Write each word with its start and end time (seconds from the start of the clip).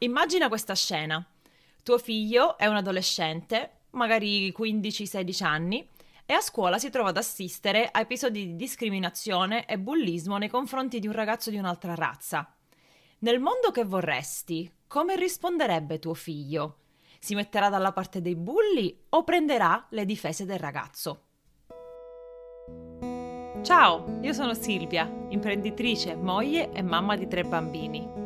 Immagina 0.00 0.48
questa 0.48 0.74
scena. 0.74 1.24
Tuo 1.82 1.96
figlio 1.96 2.58
è 2.58 2.66
un 2.66 2.76
adolescente, 2.76 3.84
magari 3.92 4.52
15-16 4.52 5.42
anni, 5.42 5.88
e 6.26 6.34
a 6.34 6.40
scuola 6.42 6.78
si 6.78 6.90
trova 6.90 7.08
ad 7.08 7.16
assistere 7.16 7.88
a 7.90 8.00
episodi 8.00 8.44
di 8.44 8.56
discriminazione 8.56 9.64
e 9.64 9.78
bullismo 9.78 10.36
nei 10.36 10.50
confronti 10.50 10.98
di 10.98 11.06
un 11.06 11.14
ragazzo 11.14 11.48
di 11.48 11.56
un'altra 11.56 11.94
razza. 11.94 12.52
Nel 13.20 13.40
mondo 13.40 13.70
che 13.70 13.84
vorresti, 13.84 14.70
come 14.86 15.16
risponderebbe 15.16 15.98
tuo 15.98 16.12
figlio? 16.12 16.80
Si 17.18 17.34
metterà 17.34 17.70
dalla 17.70 17.92
parte 17.92 18.20
dei 18.20 18.36
bulli 18.36 19.04
o 19.08 19.24
prenderà 19.24 19.86
le 19.90 20.04
difese 20.04 20.44
del 20.44 20.58
ragazzo? 20.58 21.22
Ciao, 23.62 24.18
io 24.20 24.32
sono 24.34 24.52
Silvia, 24.52 25.10
imprenditrice, 25.30 26.14
moglie 26.16 26.70
e 26.72 26.82
mamma 26.82 27.16
di 27.16 27.26
tre 27.26 27.44
bambini. 27.44 28.25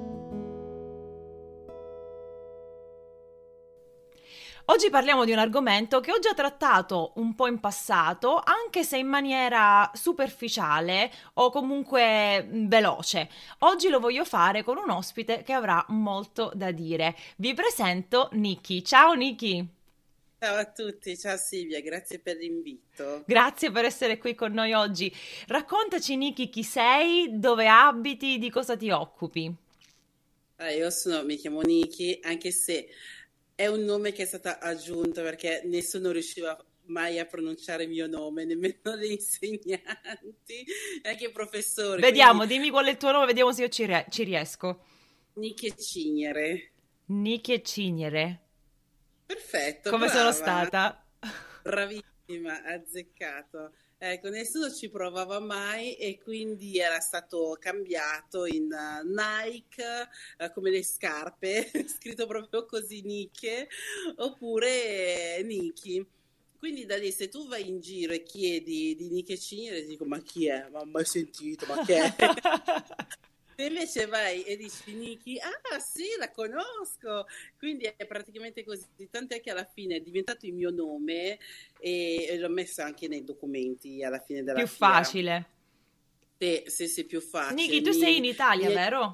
Oggi 4.71 4.89
parliamo 4.89 5.25
di 5.25 5.33
un 5.33 5.37
argomento 5.37 5.99
che 5.99 6.13
ho 6.13 6.19
già 6.19 6.33
trattato 6.33 7.11
un 7.15 7.35
po' 7.35 7.47
in 7.47 7.59
passato, 7.59 8.41
anche 8.41 8.85
se 8.85 8.97
in 8.97 9.07
maniera 9.07 9.91
superficiale 9.93 11.11
o 11.33 11.49
comunque 11.49 12.47
veloce. 12.49 13.27
Oggi 13.59 13.89
lo 13.89 13.99
voglio 13.99 14.23
fare 14.23 14.63
con 14.63 14.77
un 14.77 14.89
ospite 14.89 15.43
che 15.43 15.51
avrà 15.51 15.83
molto 15.89 16.53
da 16.55 16.71
dire. 16.71 17.17
Vi 17.35 17.53
presento 17.53 18.29
Niki. 18.31 18.81
Ciao 18.81 19.11
Niki! 19.11 19.67
Ciao 20.39 20.55
a 20.55 20.65
tutti, 20.65 21.17
ciao 21.17 21.35
Silvia, 21.35 21.81
grazie 21.81 22.19
per 22.19 22.37
l'invito. 22.37 23.23
Grazie 23.27 23.71
per 23.71 23.83
essere 23.83 24.17
qui 24.17 24.35
con 24.35 24.53
noi 24.53 24.71
oggi. 24.71 25.13
Raccontaci 25.47 26.15
Niki 26.15 26.47
chi 26.47 26.63
sei, 26.63 27.27
dove 27.29 27.67
abiti, 27.67 28.37
di 28.37 28.49
cosa 28.49 28.77
ti 28.77 28.89
occupi. 28.89 29.53
Allora, 30.55 30.75
io 30.75 30.89
sono, 30.91 31.23
mi 31.23 31.35
chiamo 31.35 31.59
Niki, 31.59 32.19
anche 32.23 32.51
se 32.51 32.87
è 33.61 33.67
un 33.67 33.83
nome 33.83 34.11
che 34.11 34.23
è 34.23 34.25
stato 34.25 34.49
aggiunto 34.49 35.21
perché 35.21 35.61
nessuno 35.65 36.09
riusciva 36.09 36.57
mai 36.85 37.19
a 37.19 37.25
pronunciare 37.25 37.83
il 37.83 37.89
mio 37.89 38.07
nome, 38.07 38.43
nemmeno 38.43 38.95
le 38.95 39.05
insegnanti, 39.13 40.65
anche 41.03 41.25
i 41.25 41.31
professori. 41.31 42.01
Vediamo, 42.01 42.37
quindi... 42.37 42.55
dimmi 42.55 42.69
qual 42.71 42.87
è 42.87 42.89
il 42.89 42.97
tuo 42.97 43.11
nome, 43.11 43.27
vediamo 43.27 43.53
se 43.53 43.61
io 43.61 43.69
ci, 43.69 43.85
re- 43.85 44.07
ci 44.09 44.23
riesco. 44.23 44.83
Niki 45.33 45.77
Cignere. 45.77 46.71
Niki 47.05 47.63
Cignere. 47.63 48.39
Perfetto. 49.27 49.91
Come 49.91 50.07
brava. 50.07 50.19
sono 50.19 50.31
stata? 50.31 51.05
Bravissima, 51.61 52.63
azzeccato. 52.63 53.73
Ecco, 54.03 54.29
nessuno 54.29 54.71
ci 54.71 54.89
provava 54.89 55.39
mai 55.39 55.93
e 55.93 56.17
quindi 56.17 56.79
era 56.79 56.99
stato 56.99 57.55
cambiato 57.59 58.47
in 58.47 58.63
uh, 58.63 59.07
Nike, 59.07 60.09
uh, 60.39 60.51
come 60.51 60.71
le 60.71 60.83
scarpe, 60.83 61.69
scritto 61.85 62.25
proprio 62.25 62.65
così 62.65 63.03
Nike, 63.03 63.67
oppure 64.15 65.37
eh, 65.37 65.43
Niki. 65.43 66.03
Quindi 66.57 66.87
da 66.87 66.97
lì 66.97 67.11
se 67.11 67.29
tu 67.29 67.47
vai 67.47 67.69
in 67.69 67.79
giro 67.79 68.13
e 68.13 68.23
chiedi 68.23 68.95
di 68.95 69.07
Nike 69.11 69.37
ti 69.37 69.85
dico 69.85 70.05
ma 70.05 70.17
chi 70.17 70.47
è? 70.47 70.67
Ma 70.71 70.83
mai 70.83 71.05
sentito, 71.05 71.67
ma 71.67 71.85
che 71.85 71.97
è? 71.97 72.15
Se 73.61 73.67
invece 73.67 74.05
vai 74.07 74.41
e 74.41 74.57
dici 74.57 74.95
Niki, 74.95 75.39
ah 75.39 75.79
sì, 75.79 76.15
la 76.17 76.31
conosco, 76.31 77.27
quindi 77.59 77.83
è 77.95 78.07
praticamente 78.07 78.63
così, 78.63 78.87
tant'è 79.11 79.39
che 79.39 79.51
alla 79.51 79.69
fine 79.71 79.97
è 79.97 79.99
diventato 79.99 80.47
il 80.47 80.53
mio 80.53 80.71
nome 80.71 81.37
e, 81.79 82.37
l'ho 82.39 82.49
messo 82.49 82.81
anche 82.81 83.07
nei 83.07 83.23
documenti 83.23 84.03
alla 84.03 84.19
fine 84.19 84.41
della 84.41 84.57
Più 84.57 84.67
fiera. 84.67 84.93
facile. 84.93 85.45
Sì, 86.39 86.63
sì, 86.65 86.87
sì, 86.87 87.05
più 87.05 87.21
facile. 87.21 87.53
Niki, 87.53 87.81
tu 87.83 87.91
sei 87.91 88.17
in 88.17 88.25
Italia, 88.25 88.67
Mi... 88.67 88.73
vero? 88.73 89.13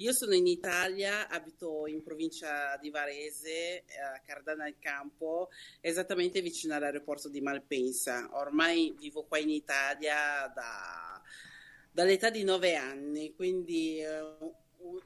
Io 0.00 0.12
sono 0.12 0.34
in 0.34 0.46
Italia, 0.46 1.28
abito 1.28 1.86
in 1.86 2.02
provincia 2.02 2.78
di 2.80 2.88
Varese, 2.88 3.84
a 4.14 4.18
Cardana 4.20 4.64
del 4.64 4.76
Campo, 4.78 5.50
esattamente 5.80 6.40
vicino 6.40 6.74
all'aeroporto 6.74 7.28
di 7.28 7.42
Malpensa. 7.42 8.28
Ormai 8.32 8.94
vivo 8.98 9.24
qua 9.24 9.36
in 9.38 9.50
Italia 9.50 10.50
da 10.54 11.20
dall'età 11.90 12.30
di 12.30 12.44
nove 12.44 12.76
anni, 12.76 13.34
quindi 13.34 14.00
uh, 14.02 14.54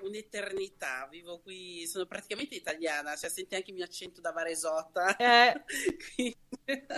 un'eternità. 0.00 1.08
Vivo 1.10 1.40
qui, 1.40 1.86
sono 1.86 2.06
praticamente 2.06 2.54
italiana, 2.54 3.16
cioè 3.16 3.30
senti 3.30 3.54
anche 3.54 3.70
il 3.70 3.76
mio 3.76 3.84
accento 3.84 4.20
da 4.20 4.32
Varesota. 4.32 5.16
Eh, 5.16 5.62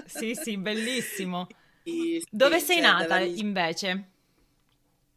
sì, 0.06 0.34
sì, 0.34 0.56
bellissimo. 0.56 1.46
Sì, 1.84 2.25
Dove 2.30 2.58
sei 2.60 2.76
cioè, 2.76 2.84
nata 2.84 3.06
dalla... 3.06 3.25
invece? 3.25 4.10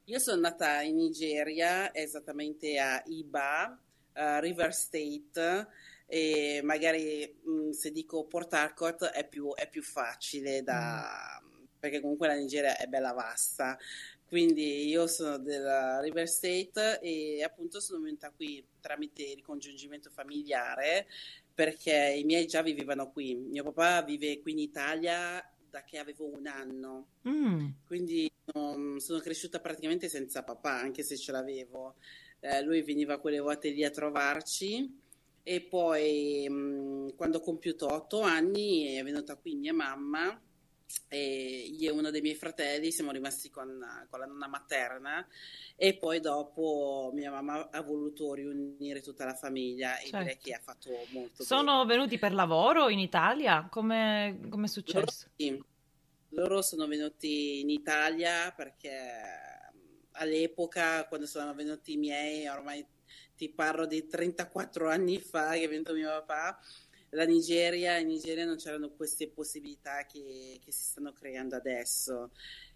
Io 0.05 0.19
sono 0.19 0.41
nata 0.41 0.81
in 0.81 0.95
Nigeria, 0.95 1.93
esattamente 1.93 2.79
a 2.79 3.01
Iba, 3.05 3.79
uh, 4.13 4.39
River 4.39 4.73
State, 4.73 5.67
e 6.07 6.61
magari 6.63 7.39
mh, 7.43 7.51
mm, 7.51 7.69
se 7.71 7.91
dico 7.91 8.25
Port 8.25 8.53
Harcourt 8.53 9.05
è 9.05 9.27
più, 9.27 9.53
è 9.53 9.69
più 9.69 9.83
facile 9.83 10.63
da... 10.63 11.39
Mm. 11.43 11.65
perché 11.79 12.01
comunque 12.01 12.27
la 12.27 12.35
Nigeria 12.35 12.75
è 12.77 12.87
bella 12.87 13.13
vasta, 13.13 13.77
quindi 14.29 14.87
io 14.87 15.07
sono 15.07 15.39
della 15.39 15.99
River 16.01 16.29
State 16.29 16.99
e 17.01 17.43
appunto 17.43 17.81
sono 17.81 18.03
venuta 18.03 18.29
qui 18.29 18.63
tramite 18.79 19.33
ricongiungimento 19.33 20.11
familiare 20.11 21.07
perché 21.51 22.15
i 22.15 22.23
miei 22.23 22.45
già 22.45 22.61
vivevano 22.61 23.11
qui. 23.11 23.35
Mio 23.35 23.63
papà 23.63 24.03
vive 24.03 24.39
qui 24.39 24.51
in 24.51 24.59
Italia 24.59 25.43
da 25.69 25.83
che 25.83 25.97
avevo 25.97 26.27
un 26.27 26.45
anno, 26.45 27.07
mm. 27.27 27.67
quindi 27.85 28.31
um, 28.53 28.97
sono 28.97 29.19
cresciuta 29.19 29.59
praticamente 29.59 30.09
senza 30.09 30.43
papà, 30.43 30.79
anche 30.79 31.03
se 31.03 31.17
ce 31.17 31.31
l'avevo. 31.31 31.95
Eh, 32.39 32.61
lui 32.61 32.81
veniva 32.83 33.19
quelle 33.19 33.39
volte 33.39 33.69
lì 33.69 33.83
a 33.83 33.89
trovarci 33.89 34.97
e 35.41 35.61
poi 35.61 36.45
um, 36.47 37.15
quando 37.15 37.39
ho 37.39 37.41
compiuto 37.41 37.91
otto 37.91 38.21
anni 38.21 38.95
è 38.95 39.03
venuta 39.03 39.35
qui 39.35 39.55
mia 39.55 39.73
mamma 39.73 40.39
e 41.07 41.75
io 41.77 41.91
e 41.91 41.93
uno 41.93 42.09
dei 42.09 42.21
miei 42.21 42.35
fratelli 42.35 42.91
siamo 42.91 43.11
rimasti 43.11 43.49
con, 43.49 43.79
con, 44.09 44.19
la 44.19 44.25
nonna 44.25 44.47
materna 44.47 45.27
e 45.75 45.95
poi 45.95 46.19
dopo 46.19 47.11
mia 47.13 47.31
mamma 47.31 47.69
ha 47.69 47.81
voluto 47.81 48.33
riunire 48.33 49.01
tutta 49.01 49.25
la 49.25 49.35
famiglia 49.35 49.97
e 49.97 50.05
certo. 50.05 50.17
direi 50.17 50.37
che 50.37 50.53
ha 50.53 50.59
fatto 50.59 50.91
molto 51.11 51.43
Sono 51.43 51.85
bene. 51.85 51.95
venuti 51.97 52.17
per 52.17 52.33
lavoro 52.33 52.89
in 52.89 52.99
Italia? 52.99 53.67
Come 53.69 54.39
è 54.39 54.67
successo? 54.67 54.99
Loro, 54.99 55.11
sì. 55.35 55.63
Loro 56.29 56.61
sono 56.61 56.87
venuti 56.87 57.59
in 57.61 57.69
Italia 57.69 58.51
perché 58.55 58.91
all'epoca 60.11 61.07
quando 61.07 61.25
sono 61.25 61.53
venuti 61.53 61.93
i 61.93 61.97
miei, 61.97 62.47
ormai 62.47 62.85
ti 63.35 63.49
parlo 63.49 63.85
di 63.85 64.05
34 64.05 64.89
anni 64.89 65.19
fa 65.19 65.53
che 65.53 65.63
è 65.63 65.69
venuto 65.69 65.93
mio 65.93 66.09
papà, 66.09 66.59
la 67.11 67.25
Nigeria, 67.25 67.97
in 67.97 68.07
Nigeria 68.07 68.45
non 68.45 68.57
c'erano 68.57 68.91
queste 68.91 69.29
possibilità 69.29 70.05
che, 70.05 70.59
che 70.63 70.71
si 70.71 70.83
stanno 70.83 71.13
creando 71.13 71.55
adesso 71.55 72.31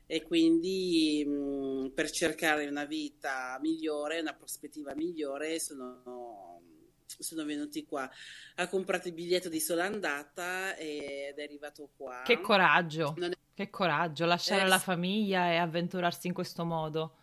e 0.06 0.24
quindi 0.24 1.24
mh, 1.26 1.92
per 1.94 2.10
cercare 2.12 2.68
una 2.68 2.86
vita 2.86 3.58
migliore, 3.62 4.20
una 4.20 4.34
prospettiva 4.34 4.94
migliore, 4.96 5.60
sono, 5.60 6.62
sono 7.06 7.46
venuti 7.46 7.86
qua. 7.86 8.10
Ha 8.56 8.68
comprato 8.68 9.08
il 9.08 9.14
biglietto 9.14 9.50
di 9.50 9.60
sola 9.60 9.86
andata 9.86 10.76
ed 10.76 11.38
è 11.38 11.44
arrivato 11.44 11.90
qua. 11.96 12.22
Che 12.26 12.42
coraggio, 12.42 13.16
è... 13.18 13.32
che 13.54 13.70
coraggio, 13.70 14.26
lasciare 14.26 14.64
eh, 14.64 14.68
la 14.68 14.80
famiglia 14.80 15.52
e 15.52 15.56
avventurarsi 15.56 16.28
in 16.28 16.34
questo 16.34 16.66
modo. 16.66 17.18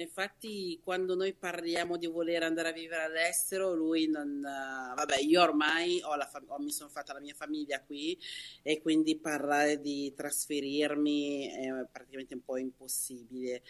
Infatti, 0.00 0.80
quando 0.82 1.14
noi 1.14 1.34
parliamo 1.34 1.96
di 1.96 2.06
voler 2.06 2.44
andare 2.44 2.68
a 2.68 2.72
vivere 2.72 3.02
all'estero, 3.02 3.74
lui 3.74 4.06
non. 4.08 4.38
Uh, 4.38 4.94
vabbè, 4.94 5.18
io 5.18 5.42
ormai 5.42 6.00
ho 6.02 6.16
fam- 6.30 6.48
ho, 6.48 6.58
mi 6.60 6.70
sono 6.70 6.88
fatta 6.88 7.12
la 7.12 7.20
mia 7.20 7.34
famiglia 7.34 7.82
qui 7.82 8.18
e 8.62 8.80
quindi 8.80 9.18
parlare 9.18 9.80
di 9.80 10.12
trasferirmi 10.14 11.48
è 11.48 11.86
praticamente 11.90 12.34
un 12.34 12.42
po' 12.42 12.58
impossibile 12.58 13.62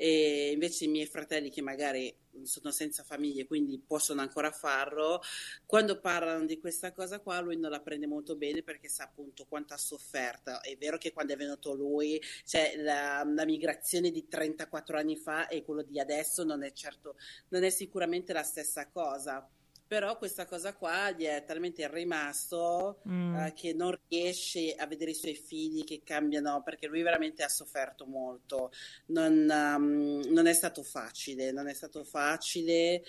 e 0.00 0.52
invece 0.52 0.84
i 0.84 0.88
miei 0.88 1.06
fratelli 1.06 1.50
che 1.50 1.60
magari 1.60 2.14
sono 2.44 2.70
senza 2.70 3.02
famiglie 3.02 3.46
quindi 3.46 3.82
possono 3.84 4.20
ancora 4.20 4.52
farlo 4.52 5.20
quando 5.66 5.98
parlano 5.98 6.44
di 6.44 6.60
questa 6.60 6.92
cosa 6.92 7.18
qua 7.18 7.40
lui 7.40 7.56
non 7.56 7.72
la 7.72 7.80
prende 7.80 8.06
molto 8.06 8.36
bene 8.36 8.62
perché 8.62 8.88
sa 8.88 9.02
appunto 9.02 9.44
quanto 9.46 9.74
ha 9.74 9.76
sofferto 9.76 10.62
è 10.62 10.76
vero 10.76 10.98
che 10.98 11.12
quando 11.12 11.32
è 11.32 11.36
venuto 11.36 11.74
lui 11.74 12.22
cioè 12.44 12.76
la, 12.76 13.24
la 13.24 13.44
migrazione 13.44 14.12
di 14.12 14.28
34 14.28 14.98
anni 14.98 15.16
fa 15.16 15.48
e 15.48 15.64
quello 15.64 15.82
di 15.82 15.98
adesso 15.98 16.44
non 16.44 16.62
è 16.62 16.72
certo 16.72 17.16
non 17.48 17.64
è 17.64 17.70
sicuramente 17.70 18.32
la 18.32 18.44
stessa 18.44 18.88
cosa 18.88 19.50
però 19.88 20.18
questa 20.18 20.44
cosa 20.44 20.74
qua 20.74 21.10
gli 21.12 21.24
è 21.24 21.42
talmente 21.44 21.88
rimasto 21.90 23.00
mm. 23.08 23.34
uh, 23.34 23.52
che 23.54 23.72
non 23.72 23.98
riesce 24.06 24.74
a 24.74 24.86
vedere 24.86 25.12
i 25.12 25.14
suoi 25.14 25.34
figli 25.34 25.82
che 25.82 26.02
cambiano 26.04 26.62
perché 26.62 26.86
lui 26.86 27.00
veramente 27.00 27.42
ha 27.42 27.48
sofferto 27.48 28.04
molto 28.04 28.70
non, 29.06 29.48
um, 29.50 30.20
non 30.30 30.46
è 30.46 30.52
stato 30.52 30.82
facile 30.82 31.50
non 31.52 31.68
è 31.68 31.72
stato 31.72 32.04
facile 32.04 33.02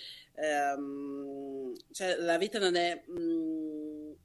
um, 0.76 1.74
cioè 1.92 2.16
la 2.16 2.38
vita 2.38 2.58
non 2.58 2.74
è 2.74 3.04
um, 3.08 4.16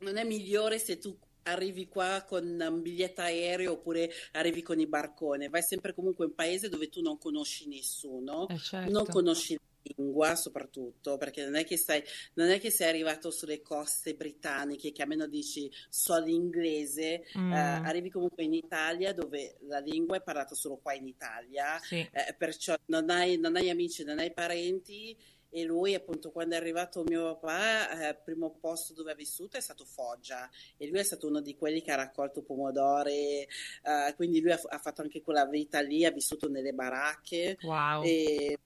non 0.00 0.16
è 0.18 0.24
migliore 0.24 0.78
se 0.78 0.98
tu 0.98 1.18
arrivi 1.44 1.88
qua 1.88 2.22
con 2.26 2.44
un 2.44 2.82
biglietto 2.82 3.22
aereo 3.22 3.72
oppure 3.72 4.10
arrivi 4.32 4.60
con 4.60 4.78
i 4.78 4.86
barcone 4.86 5.48
vai 5.48 5.62
sempre 5.62 5.94
comunque 5.94 6.24
in 6.26 6.30
un 6.30 6.36
paese 6.36 6.68
dove 6.68 6.90
tu 6.90 7.00
non 7.00 7.16
conosci 7.16 7.66
nessuno 7.66 8.46
eh 8.48 8.58
certo. 8.58 8.90
non 8.90 9.06
conosci 9.06 9.58
lingua 9.96 10.34
soprattutto, 10.34 11.16
perché 11.16 11.44
non 11.44 11.56
è, 11.56 11.64
che 11.64 11.76
sei, 11.76 12.02
non 12.34 12.50
è 12.50 12.58
che 12.58 12.70
sei 12.70 12.88
arrivato 12.88 13.30
sulle 13.30 13.60
coste 13.62 14.14
britanniche 14.14 14.92
che 14.92 15.02
almeno 15.02 15.26
dici 15.26 15.70
so 15.88 16.18
l'inglese, 16.18 17.24
mm. 17.36 17.52
eh, 17.52 17.58
arrivi 17.58 18.10
comunque 18.10 18.44
in 18.44 18.54
Italia 18.54 19.12
dove 19.12 19.58
la 19.62 19.78
lingua 19.78 20.16
è 20.16 20.22
parlata 20.22 20.54
solo 20.54 20.76
qua 20.76 20.94
in 20.94 21.06
Italia, 21.06 21.78
sì. 21.80 21.96
eh, 21.96 22.34
perciò 22.36 22.74
non 22.86 23.10
hai, 23.10 23.38
non 23.38 23.56
hai 23.56 23.70
amici, 23.70 24.04
non 24.04 24.18
hai 24.18 24.32
parenti 24.32 25.16
e 25.56 25.62
lui 25.62 25.94
appunto 25.94 26.32
quando 26.32 26.56
è 26.56 26.58
arrivato 26.58 27.04
mio 27.04 27.38
papà 27.38 28.08
eh, 28.08 28.14
primo 28.16 28.56
posto 28.60 28.92
dove 28.92 29.12
ha 29.12 29.14
vissuto 29.14 29.56
è 29.56 29.60
stato 29.60 29.84
Foggia 29.84 30.50
e 30.76 30.88
lui 30.88 30.98
è 30.98 31.04
stato 31.04 31.28
uno 31.28 31.40
di 31.40 31.54
quelli 31.54 31.80
che 31.80 31.92
ha 31.92 31.96
raccolto 31.96 32.42
pomodori 32.42 33.14
eh, 33.42 34.14
quindi 34.16 34.40
lui 34.40 34.50
ha, 34.50 34.60
ha, 34.66 34.78
fatto 34.78 35.02
anche 35.02 35.22
quella 35.22 35.46
vita 35.46 35.80
lì 35.80 36.04
ha 36.04 36.10
vissuto 36.10 36.48
nelle 36.48 36.72
baracche 36.72 37.56
wow. 37.62 38.02
e 38.02 38.58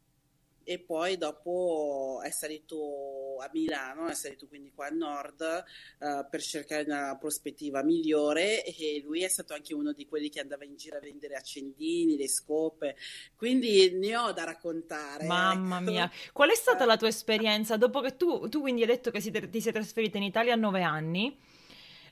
e 0.69 0.79
poi 0.79 1.17
dopo 1.17 2.21
è 2.23 2.29
salito 2.29 3.39
a 3.41 3.49
Milano, 3.55 4.07
è 4.07 4.13
salito 4.13 4.47
quindi 4.49 4.71
qua 4.71 4.89
al 4.89 4.97
nord 4.97 5.41
uh, 5.41 6.29
per 6.29 6.43
cercare 6.43 6.85
una 6.85 7.17
prospettiva 7.19 7.83
migliore 7.83 8.63
e 8.63 9.01
lui 9.03 9.23
è 9.23 9.29
stato 9.29 9.55
anche 9.55 9.73
uno 9.73 9.95
di 9.95 10.07
quelli 10.07 10.29
che 10.29 10.41
andava 10.41 10.67
in 10.67 10.77
giro 10.77 10.99
a 10.99 11.01
vendere 11.01 11.37
accendini, 11.37 12.19
le 12.19 12.29
scope, 12.29 12.97
quindi 13.35 13.93
ne 13.95 14.15
ho 14.15 14.33
da 14.33 14.45
raccontare. 14.45 15.25
Mamma 15.25 15.81
ecco. 15.81 15.91
mia, 15.91 16.11
qual 16.35 16.51
è 16.51 16.55
stata 16.55 16.85
la 16.85 16.99
tua 16.99 17.09
esperienza 17.09 17.79
dopo 17.79 18.03
che 18.03 18.17
tu, 18.17 18.51
tu 18.51 18.61
quindi 18.61 18.83
hai 18.83 18.89
detto 18.89 19.11
che 19.11 19.21
ti 19.49 19.61
sei 19.63 19.73
trasferita 19.73 20.19
in 20.19 20.25
Italia 20.25 20.53
a 20.53 20.57
nove 20.57 20.83
anni? 20.83 21.35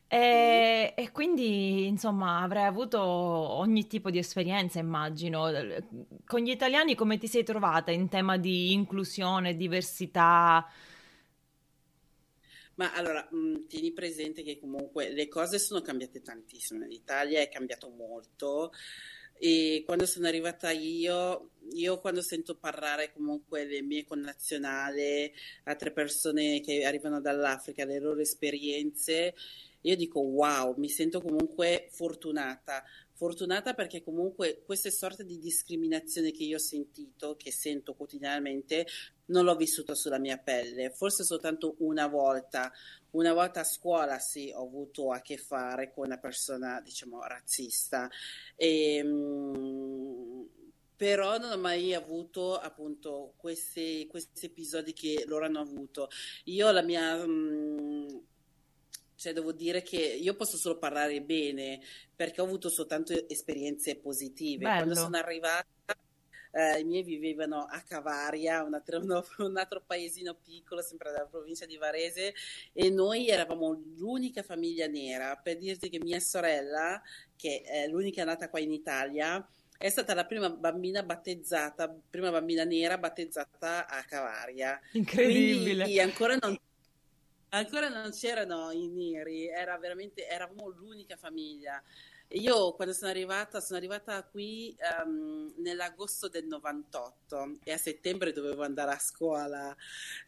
E, 0.09 0.95
e, 0.97 1.11
quindi, 1.11 1.87
insomma, 1.87 2.43
avrai 2.43 2.65
avuto 2.65 3.01
ogni 3.01 3.87
tipo 3.87 4.11
di 4.11 4.19
esperienza, 4.19 4.79
immagino. 4.79 5.51
Con 6.25 6.41
gli 6.41 6.51
italiani 6.51 6.95
come 6.95 7.19
ti 7.19 7.27
sei 7.27 7.43
trovata 7.43 7.91
in 7.91 8.09
tema 8.09 8.37
di 8.37 8.73
inclusione, 8.73 9.57
diversità? 9.57 10.69
Ma 12.77 12.93
allora, 12.93 13.27
mh, 13.31 13.37
mm, 13.37 13.67
tieni 13.67 13.93
presente 13.93 14.43
che 14.43 14.59
comunque 14.59 15.11
le 15.11 15.29
cose 15.29 15.59
sono 15.59 15.81
cambiate 15.81 16.23
tantissimo. 16.23 16.85
L'Italia 16.85 17.41
è 17.41 17.49
cambiato 17.49 17.89
molto 17.89 18.73
e 19.39 19.83
quando 19.85 20.07
sono 20.07 20.27
arrivata 20.29 20.71
io, 20.71 21.51
io 21.73 22.01
quando 22.01 22.23
sento 22.23 22.57
parlare 22.57 23.13
comunque 23.13 23.65
le 23.65 23.83
mie 23.83 24.05
connazionali, 24.05 25.31
altre 25.65 25.93
persone 25.93 26.61
che 26.61 26.85
arrivano 26.85 27.21
dall'Africa, 27.21 27.85
le 27.85 27.99
loro 27.99 28.21
esperienze, 28.21 29.35
io 29.87 29.95
dico 29.95 30.19
wow, 30.21 30.75
mi 30.79 30.89
sento 30.89 31.21
comunque 31.21 31.89
fortunata. 31.93 32.83
Fortunata 33.13 33.73
perché 33.73 34.03
comunque 34.03 34.63
queste 34.67 34.91
sorte 34.91 35.25
di 35.25 35.39
discriminazione 35.39 36.33
che 36.33 36.43
io 36.43 36.57
ho 36.57 36.61
sentito, 36.61 37.37
che 37.37 37.53
sento 37.53 37.95
quotidianamente, 37.95 38.87
non 39.27 39.45
l'ho 39.45 39.55
vissuto 39.55 39.95
sulla 39.95 40.19
mia 40.19 40.39
pelle, 40.39 40.91
forse 40.91 41.23
soltanto 41.25 41.77
una 41.79 42.09
volta. 42.09 42.73
Una 43.11 43.33
volta 43.33 43.61
a 43.61 43.65
scuola 43.65 44.19
sì, 44.19 44.53
ho 44.55 44.65
avuto 44.65 45.13
a 45.13 45.21
che 45.21 45.39
fare 45.39 45.93
con 45.93 46.07
una 46.07 46.19
persona, 46.19 46.81
diciamo, 46.83 47.23
razzista. 47.23 48.11
E, 48.57 49.03
mh, 49.03 50.49
però 50.97 51.39
non 51.39 51.53
ho 51.53 51.59
mai 51.59 51.95
avuto 51.95 52.59
appunto 52.59 53.35
questi, 53.37 54.07
questi, 54.11 54.47
episodi 54.47 54.93
che 54.93 55.25
loro 55.27 55.45
hanno 55.45 55.61
avuto. 55.61 56.09
Io 56.45 56.71
la 56.73 56.83
mia... 56.83 57.25
Mh, 57.25 58.35
cioè 59.17 59.33
devo 59.33 59.53
dire 59.53 59.83
che 59.83 59.97
io 59.97 60.35
posso 60.35 60.57
solo 60.57 60.79
parlare 60.79 61.21
bene 61.23 61.81
perché 62.15 62.41
ho 62.41 62.45
avuto 62.45 62.69
soltanto 62.69 63.13
esperienze 63.29 63.97
positive. 63.97 64.65
Bello. 64.65 64.77
Quando 64.77 64.95
sono 64.95 65.17
arrivata, 65.17 65.67
eh, 66.53 66.81
i 66.81 66.85
miei 66.85 67.03
vivevano 67.03 67.67
a 67.69 67.83
Cavaria, 67.83 68.63
un 68.65 68.75
altro, 68.75 69.03
un 69.39 69.57
altro, 69.57 69.83
paesino 69.87 70.35
piccolo, 70.35 70.83
sempre 70.83 71.11
della 71.11 71.27
provincia 71.27 71.67
di 71.67 71.77
Varese, 71.77 72.35
e 72.73 72.91
noi 72.91 73.29
eravamo 73.29 73.83
l'unica 73.97 74.43
famiglia 74.43 74.87
nera. 74.87 75.37
Per 75.37 75.59
dirti 75.59 75.89
che 75.89 75.99
mia 76.03 76.21
sorella, 76.21 77.01
che 77.37 77.63
è 77.63 77.87
l'unica 77.89 78.25
nata 78.25 78.49
qua 78.49 78.61
in 78.61 78.73
Italia, 78.73 79.47
è 79.79 79.91
stata 79.91 80.15
la 80.15 80.25
prima 80.25 80.49
bambina 80.49 81.03
battezzata, 81.03 81.95
prima 82.09 82.31
bambina 82.31 82.65
nera 82.65 82.97
battezzata 82.97 83.87
a 83.87 84.03
Cavaria. 84.05 84.81
Incredibile. 84.93 85.83
Quindi 85.83 86.01
ancora 86.01 86.37
non 86.41 86.59
Ancora 87.57 87.89
non 87.89 88.11
c'erano 88.11 88.71
i 88.71 88.87
neri, 88.89 89.49
era 89.49 89.79
veramente, 89.79 90.29
eravamo 90.29 90.69
l'unica 90.69 91.17
famiglia. 91.17 91.83
Io 92.31 92.75
quando 92.75 92.93
sono 92.93 93.11
arrivata, 93.11 93.61
sono 93.61 93.79
arrivata 93.79 94.23
qui 94.25 94.77
um, 95.07 95.55
nell'agosto 95.59 96.29
del 96.29 96.45
98 96.47 97.61
e 97.65 97.73
a 97.73 97.79
settembre 97.79 98.33
dovevo 98.33 98.63
andare 98.63 98.91
a 98.91 98.99
scuola, 98.99 99.75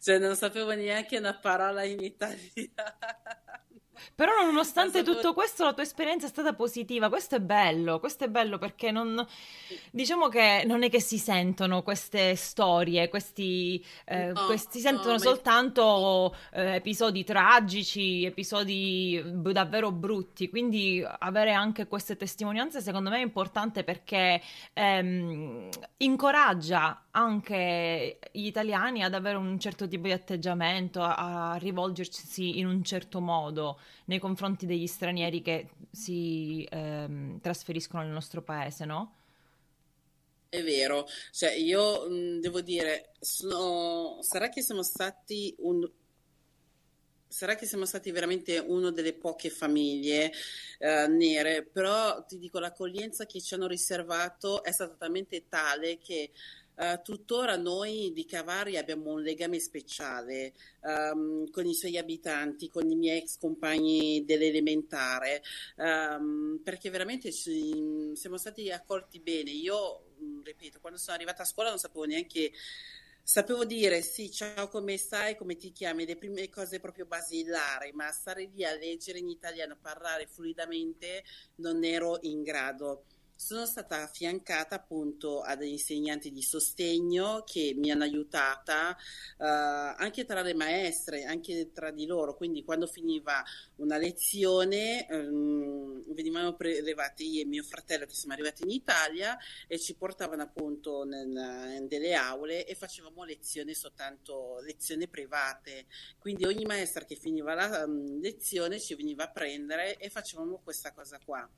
cioè 0.01 0.17
non 0.17 0.35
sapevo 0.35 0.71
neanche 0.73 1.19
una 1.19 1.37
parola 1.37 1.83
in 1.83 1.99
italiano. 2.01 2.47
Però 4.15 4.31
nonostante 4.43 5.03
tutto 5.03 5.33
questo 5.33 5.63
la 5.65 5.73
tua 5.73 5.83
esperienza 5.83 6.25
è 6.25 6.29
stata 6.29 6.53
positiva, 6.53 7.09
questo 7.09 7.35
è 7.35 7.39
bello, 7.39 7.99
questo 7.99 8.25
è 8.25 8.27
bello 8.27 8.57
perché 8.57 8.91
non, 8.91 9.25
diciamo 9.91 10.27
che 10.27 10.63
non 10.65 10.83
è 10.83 10.89
che 10.89 10.99
si 10.99 11.17
sentono 11.17 11.83
queste 11.83 12.35
storie, 12.35 13.09
questi, 13.09 13.83
eh, 14.05 14.31
no, 14.31 14.45
questi 14.45 14.79
sentono 14.79 15.13
no, 15.13 15.19
soltanto 15.19 16.35
eh, 16.53 16.75
episodi 16.75 17.23
tragici, 17.23 18.25
episodi 18.25 19.21
davvero 19.25 19.91
brutti, 19.91 20.49
quindi 20.49 21.05
avere 21.19 21.53
anche 21.53 21.87
queste 21.87 22.15
testimonianze 22.15 22.81
secondo 22.81 23.09
me 23.09 23.17
è 23.17 23.23
importante 23.23 23.83
perché 23.83 24.41
ehm, 24.73 25.69
incoraggia 25.97 27.05
anche 27.11 28.19
gli 28.31 28.45
italiani 28.45 29.03
ad 29.03 29.13
avere 29.13 29.37
un 29.37 29.59
certo 29.59 29.87
tipo 29.87 30.07
di 30.07 30.13
atteggiamento, 30.13 31.01
a, 31.01 31.51
a 31.51 31.55
rivolgersi 31.55 32.59
in 32.59 32.67
un 32.67 32.83
certo 32.83 33.19
modo 33.19 33.79
nei 34.05 34.19
confronti 34.19 34.65
degli 34.65 34.87
stranieri 34.87 35.41
che 35.41 35.69
si 35.91 36.67
ehm, 36.69 37.39
trasferiscono 37.41 38.03
nel 38.03 38.11
nostro 38.11 38.41
paese, 38.41 38.85
no? 38.85 39.13
È 40.49 40.63
vero, 40.63 41.07
cioè 41.31 41.51
io 41.51 42.09
mh, 42.09 42.39
devo 42.39 42.61
dire, 42.61 43.11
sono... 43.19 44.17
sarà 44.21 44.49
che 44.49 44.63
siamo 44.63 44.81
stati 44.81 45.53
un, 45.59 45.87
sarà 47.29 47.53
che 47.53 47.67
siamo 47.67 47.85
stati 47.85 48.09
veramente 48.09 48.57
una 48.57 48.89
delle 48.91 49.13
poche 49.13 49.51
famiglie 49.51 50.31
eh, 50.79 51.07
nere, 51.07 51.63
però 51.63 52.25
ti 52.25 52.39
dico 52.39 52.57
l'accoglienza 52.57 53.27
che 53.27 53.39
ci 53.39 53.53
hanno 53.53 53.67
riservato 53.67 54.63
è 54.63 54.71
stata 54.71 54.95
talmente 54.95 55.47
tale 55.47 55.99
che 55.99 56.31
Uh, 56.79 57.01
tuttora 57.03 57.57
noi 57.57 58.13
di 58.13 58.23
Cavari 58.23 58.77
abbiamo 58.77 59.11
un 59.11 59.21
legame 59.21 59.59
speciale 59.59 60.53
um, 60.79 61.49
con 61.51 61.65
i 61.65 61.73
suoi 61.73 61.97
abitanti, 61.97 62.69
con 62.69 62.89
i 62.89 62.95
miei 62.95 63.17
ex 63.17 63.37
compagni 63.37 64.23
dell'elementare, 64.23 65.43
um, 65.75 66.61
perché 66.63 66.89
veramente 66.89 67.33
ci, 67.33 68.13
siamo 68.15 68.37
stati 68.37 68.71
accolti 68.71 69.19
bene. 69.19 69.51
Io, 69.51 70.13
mm, 70.23 70.41
ripeto, 70.41 70.79
quando 70.79 70.97
sono 70.97 71.17
arrivata 71.17 71.41
a 71.43 71.45
scuola 71.45 71.67
non 71.67 71.79
sapevo 71.79 72.05
neanche 72.05 72.49
sapevo 73.21 73.65
dire 73.65 74.01
sì, 74.01 74.31
ciao, 74.31 74.69
come 74.69 74.95
stai, 74.95 75.35
come 75.35 75.57
ti 75.57 75.73
chiami, 75.73 76.05
le 76.05 76.15
prime 76.15 76.47
cose 76.47 76.79
proprio 76.79 77.05
basilari, 77.05 77.91
ma 77.91 78.09
stare 78.11 78.49
lì 78.53 78.63
a 78.63 78.73
leggere 78.73 79.19
in 79.19 79.27
italiano, 79.27 79.77
parlare 79.79 80.27
fluidamente, 80.27 81.25
non 81.55 81.83
ero 81.83 82.19
in 82.21 82.41
grado 82.41 83.03
sono 83.41 83.65
stata 83.65 84.01
affiancata 84.01 84.75
appunto 84.75 85.39
a 85.39 85.55
degli 85.55 85.71
insegnanti 85.71 86.29
di 86.29 86.41
sostegno 86.41 87.43
che 87.45 87.73
mi 87.73 87.89
hanno 87.89 88.03
aiutata 88.03 88.89
uh, 88.89 89.95
anche 89.95 90.25
tra 90.25 90.41
le 90.41 90.53
maestre, 90.53 91.23
anche 91.23 91.71
tra 91.71 91.89
di 91.89 92.05
loro. 92.05 92.35
Quindi 92.35 92.65
quando 92.65 92.85
finiva 92.85 93.41
una 93.77 93.95
lezione 93.95 95.07
um, 95.09 96.03
venivamo 96.13 96.53
prelevati 96.55 97.29
io 97.29 97.43
e 97.43 97.45
mio 97.45 97.63
fratello 97.63 98.05
che 98.05 98.13
siamo 98.13 98.33
arrivati 98.33 98.63
in 98.63 98.71
Italia 98.71 99.37
e 99.67 99.79
ci 99.79 99.95
portavano 99.95 100.41
appunto 100.41 101.03
in 101.05 101.85
delle 101.87 102.15
aule 102.15 102.65
e 102.65 102.75
facevamo 102.75 103.23
lezioni 103.23 103.73
soltanto 103.73 104.59
lezioni 104.63 105.07
private. 105.07 105.85
Quindi 106.19 106.43
ogni 106.43 106.65
maestra 106.65 107.05
che 107.05 107.15
finiva 107.15 107.53
la 107.53 107.85
um, 107.85 108.19
lezione 108.19 108.81
ci 108.81 108.95
veniva 108.95 109.23
a 109.23 109.31
prendere 109.31 109.95
e 109.95 110.09
facevamo 110.09 110.59
questa 110.61 110.91
cosa 110.91 111.17
qua. 111.23 111.49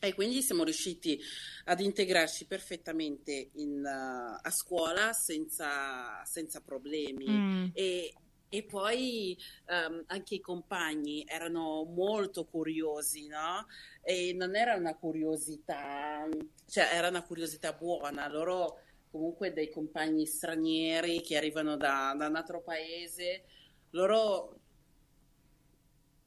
E 0.00 0.14
quindi 0.14 0.42
siamo 0.42 0.64
riusciti 0.64 1.18
ad 1.64 1.80
integrarci 1.80 2.46
perfettamente 2.46 3.50
in, 3.54 3.82
uh, 3.84 4.38
a 4.40 4.50
scuola 4.50 5.12
senza, 5.12 6.22
senza 6.24 6.60
problemi. 6.60 7.28
Mm. 7.28 7.66
E, 7.72 8.14
E 8.48 8.62
poi 8.62 9.36
um, 9.66 10.04
anche 10.06 10.36
i 10.36 10.40
compagni 10.40 11.24
erano 11.26 11.82
molto 11.82 12.44
curiosi, 12.44 13.26
no? 13.26 13.66
E 14.04 14.32
non 14.34 14.54
era 14.54 14.76
una 14.76 14.94
curiosità, 14.94 16.28
cioè 16.70 16.90
era 16.92 17.08
una 17.08 17.24
curiosità 17.24 17.72
buona. 17.72 18.28
Loro 18.28 18.78
comunque 19.10 19.52
dei 19.52 19.68
compagni 19.68 20.26
stranieri 20.26 21.22
che 21.22 21.36
arrivano 21.36 21.76
da, 21.76 22.14
da 22.16 22.28
un 22.28 22.36
altro 22.36 22.62
paese, 22.62 23.44
loro 23.90 24.60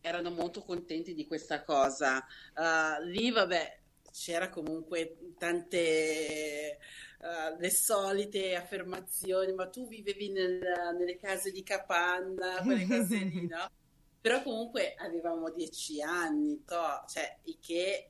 erano 0.01 0.31
molto 0.31 0.61
contenti 0.63 1.13
di 1.13 1.25
questa 1.25 1.63
cosa. 1.63 2.25
Uh, 2.55 3.03
lì, 3.05 3.31
vabbè, 3.31 3.79
c'era 4.11 4.49
comunque 4.49 5.17
tante 5.37 6.77
uh, 7.19 7.59
le 7.59 7.69
solite 7.69 8.55
affermazioni, 8.55 9.53
ma 9.53 9.67
tu 9.67 9.87
vivevi 9.87 10.31
nel, 10.31 10.59
nelle 10.97 11.17
case 11.17 11.51
di 11.51 11.63
capanna, 11.63 12.61
quelle 12.63 12.85
cose 12.85 13.15
lì, 13.17 13.47
no? 13.49 13.69
Però 14.21 14.41
comunque 14.43 14.95
avevamo 14.97 15.49
dieci 15.49 16.01
anni, 16.01 16.63
to, 16.65 17.05
cioè, 17.07 17.37
i 17.43 17.57
che 17.59 18.09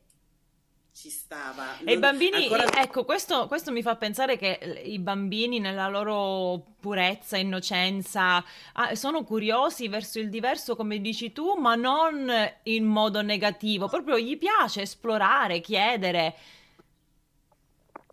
ci 1.00 1.10
stava. 1.10 1.78
E 1.80 1.94
i 1.94 1.98
bambini, 1.98 2.44
ancora... 2.44 2.82
ecco, 2.82 3.06
questo, 3.06 3.48
questo, 3.48 3.72
mi 3.72 3.82
fa 3.82 3.96
pensare 3.96 4.38
che 4.38 4.82
i 4.84 5.00
bambini 5.00 5.60
nella 5.60 5.88
loro 5.88 6.76
purezza, 6.78 7.38
innocenza, 7.38 8.44
ah, 8.74 8.94
sono 8.96 9.24
curiosi 9.24 9.88
verso 9.88 10.20
il 10.20 10.30
diverso, 10.30 10.76
come 10.76 11.00
dici 11.00 11.32
tu, 11.32 11.54
ma 11.54 11.76
non 11.76 12.30
in 12.64 12.84
modo 12.84 13.22
negativo, 13.22 13.88
proprio 13.88 14.20
gli 14.20 14.38
piace 14.38 14.82
esplorare, 14.82 15.62
chiedere. 15.62 16.36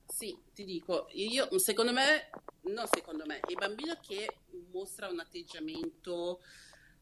Sì, 0.06 0.38
ti 0.54 0.64
dico, 0.64 1.08
io, 1.14 1.58
secondo 1.58 1.92
me, 1.92 2.30
no, 2.72 2.86
secondo 2.88 3.24
me, 3.26 3.40
il 3.48 3.56
bambino 3.56 3.98
che 4.00 4.32
mostra 4.70 5.08
un 5.08 5.18
atteggiamento 5.18 6.38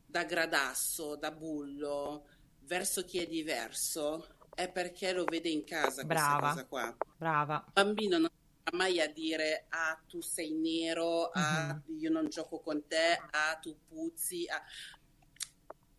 da 0.07 0.25
gradasso, 0.25 1.15
da 1.17 1.31
bullo, 1.31 2.25
verso 2.61 3.05
chi 3.05 3.19
è 3.19 3.27
diverso, 3.27 4.34
è 4.55 4.71
perché 4.71 5.13
lo 5.13 5.25
vede 5.25 5.49
in 5.49 5.65
casa 5.65 6.05
brava, 6.05 6.53
questa 6.53 6.67
cosa 6.67 6.67
qua. 6.67 6.97
Brava. 7.17 7.65
Il 7.67 7.73
bambino 7.73 8.19
non 8.19 8.31
va 8.63 8.77
mai 8.77 9.01
a 9.01 9.09
dire 9.09 9.67
ah 9.69 10.01
tu 10.09 10.21
sei 10.21 10.53
nero, 10.53 11.31
ah 11.33 11.81
uh-huh. 11.87 11.97
io 11.99 12.11
non 12.11 12.29
gioco 12.29 12.61
con 12.61 12.87
te, 12.87 13.21
ah 13.31 13.57
tu 13.61 13.77
puzzi, 13.89 14.47
ah. 14.49 14.63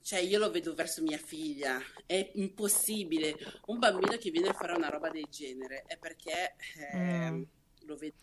Cioè, 0.06 0.20
io 0.20 0.38
lo 0.38 0.52
vedo 0.52 0.76
verso 0.76 1.02
mia 1.02 1.18
figlia, 1.18 1.82
è 2.06 2.30
impossibile. 2.36 3.36
Un 3.66 3.80
bambino 3.80 4.16
che 4.18 4.30
viene 4.30 4.50
a 4.50 4.54
fare 4.54 4.74
una 4.74 4.88
roba 4.88 5.10
del 5.10 5.26
genere 5.32 5.84
è 5.88 5.98
perché 5.98 6.56
eh, 6.94 7.32
mm. 7.32 7.44
lo 7.86 7.96
vedo. 7.96 8.14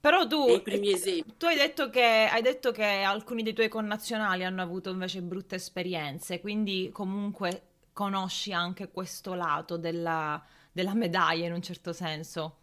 Però 0.00 0.26
tu, 0.26 0.60
tu 0.64 1.46
hai, 1.46 1.56
detto 1.56 1.90
che, 1.90 2.28
hai 2.28 2.42
detto 2.42 2.72
che 2.72 2.84
alcuni 2.84 3.44
dei 3.44 3.52
tuoi 3.52 3.68
connazionali 3.68 4.42
hanno 4.42 4.62
avuto 4.62 4.90
invece 4.90 5.22
brutte 5.22 5.54
esperienze, 5.54 6.40
quindi 6.40 6.90
comunque 6.92 7.75
conosci 7.96 8.52
anche 8.52 8.90
questo 8.90 9.32
lato 9.32 9.78
della, 9.78 10.44
della 10.70 10.92
medaglia 10.92 11.46
in 11.46 11.54
un 11.54 11.62
certo 11.62 11.94
senso. 11.94 12.56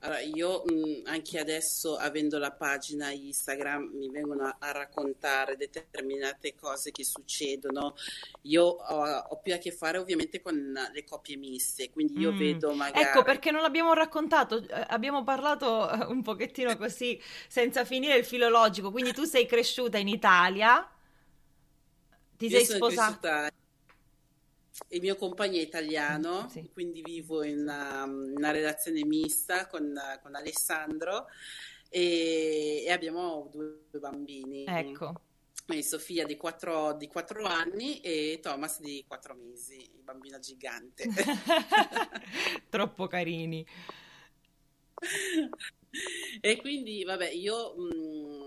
Allora, 0.00 0.20
io 0.20 0.62
mh, 0.66 1.06
anche 1.06 1.38
adesso, 1.38 1.96
avendo 1.96 2.36
la 2.36 2.52
pagina 2.52 3.10
Instagram, 3.10 3.92
mi 3.94 4.10
vengono 4.10 4.44
a, 4.44 4.56
a 4.58 4.72
raccontare 4.72 5.56
determinate 5.56 6.54
cose 6.54 6.90
che 6.90 7.02
succedono. 7.02 7.94
Io 8.42 8.62
ho, 8.62 9.06
ho, 9.06 9.40
più 9.40 9.54
a 9.54 9.56
che 9.56 9.72
fare 9.72 9.96
ovviamente 9.96 10.42
con 10.42 10.74
le 10.92 11.04
coppie 11.04 11.36
miste, 11.36 11.88
quindi 11.88 12.18
io 12.18 12.32
mm. 12.32 12.38
vedo 12.38 12.74
magari... 12.74 13.06
Ecco, 13.06 13.22
perché 13.22 13.50
non 13.50 13.62
l'abbiamo 13.62 13.94
raccontato, 13.94 14.58
eh, 14.58 14.86
abbiamo 14.88 15.24
parlato 15.24 15.90
eh, 15.90 16.04
un 16.04 16.20
pochettino 16.20 16.76
così, 16.76 17.18
senza 17.48 17.86
finire 17.86 18.18
il 18.18 18.26
filologico, 18.26 18.90
quindi 18.90 19.14
tu 19.14 19.24
sei 19.24 19.46
cresciuta 19.46 19.96
in 19.96 20.08
Italia, 20.08 20.86
ti 22.36 22.48
io 22.48 22.58
sei 22.58 22.66
sposata 22.66 23.50
il 24.88 25.00
mio 25.00 25.16
compagno 25.16 25.58
è 25.58 25.62
italiano, 25.62 26.48
sì. 26.48 26.68
quindi 26.72 27.02
vivo 27.02 27.42
in 27.44 27.58
una, 27.58 28.04
una 28.04 28.50
relazione 28.50 29.04
mista 29.04 29.66
con, 29.66 29.94
con 30.22 30.34
Alessandro 30.34 31.26
e, 31.88 32.84
e, 32.86 32.90
abbiamo 32.90 33.50
due 33.52 33.98
bambini. 33.98 34.64
Ecco. 34.66 35.20
Sofia 35.80 36.26
di 36.26 36.36
4, 36.36 36.94
di 36.94 37.06
4 37.06 37.44
anni 37.44 38.00
e 38.00 38.40
Thomas 38.42 38.80
di 38.80 39.04
4 39.06 39.34
mesi, 39.34 39.76
il 39.94 40.02
bambino 40.02 40.38
gigante. 40.38 41.08
Troppo 42.68 43.06
carini. 43.06 43.66
e 46.40 46.56
quindi, 46.58 47.04
vabbè, 47.04 47.30
io 47.30 47.74
mh, 47.74 47.96
mm, 47.96 48.41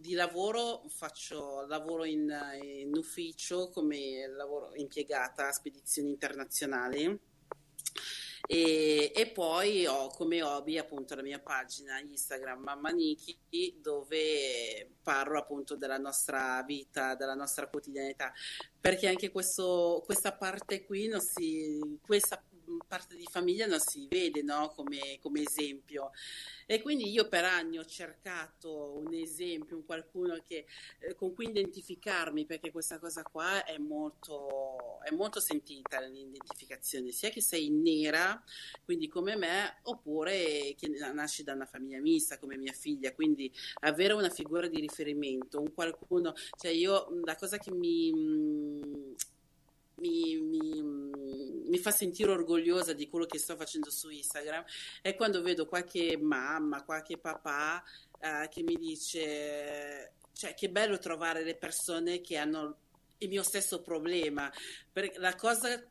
di 0.00 0.14
lavoro 0.14 0.84
faccio 0.88 1.66
lavoro 1.66 2.04
in, 2.04 2.28
in 2.62 2.96
ufficio 2.96 3.70
come 3.70 4.26
lavoro 4.28 4.74
impiegata 4.74 5.48
a 5.48 5.52
spedizioni 5.52 6.10
internazionali. 6.10 7.18
E, 8.50 9.12
e, 9.14 9.30
poi 9.30 9.86
ho 9.86 10.08
come 10.08 10.42
hobby 10.42 10.78
appunto 10.78 11.14
la 11.14 11.20
mia 11.20 11.38
pagina 11.38 12.00
Instagram 12.00 12.62
Mamma 12.62 12.88
Niki 12.88 13.78
dove 13.78 14.94
parlo 15.02 15.38
appunto 15.38 15.76
della 15.76 15.98
nostra 15.98 16.62
vita, 16.66 17.14
della 17.14 17.34
nostra 17.34 17.68
quotidianità. 17.68 18.32
Perché 18.80 19.08
anche 19.08 19.30
questo, 19.30 20.02
questa 20.06 20.32
parte 20.32 20.84
qui 20.84 21.08
non 21.08 21.20
si, 21.20 21.98
questa 22.00 22.42
parte 22.86 23.16
di 23.16 23.26
famiglia 23.30 23.66
non 23.66 23.80
si 23.80 24.06
vede 24.08 24.42
no? 24.42 24.72
come, 24.74 25.18
come, 25.20 25.42
esempio. 25.42 26.10
E 26.66 26.82
quindi 26.82 27.10
io 27.10 27.28
per 27.28 27.44
anni 27.44 27.78
ho 27.78 27.84
cercato 27.84 28.98
un 28.98 29.14
esempio, 29.14 29.76
un 29.76 29.86
qualcuno 29.86 30.38
che, 30.46 30.66
eh, 30.98 31.14
con 31.14 31.32
cui 31.32 31.48
identificarmi, 31.48 32.44
perché 32.44 32.70
questa 32.70 32.98
cosa 32.98 33.22
qua 33.22 33.64
è 33.64 33.78
molto, 33.78 35.00
è 35.02 35.10
molto 35.10 35.40
sentita 35.40 36.00
l'identificazione, 36.00 37.10
sia 37.10 37.30
che 37.30 37.40
sei 37.40 37.70
nera, 37.70 38.42
quindi 38.84 39.08
come 39.08 39.36
me, 39.36 39.78
oppure 39.84 40.74
che 40.76 40.88
nasci 40.88 41.42
da 41.42 41.54
una 41.54 41.66
famiglia 41.66 42.00
mista 42.00 42.38
come 42.38 42.56
mia 42.58 42.72
figlia, 42.72 43.14
quindi 43.14 43.50
avere 43.80 44.12
una 44.12 44.30
figura 44.30 44.68
di 44.68 44.80
riferimento, 44.80 45.60
un 45.60 45.72
qualcuno, 45.72 46.34
cioè 46.58 46.70
io 46.70 47.08
la 47.24 47.36
cosa 47.36 47.56
che 47.58 47.70
mi 47.70 49.16
mi, 50.00 50.38
mi, 50.40 50.82
mi, 50.82 51.78
fa 51.78 51.90
sentire 51.90 52.30
orgogliosa 52.30 52.92
di 52.92 53.08
quello 53.08 53.26
che 53.26 53.38
sto 53.38 53.56
facendo 53.56 53.90
su 53.90 54.08
Instagram 54.08 54.64
è 55.02 55.14
quando 55.14 55.42
vedo 55.42 55.66
qualche 55.66 56.16
mamma, 56.16 56.84
qualche 56.84 57.18
papà 57.18 57.82
eh, 58.20 58.48
che 58.48 58.62
mi 58.62 58.76
dice, 58.76 60.12
cioè 60.32 60.54
che 60.54 60.70
bello 60.70 60.98
trovare 60.98 61.42
le 61.42 61.56
persone 61.56 62.20
che 62.20 62.36
hanno 62.36 62.76
il 63.18 63.28
mio 63.28 63.42
stesso 63.42 63.80
problema. 63.80 64.50
Perché 64.92 65.18
la 65.18 65.34
cosa 65.34 65.82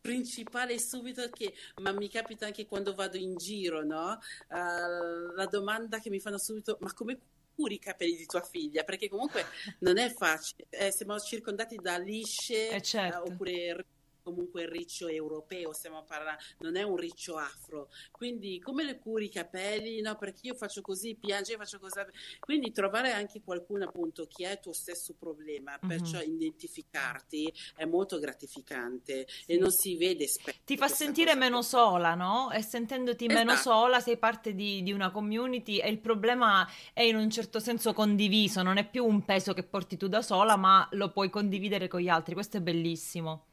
principale 0.00 0.74
è 0.74 0.78
subito 0.78 1.28
che, 1.30 1.54
ma 1.82 1.92
mi 1.92 2.08
capita 2.08 2.46
anche 2.46 2.66
quando 2.66 2.94
vado 2.94 3.16
in 3.16 3.36
giro, 3.36 3.84
no? 3.84 4.18
Uh, 4.48 5.34
la 5.34 5.46
domanda 5.50 5.98
che 5.98 6.10
mi 6.10 6.20
fanno 6.20 6.38
subito, 6.38 6.78
ma 6.80 6.92
come 6.94 7.18
curi 7.58 7.74
i 7.74 7.78
capelli 7.80 8.16
di 8.16 8.26
tua 8.26 8.40
figlia, 8.40 8.84
perché 8.84 9.08
comunque 9.08 9.44
non 9.80 9.98
è 9.98 10.08
facile, 10.10 10.66
eh, 10.70 10.92
siamo 10.92 11.18
circondati 11.18 11.74
da 11.74 11.98
lisce 11.98 12.70
eh 12.70 12.80
certo. 12.80 13.24
eh, 13.24 13.32
oppure 13.32 13.84
comunque 14.28 14.62
il 14.62 14.68
riccio 14.68 15.08
europeo, 15.08 15.72
stiamo 15.72 16.04
parlando, 16.04 16.40
non 16.58 16.76
è 16.76 16.82
un 16.82 16.96
riccio 16.96 17.36
afro. 17.36 17.88
Quindi 18.10 18.60
come 18.60 18.84
le 18.84 18.98
curi 18.98 19.26
i 19.26 19.30
capelli? 19.30 20.00
No, 20.00 20.16
perché 20.16 20.40
io 20.48 20.54
faccio 20.54 20.82
così, 20.82 21.14
piange, 21.14 21.52
io 21.52 21.58
faccio 21.58 21.78
così. 21.78 22.00
Quindi 22.38 22.72
trovare 22.72 23.12
anche 23.12 23.40
qualcuno 23.42 23.84
appunto 23.84 24.26
che 24.26 24.46
ha 24.46 24.52
il 24.52 24.60
tuo 24.60 24.72
stesso 24.72 25.14
problema, 25.18 25.72
mm-hmm. 25.72 25.88
perciò 25.88 26.20
identificarti 26.20 27.52
è 27.74 27.84
molto 27.84 28.18
gratificante 28.18 29.26
sì. 29.28 29.52
e 29.52 29.58
non 29.58 29.70
si 29.70 29.96
vede 29.96 30.26
spesso. 30.26 30.58
Ti 30.64 30.76
fa 30.76 30.88
sentire 30.88 31.34
meno 31.34 31.62
sola, 31.62 32.14
no? 32.14 32.50
E 32.50 32.62
sentendoti 32.62 33.26
esatto. 33.26 33.44
meno 33.44 33.56
sola 33.56 34.00
sei 34.00 34.18
parte 34.18 34.54
di, 34.54 34.82
di 34.82 34.92
una 34.92 35.10
community 35.10 35.78
e 35.78 35.88
il 35.88 35.98
problema 35.98 36.68
è 36.92 37.02
in 37.02 37.16
un 37.16 37.30
certo 37.30 37.60
senso 37.60 37.92
condiviso, 37.92 38.62
non 38.62 38.76
è 38.76 38.88
più 38.88 39.04
un 39.04 39.24
peso 39.24 39.54
che 39.54 39.62
porti 39.62 39.96
tu 39.96 40.08
da 40.08 40.22
sola, 40.22 40.56
ma 40.56 40.86
lo 40.92 41.10
puoi 41.10 41.30
condividere 41.30 41.88
con 41.88 42.00
gli 42.00 42.08
altri. 42.08 42.34
Questo 42.34 42.58
è 42.58 42.60
bellissimo 42.60 43.47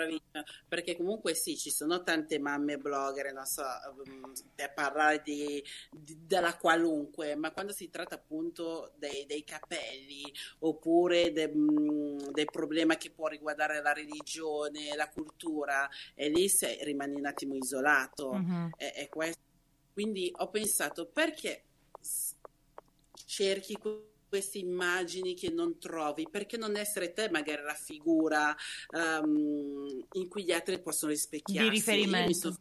bravissima, 0.00 0.44
perché 0.66 0.96
comunque 0.96 1.34
sì, 1.34 1.56
ci 1.56 1.70
sono 1.70 2.02
tante 2.02 2.38
mamme 2.38 2.78
blogger, 2.78 3.32
non 3.32 3.44
so, 3.44 3.62
mm, 4.08 4.32
per 4.54 4.72
parlare 4.72 5.20
di, 5.22 5.62
di, 5.90 6.18
della 6.26 6.56
qualunque, 6.56 7.34
ma 7.36 7.50
quando 7.50 7.72
si 7.72 7.90
tratta 7.90 8.14
appunto 8.14 8.92
dei, 8.96 9.26
dei 9.26 9.44
capelli 9.44 10.22
oppure 10.60 11.32
de, 11.32 11.52
mm, 11.54 12.18
del 12.32 12.46
problema 12.46 12.96
che 12.96 13.10
può 13.10 13.28
riguardare 13.28 13.82
la 13.82 13.92
religione, 13.92 14.94
la 14.96 15.08
cultura, 15.08 15.88
e 16.14 16.28
lì 16.28 16.48
sei, 16.48 16.82
rimani 16.84 17.16
un 17.16 17.26
attimo 17.26 17.54
isolato. 17.54 18.30
Uh-huh. 18.30 18.70
È, 18.76 18.92
è. 18.92 19.08
Quindi 19.92 20.32
ho 20.36 20.48
pensato 20.48 21.06
perché 21.06 21.64
cerchi 23.26 23.76
queste 24.30 24.58
immagini 24.58 25.34
che 25.34 25.50
non 25.50 25.78
trovi, 25.78 26.28
perché 26.30 26.56
non 26.56 26.76
essere 26.76 27.12
te 27.12 27.28
magari 27.30 27.62
la 27.62 27.74
figura 27.74 28.56
um, 28.92 30.06
in 30.12 30.28
cui 30.28 30.44
gli 30.44 30.52
altri 30.52 30.80
possono 30.80 31.10
rispecchiarsi? 31.10 31.68
Di 31.68 31.76
riferimento. 31.76 32.54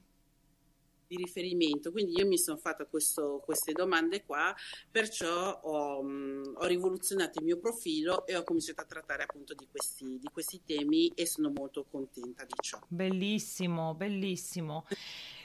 di 1.05 1.15
riferimento. 1.15 1.91
Quindi 1.91 2.17
io 2.17 2.27
mi 2.27 2.37
sono 2.37 2.57
fatta 2.57 2.85
questo, 2.85 3.41
queste 3.45 3.71
domande 3.71 4.25
qua, 4.25 4.53
perciò 4.89 5.59
ho, 5.61 6.01
mh, 6.01 6.55
ho, 6.57 6.65
rivoluzionato 6.65 7.39
il 7.39 7.45
mio 7.45 7.59
profilo 7.59 8.25
e 8.25 8.35
ho 8.35 8.43
cominciato 8.43 8.81
a 8.81 8.85
trattare 8.85 9.23
appunto 9.23 9.53
di 9.53 9.67
questi, 9.69 10.17
di 10.19 10.29
questi 10.31 10.61
temi 10.65 11.11
e 11.15 11.27
sono 11.27 11.51
molto 11.51 11.85
contenta 11.89 12.43
di 12.45 12.53
ciò. 12.61 12.79
Bellissimo, 12.87 13.93
bellissimo. 13.93 14.85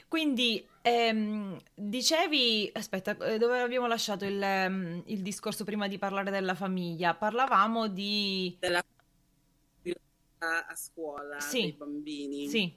Quindi 0.07 0.65
ehm, 0.81 1.59
dicevi, 1.73 2.69
aspetta, 2.73 3.17
eh, 3.17 3.37
dove 3.37 3.59
abbiamo 3.59 3.87
lasciato 3.87 4.25
il, 4.25 4.41
ehm, 4.41 5.03
il, 5.07 5.21
discorso 5.21 5.63
prima 5.63 5.87
di 5.87 5.97
parlare 5.97 6.31
della 6.31 6.55
famiglia? 6.55 7.13
Parlavamo 7.15 7.87
di... 7.87 8.55
Della 8.59 8.83
a 10.37 10.75
scuola 10.75 11.39
sì, 11.39 11.61
dei 11.61 11.73
bambini. 11.73 12.47
Sì. 12.47 12.73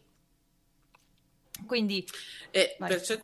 Quindi... 1.67 2.07
E 2.51 2.77
perciò 2.79 3.15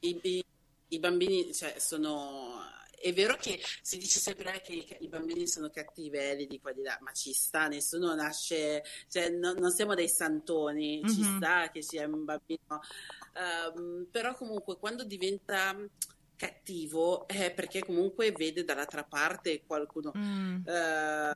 i, 0.00 0.18
i, 0.22 0.44
i 0.88 0.98
bambini 0.98 1.52
cioè, 1.52 1.78
sono 1.78 2.62
è 3.00 3.12
vero 3.12 3.36
che 3.36 3.60
si 3.82 3.98
dice 3.98 4.18
sempre 4.18 4.60
che 4.60 4.72
i, 4.72 4.96
i 5.00 5.08
bambini 5.08 5.46
sono 5.46 5.70
cattivelli 5.70 6.46
di 6.46 6.60
qua 6.60 6.72
di 6.72 6.82
là, 6.82 6.98
ma 7.00 7.12
ci 7.12 7.32
sta, 7.32 7.68
nessuno 7.68 8.14
nasce, 8.14 8.82
cioè 9.08 9.30
no, 9.30 9.52
non 9.52 9.70
siamo 9.70 9.94
dei 9.94 10.08
santoni, 10.08 11.00
mm-hmm. 11.00 11.14
ci 11.14 11.22
sta 11.22 11.70
che 11.70 11.82
sia 11.82 12.06
un 12.06 12.24
bambino, 12.24 12.80
um, 13.74 14.06
però 14.10 14.34
comunque 14.34 14.76
quando 14.78 15.04
diventa 15.04 15.76
cattivo 16.36 17.26
è 17.26 17.52
perché 17.52 17.80
comunque 17.80 18.30
vede 18.32 18.64
dall'altra 18.64 19.04
parte 19.04 19.62
qualcuno. 19.66 20.12
Mm. 20.16 20.62
Uh, 20.64 21.32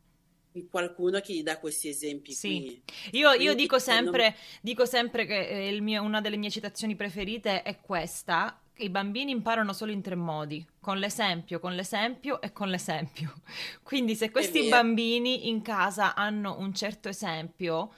qualcuno 0.69 1.21
che 1.21 1.33
gli 1.33 1.43
dà 1.43 1.59
questi 1.59 1.89
esempi 1.89 2.33
sì. 2.33 2.83
Io, 3.13 3.33
io 3.33 3.55
dico, 3.55 3.79
sempre, 3.79 4.23
non... 4.23 4.35
dico 4.61 4.85
sempre 4.85 5.25
che 5.25 5.69
eh, 5.69 5.81
mio, 5.81 6.03
una 6.03 6.21
delle 6.21 6.37
mie 6.37 6.51
citazioni 6.51 6.95
preferite 6.95 7.63
è 7.63 7.81
questa, 7.81 8.62
i 8.83 8.91
bambini 8.91 9.31
imparano 9.31 9.73
solo 9.73 9.93
in 9.93 10.03
tre 10.03 10.15
modi, 10.15 10.65
con 10.81 10.99
l'esempio, 10.99 11.61
con 11.61 11.75
l'esempio 11.75 12.41
e 12.41 12.53
con 12.53 12.69
l'esempio. 12.69 13.33
Quindi 13.83 14.15
se 14.15 14.31
questi 14.31 14.69
bambini 14.69 15.49
in 15.49 15.63
casa 15.63 16.15
hanno 16.15 16.59
un 16.59 16.75
certo 16.75 17.09
esempio, 17.09 17.93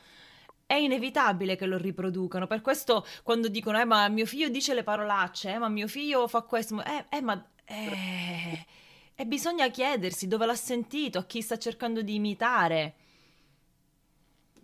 è 0.66 0.74
inevitabile 0.74 1.56
che 1.56 1.66
lo 1.66 1.76
riproducano. 1.76 2.46
Per 2.46 2.60
questo 2.60 3.06
quando 3.22 3.48
dicono, 3.48 3.80
eh 3.80 3.84
ma 3.84 4.08
mio 4.08 4.26
figlio 4.26 4.48
dice 4.48 4.74
le 4.74 4.82
parolacce, 4.82 5.52
eh 5.52 5.58
ma 5.58 5.68
mio 5.68 5.88
figlio 5.88 6.28
fa 6.28 6.42
questo, 6.42 6.82
eh, 6.84 7.06
eh 7.08 7.20
ma... 7.20 7.44
Eh... 7.64 8.66
E 9.16 9.26
bisogna 9.26 9.68
chiedersi 9.70 10.26
dove 10.26 10.44
l'ha 10.44 10.56
sentito, 10.56 11.18
a 11.18 11.24
chi 11.24 11.40
sta 11.40 11.56
cercando 11.56 12.02
di 12.02 12.16
imitare. 12.16 12.94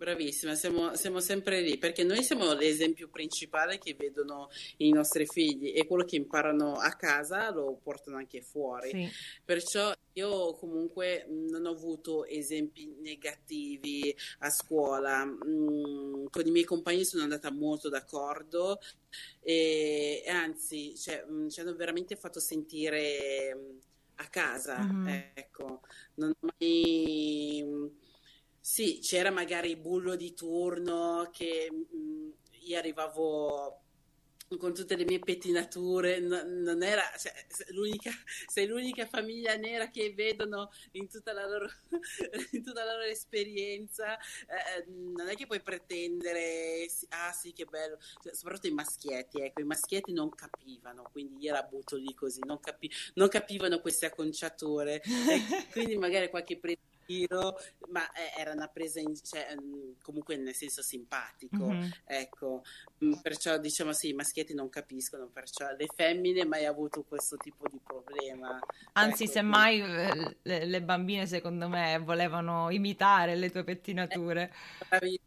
Bravissima, 0.01 0.55
siamo, 0.55 0.95
siamo, 0.95 1.19
sempre 1.19 1.61
lì 1.61 1.77
perché 1.77 2.03
noi 2.03 2.23
siamo 2.23 2.53
l'esempio 2.53 3.07
principale 3.07 3.77
che 3.77 3.93
vedono 3.93 4.49
i 4.77 4.89
nostri 4.89 5.27
figli 5.27 5.73
e 5.75 5.85
quello 5.85 6.05
che 6.05 6.15
imparano 6.15 6.73
a 6.73 6.89
casa 6.93 7.51
lo 7.51 7.79
portano 7.83 8.17
anche 8.17 8.41
fuori. 8.41 8.89
Sì. 8.89 9.07
Perciò 9.45 9.93
io 10.13 10.55
comunque 10.55 11.27
non 11.29 11.67
ho 11.67 11.69
avuto 11.69 12.25
esempi 12.25 12.95
negativi 12.99 14.11
a 14.39 14.49
scuola. 14.49 15.23
Mm, 15.23 16.25
con 16.31 16.47
i 16.47 16.49
miei 16.49 16.65
compagni 16.65 17.05
sono 17.05 17.21
andata 17.21 17.51
molto 17.51 17.87
d'accordo 17.87 18.79
e, 19.39 20.23
anzi 20.25 20.97
cioè, 20.97 21.23
ci 21.47 21.59
hanno 21.59 21.75
veramente 21.75 22.15
fatto 22.15 22.39
sentire 22.39 23.55
a 24.15 24.27
casa. 24.29 24.79
Mm-hmm. 24.81 25.29
Ecco, 25.35 25.81
non 26.15 26.33
ho 26.39 26.47
mai 26.57 28.09
sì, 28.61 28.99
c'era 29.01 29.31
magari 29.31 29.71
il 29.71 29.77
bullo 29.77 30.15
di 30.15 30.33
turno 30.35 31.29
che 31.33 31.67
mh, 31.71 31.97
mm, 31.97 32.29
io 32.65 32.77
arrivavo 32.77 33.81
con 34.57 34.73
tutte 34.73 34.95
le 34.95 35.05
mie 35.05 35.19
pettinature, 35.19 36.19
no, 36.19 36.41
non 36.43 36.83
era, 36.83 37.03
cioè, 37.17 37.33
l'unica, 37.69 38.11
sei 38.47 38.67
l'unica 38.67 39.05
famiglia 39.05 39.55
nera 39.55 39.89
che 39.89 40.13
vedono 40.13 40.69
in 40.91 41.07
tutta 41.07 41.31
la 41.33 41.47
loro, 41.47 41.69
in 42.51 42.63
tutta 42.63 42.83
la 42.83 42.93
loro 42.93 43.05
esperienza, 43.05 44.17
eh, 44.17 44.85
non 44.87 45.29
è 45.29 45.35
che 45.35 45.47
puoi 45.47 45.61
pretendere, 45.61 46.85
ah 47.09 47.31
sì 47.31 47.53
che 47.53 47.65
bello, 47.65 47.97
cioè, 48.21 48.33
soprattutto 48.33 48.67
i 48.67 48.73
maschietti, 48.73 49.41
ecco, 49.41 49.61
i 49.61 49.65
maschietti 49.65 50.11
non 50.11 50.29
capivano, 50.29 51.09
quindi 51.11 51.45
io 51.45 51.53
la 51.53 51.63
butto 51.63 51.95
lì 51.95 52.13
così, 52.13 52.41
non, 52.43 52.59
capi, 52.59 52.91
non 53.15 53.29
capivano 53.29 53.79
queste 53.79 54.07
acconciature, 54.07 55.01
quindi 55.71 55.97
magari 55.97 56.29
qualche 56.29 56.57
pretendere 56.57 56.89
giro, 57.11 57.57
ma 57.89 58.09
eh, 58.11 58.39
era 58.39 58.53
una 58.53 58.67
presa 58.67 58.99
in, 58.99 59.13
cioè, 59.21 59.55
mm, 59.59 59.93
comunque 60.01 60.37
nel 60.37 60.53
senso 60.53 60.81
simpatico, 60.81 61.65
mm-hmm. 61.65 61.89
ecco, 62.05 62.63
mm, 63.03 63.13
perciò 63.21 63.57
diciamo 63.57 63.93
sì, 63.93 64.09
i 64.09 64.13
maschietti 64.13 64.53
non 64.53 64.69
capiscono, 64.69 65.27
perciò 65.27 65.67
le 65.77 65.87
femmine 65.93 66.45
mai 66.45 66.65
avuto 66.65 67.03
questo 67.03 67.37
tipo 67.37 67.67
di 67.69 67.79
problema. 67.83 68.59
Anzi, 68.93 69.23
ecco, 69.23 69.31
semmai 69.33 69.79
quindi... 69.79 70.23
Eh, 70.23 70.37
le, 70.43 70.65
le, 70.65 70.81
bambine 70.81 71.25
secondo 71.25 71.67
me 71.67 71.99
volevano 71.99 72.69
imitare 72.69 73.35
le 73.35 73.51
tue 73.51 73.63
pettinature. 73.63 74.53
Eh, 74.89 75.19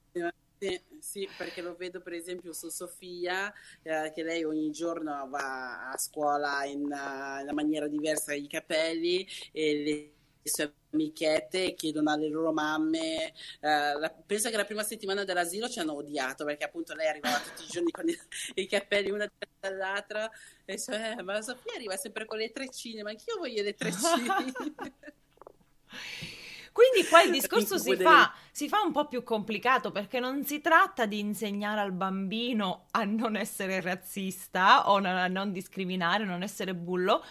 sì, 0.58 0.80
sì, 0.98 1.28
perché 1.36 1.60
lo 1.60 1.74
vedo 1.76 2.00
per 2.00 2.14
esempio 2.14 2.52
su 2.54 2.70
Sofia, 2.70 3.52
eh, 3.82 4.12
che 4.14 4.22
lei 4.22 4.44
ogni 4.44 4.70
giorno 4.70 5.28
va 5.28 5.90
a 5.90 5.98
scuola 5.98 6.64
in, 6.64 6.84
uh, 6.84 7.42
una 7.42 7.52
maniera 7.52 7.86
diversa 7.86 8.32
i 8.32 8.46
capelli 8.46 9.26
e 9.52 9.82
le 9.82 10.13
sue 10.48 10.72
amichette 10.92 11.74
chiedono 11.74 12.10
alle 12.10 12.28
loro 12.28 12.52
mamme. 12.52 13.32
Eh, 13.60 13.98
la, 13.98 14.14
penso 14.26 14.50
che 14.50 14.56
la 14.56 14.64
prima 14.64 14.82
settimana 14.82 15.24
dell'asilo 15.24 15.68
ci 15.68 15.80
hanno 15.80 15.94
odiato 15.94 16.44
perché 16.44 16.64
appunto 16.64 16.94
lei 16.94 17.08
arrivava 17.08 17.38
tutti 17.38 17.64
i 17.64 17.68
giorni 17.68 17.90
con 17.90 18.08
i, 18.08 18.16
i 18.62 18.66
capelli 18.66 19.10
una 19.10 19.30
dall'altra 19.58 20.30
e 20.64 20.78
cioè, 20.78 21.16
ma 21.22 21.40
Sofia 21.42 21.74
arriva 21.74 21.96
sempre 21.96 22.26
con 22.26 22.38
le 22.38 22.50
treccine, 22.50 23.02
ma 23.02 23.10
anch'io 23.10 23.36
voglio 23.38 23.62
le 23.62 23.74
treccine. 23.74 24.52
Quindi 26.74 27.06
qua 27.08 27.22
il 27.22 27.30
discorso 27.30 27.78
si 27.78 27.94
fa, 27.94 28.34
si 28.50 28.68
fa, 28.68 28.80
un 28.80 28.90
po' 28.90 29.06
più 29.06 29.22
complicato 29.22 29.92
perché 29.92 30.18
non 30.18 30.44
si 30.44 30.60
tratta 30.60 31.06
di 31.06 31.20
insegnare 31.20 31.80
al 31.80 31.92
bambino 31.92 32.86
a 32.90 33.04
non 33.04 33.36
essere 33.36 33.80
razzista 33.80 34.90
o 34.90 34.96
a 34.96 35.28
non 35.28 35.52
discriminare, 35.52 36.24
non 36.24 36.42
essere 36.42 36.74
bullo, 36.74 37.22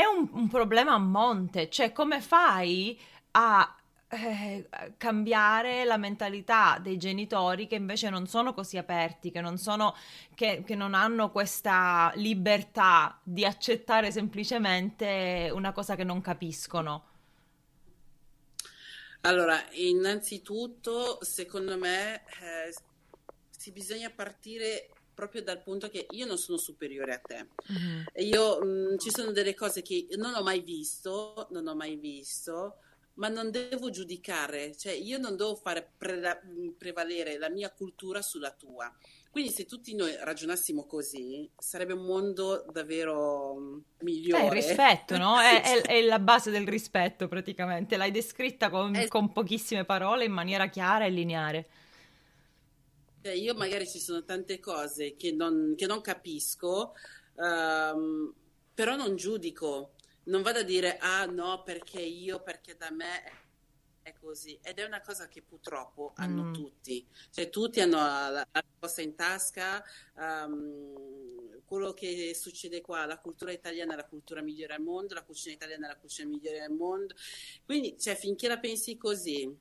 è 0.00 0.04
un, 0.04 0.28
un 0.32 0.48
problema 0.48 0.92
a 0.92 0.98
monte, 0.98 1.70
cioè 1.70 1.92
come 1.92 2.20
fai 2.20 2.98
a 3.32 3.76
eh, 4.08 4.68
cambiare 4.96 5.84
la 5.84 5.96
mentalità 5.96 6.78
dei 6.80 6.96
genitori 6.96 7.66
che 7.66 7.76
invece 7.76 8.10
non 8.10 8.26
sono 8.26 8.52
così 8.52 8.76
aperti, 8.76 9.30
che 9.30 9.40
non, 9.40 9.58
sono, 9.58 9.96
che, 10.34 10.62
che 10.64 10.74
non 10.74 10.94
hanno 10.94 11.30
questa 11.30 12.12
libertà 12.16 13.18
di 13.22 13.44
accettare 13.44 14.12
semplicemente 14.12 15.50
una 15.52 15.72
cosa 15.72 15.96
che 15.96 16.04
non 16.04 16.20
capiscono. 16.20 17.04
Allora, 19.22 19.60
innanzitutto, 19.72 21.18
secondo 21.24 21.76
me, 21.76 22.22
eh, 22.40 22.74
si 23.50 23.72
bisogna 23.72 24.10
partire 24.10 24.90
proprio 25.16 25.42
dal 25.42 25.62
punto 25.62 25.88
che 25.88 26.06
io 26.10 26.26
non 26.26 26.36
sono 26.36 26.58
superiore 26.58 27.14
a 27.14 27.18
te. 27.18 27.48
Mm-hmm. 27.72 28.02
Io 28.30 28.60
mh, 28.62 28.66
mm, 28.66 28.98
ci 28.98 29.10
sono 29.10 29.32
delle 29.32 29.54
cose 29.54 29.80
che 29.80 30.06
non 30.16 30.34
ho 30.34 30.42
mai 30.42 30.60
visto, 30.60 31.48
non 31.50 31.66
ho 31.66 31.74
mai 31.74 31.96
visto, 31.96 32.76
ma 33.14 33.28
non 33.28 33.50
devo 33.50 33.88
giudicare, 33.88 34.76
cioè 34.76 34.92
io 34.92 35.16
non 35.16 35.34
devo 35.36 35.54
fare 35.54 35.90
pre- 35.96 36.42
mm, 36.44 36.68
prevalere 36.76 37.38
la 37.38 37.48
mia 37.48 37.70
cultura 37.70 38.20
sulla 38.20 38.50
tua. 38.50 38.94
Quindi 39.30 39.50
se 39.50 39.64
tutti 39.64 39.94
noi 39.94 40.14
ragionassimo 40.20 40.84
così, 40.86 41.48
sarebbe 41.58 41.94
un 41.94 42.04
mondo 42.04 42.66
davvero 42.70 43.54
mm, 43.58 43.78
migliore. 44.00 44.42
È 44.42 44.46
il 44.46 44.52
rispetto, 44.52 45.16
no? 45.16 45.40
È, 45.40 45.62
è, 45.62 45.80
è, 45.80 46.02
la 46.02 46.18
base 46.18 46.50
del 46.50 46.68
rispetto 46.68 47.26
praticamente. 47.26 47.96
L'hai 47.96 48.10
descritta 48.10 48.68
con, 48.68 49.06
con 49.08 49.32
pochissime 49.32 49.86
parole 49.86 50.26
in 50.26 50.32
maniera 50.32 50.66
chiara 50.66 51.06
e 51.06 51.10
lineare. 51.10 51.68
Cioè, 53.26 53.34
io 53.34 53.54
magari 53.54 53.88
ci 53.88 53.98
sono 53.98 54.22
tante 54.22 54.60
cose 54.60 55.16
che 55.16 55.32
non, 55.32 55.74
che 55.76 55.86
non 55.86 56.00
capisco, 56.00 56.94
um, 57.34 58.32
però 58.72 58.94
non 58.94 59.16
giudico. 59.16 59.94
Non 60.26 60.42
vado 60.42 60.60
a 60.60 60.62
dire, 60.62 60.96
ah 60.98 61.24
no, 61.24 61.64
perché 61.64 62.00
io, 62.00 62.40
perché 62.40 62.76
da 62.76 62.92
me 62.92 63.24
è 64.02 64.14
così. 64.20 64.56
Ed 64.62 64.78
è 64.78 64.84
una 64.84 65.00
cosa 65.00 65.26
che 65.26 65.42
purtroppo 65.42 66.12
hanno 66.14 66.44
mm. 66.44 66.52
tutti. 66.52 67.04
Cioè, 67.32 67.50
tutti 67.50 67.80
hanno 67.80 67.96
la, 67.96 68.28
la 68.30 68.60
risposta 68.60 69.02
in 69.02 69.16
tasca. 69.16 69.82
Um, 70.14 71.64
quello 71.64 71.94
che 71.94 72.32
succede 72.32 72.80
qua, 72.80 73.06
la 73.06 73.18
cultura 73.18 73.50
italiana 73.50 73.94
è 73.94 73.96
la 73.96 74.06
cultura 74.06 74.40
migliore 74.40 74.74
al 74.74 74.82
mondo, 74.82 75.14
la 75.14 75.24
cucina 75.24 75.52
italiana 75.52 75.86
è 75.86 75.88
la 75.88 75.98
cucina 75.98 76.28
migliore 76.28 76.62
al 76.62 76.70
mondo. 76.70 77.12
Quindi, 77.64 77.98
cioè, 77.98 78.14
finché 78.14 78.46
la 78.46 78.60
pensi 78.60 78.96
così, 78.96 79.52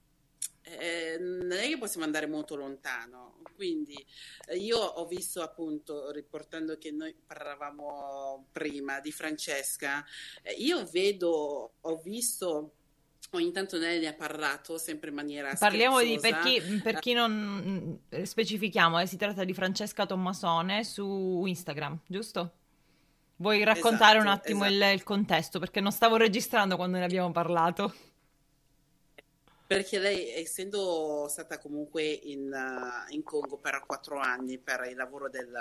eh, 0.63 1.17
non 1.19 1.51
è 1.51 1.67
che 1.67 1.77
possiamo 1.77 2.05
andare 2.05 2.27
molto 2.27 2.55
lontano. 2.55 3.41
Quindi 3.55 4.05
eh, 4.47 4.57
io 4.57 4.77
ho 4.77 5.05
visto 5.05 5.41
appunto, 5.41 6.11
riportando 6.11 6.77
che 6.77 6.91
noi 6.91 7.15
parlavamo 7.25 8.47
prima 8.51 8.99
di 8.99 9.11
Francesca, 9.11 10.03
eh, 10.41 10.53
io 10.53 10.85
vedo, 10.85 11.73
ho 11.79 11.97
visto 11.97 12.73
ogni 13.31 13.51
tanto 13.51 13.77
lei 13.77 13.99
ne 13.99 14.07
ha 14.07 14.13
parlato 14.13 14.77
sempre 14.77 15.09
in 15.09 15.15
maniera 15.15 15.53
Parliamo 15.57 15.99
di, 16.01 16.17
scherzosa. 16.17 16.41
per 16.41 16.61
chi, 16.61 16.81
per 16.81 16.99
chi 16.99 17.13
non 17.13 17.99
eh, 18.09 18.25
specifichiamo, 18.25 18.99
eh, 18.99 19.07
si 19.07 19.17
tratta 19.17 19.43
di 19.43 19.53
Francesca 19.53 20.05
Tommasone 20.05 20.83
su 20.83 21.43
Instagram, 21.45 21.99
giusto? 22.07 22.51
Vuoi 23.37 23.63
raccontare 23.63 24.19
un 24.19 24.25
Esatto, 24.25 24.41
attimo 24.41 24.65
il, 24.65 24.75
esatto. 24.75 24.93
il 24.93 25.03
contesto? 25.03 25.59
Perché 25.59 25.81
non 25.81 25.91
stavo 25.91 26.15
registrando 26.15 26.77
quando 26.77 26.97
ne 26.97 27.03
abbiamo 27.03 27.31
parlato. 27.31 27.93
Perché 29.67 29.97
lei, 29.97 30.29
essendo 30.29 31.27
stata 31.27 31.57
comunque 31.57 32.03
in, 32.03 32.51
uh, 32.51 33.11
in 33.13 33.23
Congo 33.23 33.57
per 33.57 33.83
quattro 33.85 34.19
anni 34.19 34.59
per 34.59 34.85
il 34.87 34.95
lavoro 34.95 35.27
del, 35.27 35.51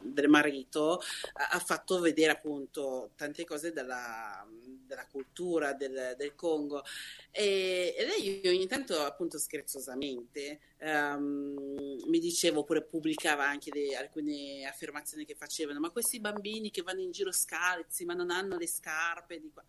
del 0.00 0.28
marito, 0.28 1.00
ha 1.32 1.58
fatto 1.58 1.98
vedere 1.98 2.30
appunto 2.30 3.10
tante 3.16 3.44
cose 3.44 3.72
della, 3.72 4.46
della 4.86 5.06
cultura 5.06 5.72
del, 5.72 6.14
del 6.16 6.36
Congo. 6.36 6.84
E, 7.32 7.94
e 7.96 8.04
lei 8.06 8.42
ogni 8.46 8.68
tanto, 8.68 9.00
appunto, 9.00 9.38
scherzosamente, 9.38 10.60
ehm, 10.78 12.04
mi 12.06 12.18
diceva, 12.20 12.60
oppure 12.60 12.84
pubblicava 12.84 13.44
anche 13.44 13.70
le- 13.72 13.96
alcune 13.96 14.64
affermazioni 14.66 15.24
che 15.24 15.34
facevano, 15.34 15.80
ma 15.80 15.90
questi 15.90 16.20
bambini 16.20 16.70
che 16.70 16.82
vanno 16.82 17.00
in 17.00 17.10
giro 17.10 17.32
scalzi, 17.32 18.04
ma 18.04 18.14
non 18.14 18.30
hanno 18.30 18.56
le 18.56 18.68
scarpe 18.68 19.40
di 19.40 19.50
qua. 19.52 19.64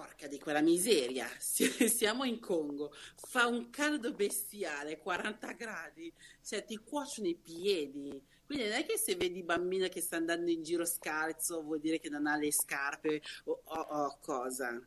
Porca 0.00 0.26
di 0.28 0.38
quella 0.38 0.62
miseria, 0.62 1.28
si- 1.38 1.88
siamo 1.90 2.24
in 2.24 2.40
Congo, 2.40 2.90
fa 3.16 3.46
un 3.46 3.68
caldo 3.68 4.14
bestiale, 4.14 4.96
40 4.98 5.52
gradi, 5.52 6.10
cioè 6.42 6.64
ti 6.64 6.78
cuociono 6.78 7.28
i 7.28 7.34
piedi. 7.34 8.18
Quindi 8.46 8.64
non 8.64 8.78
è 8.78 8.86
che 8.86 8.96
se 8.96 9.14
vedi 9.16 9.42
bambina 9.42 9.88
che 9.88 10.00
sta 10.00 10.16
andando 10.16 10.50
in 10.50 10.62
giro 10.62 10.86
scalzo 10.86 11.62
vuol 11.62 11.80
dire 11.80 11.98
che 12.00 12.08
non 12.08 12.26
ha 12.26 12.36
le 12.36 12.50
scarpe 12.50 13.20
o, 13.44 13.60
o- 13.62 13.86
o 14.06 14.18
cosa. 14.22 14.80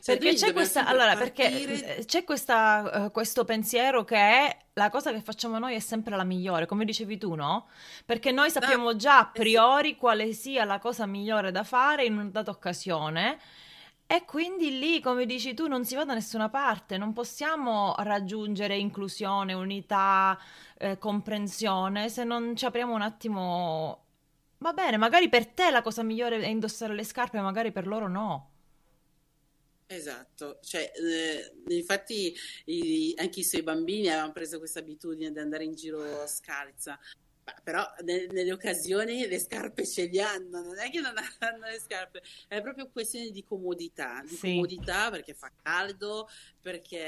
Cioè 0.00 0.16
Perché 0.16 0.24
noi 0.28 0.36
c'è 0.36 0.52
questa, 0.52 0.86
allora, 0.86 1.16
perché 1.16 1.98
eh, 1.98 2.04
c'è 2.04 2.24
questa, 2.24 3.06
eh, 3.06 3.10
questo 3.10 3.44
pensiero 3.44 4.04
che 4.04 4.16
è 4.16 4.58
la 4.74 4.88
cosa 4.90 5.12
che 5.12 5.20
facciamo 5.20 5.58
noi 5.58 5.74
è 5.74 5.80
sempre 5.80 6.16
la 6.16 6.24
migliore, 6.24 6.66
come 6.66 6.84
dicevi 6.84 7.18
tu, 7.18 7.34
no? 7.34 7.68
Perché 8.04 8.30
noi 8.30 8.50
sappiamo 8.50 8.94
già 8.96 9.18
a 9.18 9.30
Eh 9.32 9.32
priori 9.32 9.96
quale 9.96 10.32
sia 10.32 10.64
la 10.64 10.78
cosa 10.78 11.04
migliore 11.06 11.50
da 11.50 11.64
fare 11.64 12.04
in 12.04 12.14
una 12.14 12.30
data 12.30 12.50
occasione 12.50 13.38
e 14.08 14.24
quindi 14.24 14.78
lì, 14.78 15.00
come 15.00 15.26
dici 15.26 15.52
tu, 15.54 15.66
non 15.66 15.84
si 15.84 15.94
va 15.96 16.04
da 16.04 16.14
nessuna 16.14 16.48
parte, 16.48 16.96
non 16.96 17.12
possiamo 17.12 17.94
raggiungere 17.98 18.76
inclusione, 18.76 19.52
unità, 19.52 20.38
eh, 20.78 20.98
comprensione 20.98 22.08
se 22.08 22.22
non 22.24 22.54
ci 22.56 22.64
apriamo 22.66 22.94
un 22.94 23.02
attimo. 23.02 24.04
Va 24.58 24.72
bene, 24.72 24.96
magari 24.96 25.28
per 25.28 25.46
te 25.48 25.70
la 25.70 25.82
cosa 25.82 26.02
migliore 26.02 26.40
è 26.40 26.46
indossare 26.46 26.94
le 26.94 27.04
scarpe, 27.04 27.40
magari 27.40 27.72
per 27.72 27.86
loro 27.86 28.08
no. 28.08 28.50
esatto. 29.86 30.58
Cioè, 30.62 30.90
eh, 30.94 31.52
infatti 31.74 32.34
i- 32.66 33.14
anche 33.16 33.40
i 33.40 33.44
suoi 33.44 33.62
bambini 33.62 34.08
avevano 34.08 34.32
preso 34.32 34.58
questa 34.58 34.80
abitudine 34.80 35.30
di 35.32 35.38
andare 35.38 35.64
in 35.64 35.74
giro 35.74 36.26
scalza. 36.26 36.98
Ma 37.46 37.54
Però 37.62 37.84
ne- 38.02 38.26
nelle 38.26 38.52
occasioni 38.52 39.26
le 39.28 39.38
scarpe 39.38 39.86
ce 39.86 40.06
li 40.06 40.20
hanno, 40.20 40.62
non 40.62 40.78
è 40.78 40.90
che 40.90 41.00
non 41.00 41.14
hanno 41.38 41.66
le 41.66 41.78
scarpe, 41.78 42.22
è 42.48 42.60
proprio 42.60 42.90
questione 42.90 43.30
di 43.30 43.44
comodità, 43.44 44.24
di 44.28 44.36
Sì. 44.36 44.40
comodità 44.40 45.10
perché 45.10 45.32
fa 45.34 45.52
caldo, 45.62 46.28
perché 46.60 46.98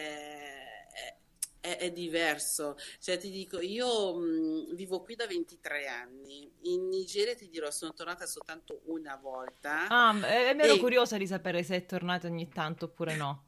è, 0.92 1.16
è- 1.60 1.76
è 1.78 1.90
diverso. 1.92 2.76
Cioè, 3.00 3.18
ti 3.18 3.30
dico, 3.30 3.60
io 3.60 4.16
mh, 4.16 4.74
vivo 4.76 5.02
qui 5.02 5.16
da 5.16 5.26
23 5.26 5.88
anni, 5.88 6.48
in 6.62 6.88
Nigeria 6.88 7.34
ti 7.34 7.48
dirò, 7.48 7.70
sono 7.72 7.92
tornata 7.92 8.24
soltanto 8.26 8.82
una 8.86 9.16
volta 9.16 9.90
Ah, 9.90 10.12
e 10.26 10.54
mi 10.54 10.62
ero 10.62 10.76
e 10.76 10.78
curiosa 10.78 11.18
di 11.18 11.26
sapere 11.26 11.62
se 11.62 11.76
è 11.76 11.84
tornato 11.86 12.26
ogni 12.26 12.48
tanto 12.48 12.86
oppure 12.86 13.14
no. 13.14 13.44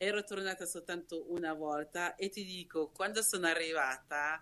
ero 0.00 0.22
tornata 0.24 0.64
soltanto 0.64 1.26
una 1.32 1.52
volta 1.54 2.14
e 2.14 2.28
ti 2.28 2.44
dico, 2.44 2.90
quando 2.90 3.20
sono 3.22 3.46
arrivata, 3.48 4.40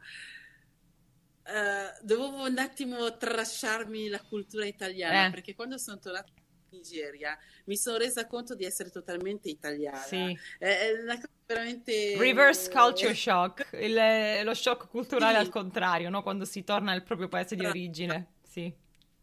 eh, 1.46 1.98
dovevo 2.02 2.44
un 2.46 2.58
attimo 2.58 3.16
trasciarmi 3.16 4.08
la 4.08 4.20
cultura 4.22 4.64
italiana, 4.66 5.26
Eh, 5.26 5.28
perché 5.28 5.54
quando 5.54 5.78
sono 5.78 5.98
tornata 5.98 6.30
in 6.70 6.78
Nigeria 6.78 7.38
mi 7.66 7.76
sono 7.76 7.96
resa 7.98 8.26
conto 8.26 8.54
di 8.54 8.64
essere 8.64 8.90
totalmente 8.90 9.48
italiana. 9.48 10.06
sì. 10.08 10.38
È, 10.58 10.66
è 10.66 11.02
una 11.02 11.14
cosa 11.16 11.28
Reverse 12.12 12.68
culture 12.70 13.12
veramente... 13.12 13.14
shock, 13.14 13.68
il- 13.74 14.42
lo 14.44 14.54
shock 14.54 14.88
culturale 14.88 15.38
al 15.38 15.48
Sì, 15.48 15.50
contrario, 15.50 16.10
no? 16.10 16.22
Quando 16.22 16.44
si 16.44 16.64
torna 16.64 16.92
nel 16.92 17.02
proprio 17.04 17.28
paese 17.28 17.54
di 17.56 17.64
origine. 17.64 18.34
Sì. 18.42 18.74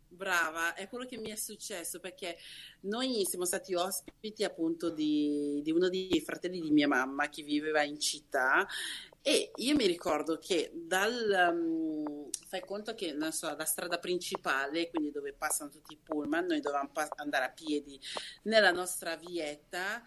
Brava, 0.08 0.76
è 0.76 0.88
quello 0.88 1.06
che 1.06 1.18
mi 1.18 1.32
è 1.32 1.36
successo 1.36 2.00
perché 2.00 2.38
noi 2.82 3.26
siamo 3.26 3.46
stati 3.46 3.74
ospiti 3.74 4.44
appunto 4.44 4.92
di, 4.92 5.60
di 5.64 5.72
uno 5.72 5.90
dei 5.90 6.22
fratelli 6.24 6.62
di 6.62 6.70
mia 6.70 6.88
mamma 6.88 7.30
che 7.30 7.42
viveva 7.42 7.82
in 7.82 8.00
città 8.00 8.68
e 9.26 9.54
io 9.56 9.76
mi 9.76 9.88
ricordo 9.88 10.38
che 10.38 10.70
dal, 10.74 11.52
um, 11.54 12.30
fai 12.48 12.60
conto 12.60 12.94
che 12.94 13.14
non 13.14 13.32
so, 13.32 13.56
la 13.56 13.64
strada 13.64 13.98
principale, 13.98 14.90
quindi 14.90 15.12
dove 15.12 15.34
passano 15.34 15.70
tutti 15.70 15.94
i 15.94 16.00
pullman, 16.04 16.46
noi 16.46 16.60
dovevamo 16.60 16.90
pa- 16.92 17.08
andare 17.16 17.46
a 17.46 17.52
piedi 17.52 17.98
nella 18.44 18.72
nostra 18.72 19.16
vietta 19.16 20.04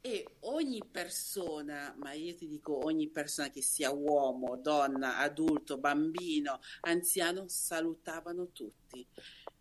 e 0.00 0.36
ogni 0.40 0.82
persona, 0.90 1.94
ma 1.98 2.12
io 2.12 2.34
ti 2.34 2.46
dico 2.48 2.82
ogni 2.84 3.10
persona 3.10 3.50
che 3.50 3.60
sia 3.60 3.90
uomo, 3.90 4.56
donna, 4.56 5.18
adulto, 5.18 5.78
bambino, 5.78 6.60
anziano, 6.82 7.48
salutavano 7.48 8.52
tutti. 8.52 9.06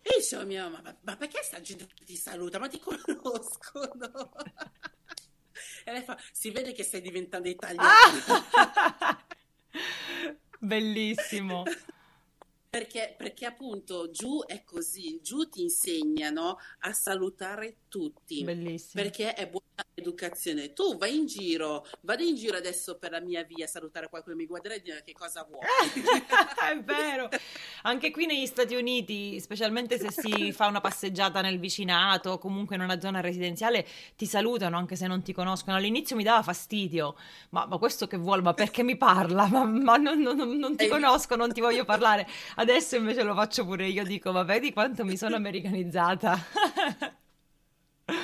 E 0.01 0.09
io 0.09 0.19
dicevo 0.19 0.43
a 0.43 0.45
mia 0.45 0.69
mamma, 0.69 0.97
ma, 1.01 1.17
perché 1.17 1.41
sta 1.43 1.59
gente 1.59 1.87
ti 2.05 2.15
saluta? 2.15 2.59
Ma 2.59 2.67
ti 2.69 2.79
conoscono? 2.79 4.31
E 5.87 5.91
lei 5.91 6.01
fa, 6.01 6.17
si 6.31 6.49
vede 6.49 6.73
che 6.73 6.83
stai 6.83 6.99
diventando 6.99 7.47
italiana. 7.47 7.87
Ah! 7.87 9.23
Bellissimo, 10.57 11.63
Perché, 12.77 13.15
perché 13.17 13.45
appunto 13.45 14.11
giù 14.11 14.43
è 14.45 14.65
così, 14.65 15.21
giù 15.21 15.47
ti 15.47 15.61
insegnano 15.61 16.57
a 16.79 16.91
salutare 16.91 17.77
tutti, 17.87 18.43
bellissimo. 18.43 19.01
perché 19.01 19.33
è 19.33 19.47
buona 19.47 19.63
educazione. 19.93 20.73
Tu 20.73 20.97
vai 20.97 21.15
in 21.15 21.25
giro, 21.25 21.85
vado 22.01 22.21
in 22.21 22.35
giro 22.35 22.57
adesso 22.57 22.97
per 22.97 23.11
la 23.11 23.21
mia 23.21 23.43
via 23.43 23.63
a 23.63 23.67
salutare 23.67 24.09
qualcuno, 24.09 24.35
mi 24.35 24.45
guarderai 24.45 24.77
e 24.77 24.81
dire 24.81 25.03
che 25.03 25.13
cosa 25.13 25.47
vuoi. 25.49 25.63
È 26.69 26.77
vero, 26.79 27.29
anche 27.83 28.11
qui 28.11 28.25
negli 28.25 28.45
Stati 28.45 28.75
Uniti, 28.75 29.39
specialmente 29.39 29.97
se 29.97 30.11
si 30.11 30.51
fa 30.51 30.67
una 30.67 30.81
passeggiata 30.81 31.39
nel 31.41 31.59
vicinato 31.59 32.31
o 32.31 32.37
comunque 32.37 32.75
in 32.75 32.81
una 32.81 32.99
zona 32.99 33.21
residenziale, 33.21 33.87
ti 34.17 34.25
salutano 34.25 34.77
anche 34.77 34.95
se 34.95 35.07
non 35.07 35.21
ti 35.21 35.31
conoscono. 35.31 35.77
All'inizio 35.77 36.15
mi 36.17 36.23
dava 36.23 36.43
fastidio, 36.43 37.15
ma, 37.51 37.65
ma 37.65 37.77
questo 37.77 38.07
che 38.07 38.17
vuole? 38.17 38.41
Ma 38.41 38.53
perché 38.53 38.83
mi 38.83 38.97
parla? 38.97 39.47
Ma, 39.47 39.63
ma 39.63 39.95
non, 39.95 40.19
non- 40.19 40.57
non- 40.57 40.75
ti 40.75 40.87
conosco, 40.87 41.35
non 41.37 41.53
ti 41.53 41.61
voglio 41.61 41.85
parlare. 41.85 42.27
Adesso 42.65 42.95
invece 42.95 43.23
lo 43.23 43.35
faccio 43.35 43.63
pure 43.65 43.87
io, 43.87 44.03
dico, 44.05 44.31
ma 44.31 44.43
vedi 44.43 44.73
quanto 44.73 45.05
mi 45.05 45.17
sono 45.17 45.35
americanizzata. 45.35 46.37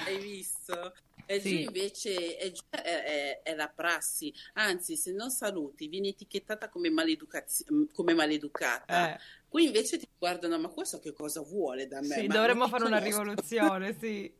Hai 0.04 0.19
visto? 0.19 0.93
E 1.25 1.41
giù 1.41 1.56
Sì, 1.56 1.58
invece 1.58 2.36
è, 2.36 2.51
giù 2.51 2.63
è- 2.69 3.41
è- 3.43 3.56
la 3.56 3.69
prassi, 3.69 4.34
anzi 4.54 4.97
se 4.97 5.12
non 5.13 5.30
saluti 5.32 5.88
vieni 5.88 6.10
etichettata 6.10 6.69
come, 6.69 6.89
maleducazio- 6.89 7.88
come 7.93 8.13
maleducata. 8.13 9.10
eh, 9.10 9.19
Qui 9.47 9.65
invece 9.65 9.97
ti 9.97 10.08
guardano, 10.17 10.60
ma 10.60 10.69
questo 10.69 10.99
che 10.99 11.13
cosa 11.13 11.41
vuole 11.41 11.88
da 11.88 12.01
me? 12.01 12.23
sì, 12.23 12.27
Ma 12.27 12.38
dovremmo 12.39 12.67
fare 12.67 12.84
una 12.86 12.97
conosco. 12.99 12.99
rivoluzione, 12.99 13.93
sì. 13.97 14.32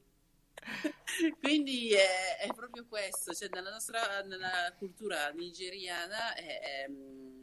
Quindi 1.40 1.92
è, 1.94 2.38
è 2.40 2.54
proprio 2.54 2.86
questo, 2.88 3.34
cioè 3.34 3.50
nella 3.50 3.72
nostra 3.72 4.22
nella 4.24 4.74
cultura 4.78 5.30
nigeriana 5.30 6.34
è, 6.34 6.60
è, 6.86 6.88
mm, 6.90 7.41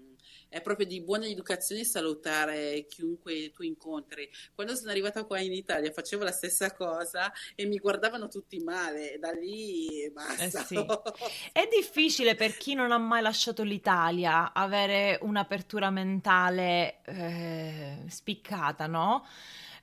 è 0.49 0.61
proprio 0.61 0.87
di 0.87 1.03
buona 1.03 1.27
educazione 1.27 1.85
salutare 1.85 2.87
chiunque 2.89 3.51
tu 3.53 3.63
incontri. 3.63 4.29
Quando 4.55 4.75
sono 4.75 4.91
arrivata 4.91 5.25
qua 5.25 5.39
in 5.41 5.53
Italia 5.53 5.93
facevo 5.93 6.25
la 6.25 6.33
stessa 6.33 6.73
cosa 6.75 7.33
e 7.55 7.67
mi 7.67 7.79
guardavano 7.79 8.29
tutti 8.29 8.59
male, 8.61 9.19
da 9.19 9.31
lì 9.31 10.03
Eh 10.03 10.11
basta. 10.11 10.65
sì. 10.65 10.77
È 11.53 11.69
difficile 11.71 12.35
per 12.35 12.57
chi 12.57 12.75
non 12.75 12.93
ha 12.93 12.99
mai 12.99 13.23
lasciato 13.23 13.63
l'Italia 13.63 14.53
avere 14.53 15.19
un'apertura 15.23 15.91
mentale 15.91 17.01
eh, 17.05 18.05
spiccata, 18.09 18.87
no? 18.87 19.27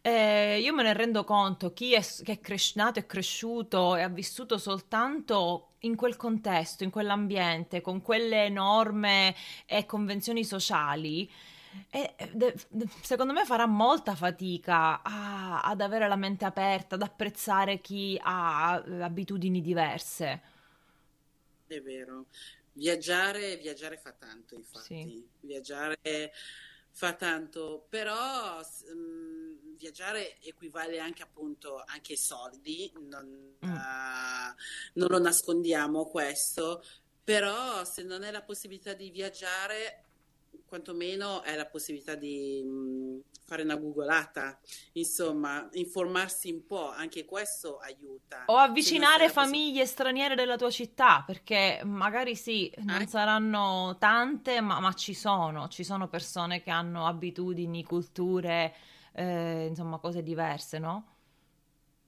Eh, 0.07 0.59
io 0.61 0.71
me 0.73 0.83
ne 0.83 0.93
rendo 0.93 1.23
conto, 1.23 1.73
chi 1.73 1.93
è, 1.93 2.01
che 2.23 2.33
è 2.33 2.39
cres- 2.39 2.75
nato 2.75 2.99
e 2.99 3.07
cresciuto 3.07 3.95
e 3.95 4.03
ha 4.03 4.07
vissuto 4.07 4.59
soltanto 4.59 5.69
in 5.79 5.95
quel 5.95 6.15
contesto, 6.15 6.83
in 6.83 6.91
quell'ambiente, 6.91 7.81
con 7.81 8.01
quelle 8.03 8.49
norme 8.49 9.33
e 9.65 9.85
convenzioni 9.87 10.45
sociali, 10.45 11.27
e, 11.89 12.13
de- 12.33 12.53
de- 12.69 12.87
secondo 13.01 13.33
me 13.33 13.45
farà 13.45 13.65
molta 13.65 14.13
fatica 14.15 15.01
a- 15.01 15.61
ad 15.61 15.81
avere 15.81 16.07
la 16.07 16.15
mente 16.15 16.45
aperta, 16.45 16.93
ad 16.95 17.01
apprezzare 17.01 17.81
chi 17.81 18.19
ha 18.21 18.73
abitudini 19.01 19.59
diverse. 19.61 20.41
È 21.67 21.81
vero. 21.81 22.27
Viaggiare, 22.73 23.57
viaggiare 23.57 23.97
fa 23.97 24.11
tanto, 24.11 24.55
Sì. 24.71 25.09
infatti. 25.09 25.27
Viaggiare 25.41 26.31
fa 26.91 27.13
tanto, 27.13 27.85
però 27.89 28.61
s- 28.63 28.85
mm, 28.93 29.34
viaggiare 29.77 30.39
equivale 30.41 30.99
anche 30.99 31.23
appunto 31.23 31.83
anche 31.85 32.15
soldi, 32.15 32.91
non, 33.07 33.55
mm. 33.65 33.69
uh, 33.69 34.55
non 34.93 35.07
lo 35.07 35.19
nascondiamo 35.19 36.05
questo, 36.05 36.83
però 37.23 37.83
se 37.83 38.03
non 38.03 38.23
è 38.23 38.31
la 38.31 38.43
possibilità 38.43 38.93
di 38.93 39.09
viaggiare, 39.09 40.05
quantomeno 40.65 41.41
è 41.43 41.55
la 41.55 41.65
possibilità 41.65 42.15
di 42.15 42.61
mh, 42.63 42.69
mm, 42.69 43.19
fare 43.45 43.61
una 43.61 43.75
googolata, 43.75 44.59
insomma, 44.93 45.67
informarsi 45.73 46.51
un 46.51 46.65
po', 46.65 46.89
anche 46.89 47.25
questo 47.25 47.77
aiuta. 47.77 48.43
O 48.47 48.57
avvicinare 48.57 49.29
famiglie 49.29 49.81
possi- 49.81 49.93
straniere 49.93 50.35
della 50.35 50.57
tua 50.57 50.71
città, 50.71 51.23
perché 51.25 51.81
magari 51.83 52.35
sì, 52.35 52.71
non 52.79 53.01
eh? 53.01 53.07
saranno 53.07 53.95
tante, 53.99 54.61
ma, 54.61 54.79
ma, 54.79 54.93
ci 54.93 55.13
sono, 55.13 55.67
ci 55.67 55.83
sono 55.83 56.07
persone 56.07 56.61
che 56.61 56.71
hanno 56.71 57.05
abitudini, 57.05 57.83
culture, 57.83 58.73
eh, 59.15 59.65
insomma, 59.67 59.97
cose 59.99 60.21
diverse, 60.21 60.77
no? 60.77 61.13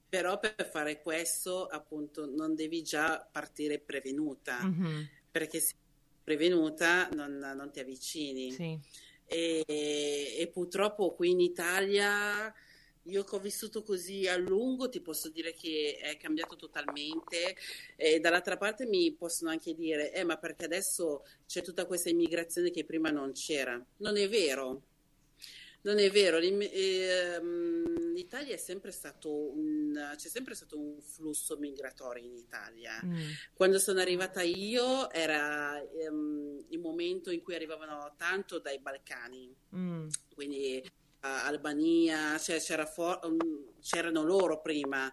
Però 0.08 0.38
per 0.38 0.68
fare 0.70 1.02
questo, 1.02 1.66
appunto, 1.66 2.26
non 2.26 2.54
devi 2.54 2.82
già 2.82 3.26
partire 3.30 3.78
prevenuta, 3.78 4.62
mm-hmm. 4.62 5.02
perché 5.30 5.60
se 5.60 5.74
prevenuta 6.22 7.08
non, 7.10 7.38
non 7.38 7.70
ti 7.70 7.80
avvicini. 7.80 8.52
Sì. 8.52 8.78
E, 9.26 9.64
e, 9.68 10.50
purtroppo 10.52 11.14
qui 11.14 11.30
in 11.30 11.40
Italia, 11.40 12.52
io 13.02 13.24
che 13.24 13.36
ho 13.36 13.38
vissuto 13.38 13.82
così 13.82 14.26
a 14.26 14.36
lungo, 14.36 14.88
ti 14.88 15.00
posso 15.00 15.28
dire 15.28 15.52
che 15.52 15.98
è 16.00 16.16
cambiato 16.16 16.56
totalmente. 16.56 17.56
E 17.96 18.20
dall'altra 18.20 18.56
parte 18.56 18.86
mi 18.86 19.12
possono 19.12 19.50
anche 19.50 19.74
dire, 19.74 20.12
eh, 20.12 20.24
ma 20.24 20.38
perché 20.38 20.64
adesso 20.64 21.24
c'è 21.46 21.60
tutta 21.60 21.84
questa 21.84 22.08
immigrazione 22.08 22.70
che 22.70 22.84
prima 22.84 23.10
non 23.10 23.32
c'era. 23.32 23.82
Non 23.98 24.16
è 24.16 24.28
vero, 24.28 24.82
non 25.88 25.98
è 25.98 26.10
vero, 26.10 26.36
ehm, 26.36 28.12
l'Italia 28.12 28.52
è 28.52 28.58
sempre 28.58 28.90
stato 28.90 29.32
un, 29.32 30.12
c'è 30.16 30.28
sempre 30.28 30.54
stato 30.54 30.78
un 30.78 31.00
flusso 31.00 31.56
migratorio 31.56 32.24
in 32.26 32.34
Italia. 32.34 33.00
Mm. 33.02 33.30
Quando 33.54 33.78
sono 33.78 34.00
arrivata 34.00 34.42
io 34.42 35.10
era 35.10 35.82
um, 36.10 36.62
il 36.68 36.78
momento 36.78 37.30
in 37.30 37.42
cui 37.42 37.54
arrivavano 37.54 38.12
tanto 38.18 38.58
dai 38.58 38.78
Balcani, 38.80 39.50
mm. 39.74 40.08
quindi 40.34 40.82
uh, 40.84 40.90
Albania, 41.20 42.38
cioè 42.38 42.60
c'era 42.60 42.84
for- 42.84 43.20
um, 43.24 43.72
c'erano 43.80 44.22
loro 44.22 44.60
prima 44.60 45.10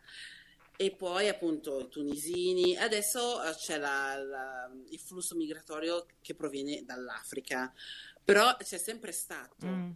e 0.75 0.91
poi 0.91 1.29
appunto 1.29 1.79
i 1.79 1.87
tunisini. 1.87 2.75
Adesso 2.75 3.37
uh, 3.37 3.53
c'è 3.55 3.77
la, 3.77 4.21
la, 4.21 4.69
il 4.89 4.99
flusso 4.99 5.37
migratorio 5.37 6.05
che 6.21 6.35
proviene 6.35 6.83
dall'Africa, 6.83 7.73
però 8.21 8.57
c'è 8.57 8.77
sempre 8.77 9.13
stato. 9.13 9.65
Mm. 9.65 9.91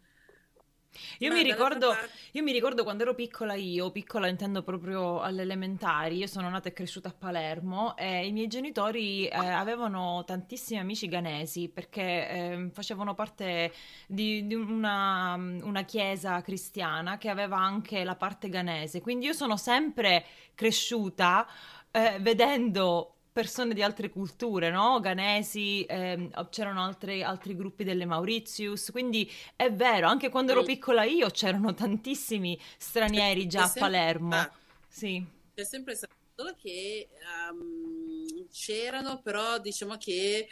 Io 1.20 1.32
mi, 1.32 1.44
ricordo, 1.44 1.96
io 2.32 2.44
mi 2.44 2.52
ricordo 2.52 2.84
quando 2.84 3.04
ero 3.04 3.14
piccola 3.14 3.54
io, 3.54 3.92
piccola 3.92 4.28
intendo 4.28 4.64
proprio 4.64 5.22
alle 5.22 5.44
elementari, 5.44 6.18
io 6.18 6.28
sono 6.28 6.50
nata 6.50 6.70
e 6.70 6.74
cresciuta 6.74 7.10
a 7.10 7.16
Palermo 7.18 7.96
e 7.96 8.26
i 8.26 8.32
miei 8.32 8.48
genitori 8.48 9.28
eh, 9.28 9.36
avevano 9.36 10.24
tantissimi 10.26 10.80
amici 10.80 11.08
ghanesi 11.08 11.70
perché 11.70 12.02
eh, 12.02 12.70
facevano 12.74 13.14
parte 13.14 13.72
di, 14.08 14.48
di 14.48 14.56
una, 14.56 15.36
una, 15.36 15.84
chiesa 15.84 16.42
cristiana 16.42 17.18
che 17.18 17.30
aveva 17.30 17.58
anche 17.58 18.04
la 18.04 18.16
parte 18.16 18.50
ghanese, 18.50 19.02
quindi 19.02 19.26
io 19.26 19.34
sono 19.34 19.58
sempre 19.58 20.26
cresciuta 20.56 21.48
eh, 21.92 22.18
vedendo 22.20 23.19
persone 23.40 23.74
di 23.74 23.82
altre 23.82 24.10
culture, 24.10 24.70
no? 24.70 25.00
Ghanesi, 25.00 25.86
ehm, 25.88 26.50
c'erano 26.50 26.84
altri, 26.84 27.24
altri, 27.24 27.56
gruppi 27.56 27.86
delle 27.86 28.04
Mauritius, 28.04 28.92
quindi 28.92 29.32
è 29.56 29.72
vero, 29.72 30.10
anche 30.10 30.28
quando 30.28 30.52
ero 30.52 30.64
piccola 30.64 31.04
io 31.04 31.30
c'erano 31.30 31.74
tantissimi 31.74 32.60
stranieri 32.78 33.48
già 33.48 33.64
a 33.64 33.74
Palermo. 33.74 34.36
Ah, 34.36 34.52
sì. 34.90 35.26
C'è 35.56 35.64
sempre 35.64 35.96
stato 35.96 36.16
solo 36.36 36.54
che 36.62 37.08
um, 37.50 38.46
c'erano, 38.52 39.22
però 39.22 39.58
diciamo 39.60 39.96
che 39.98 40.48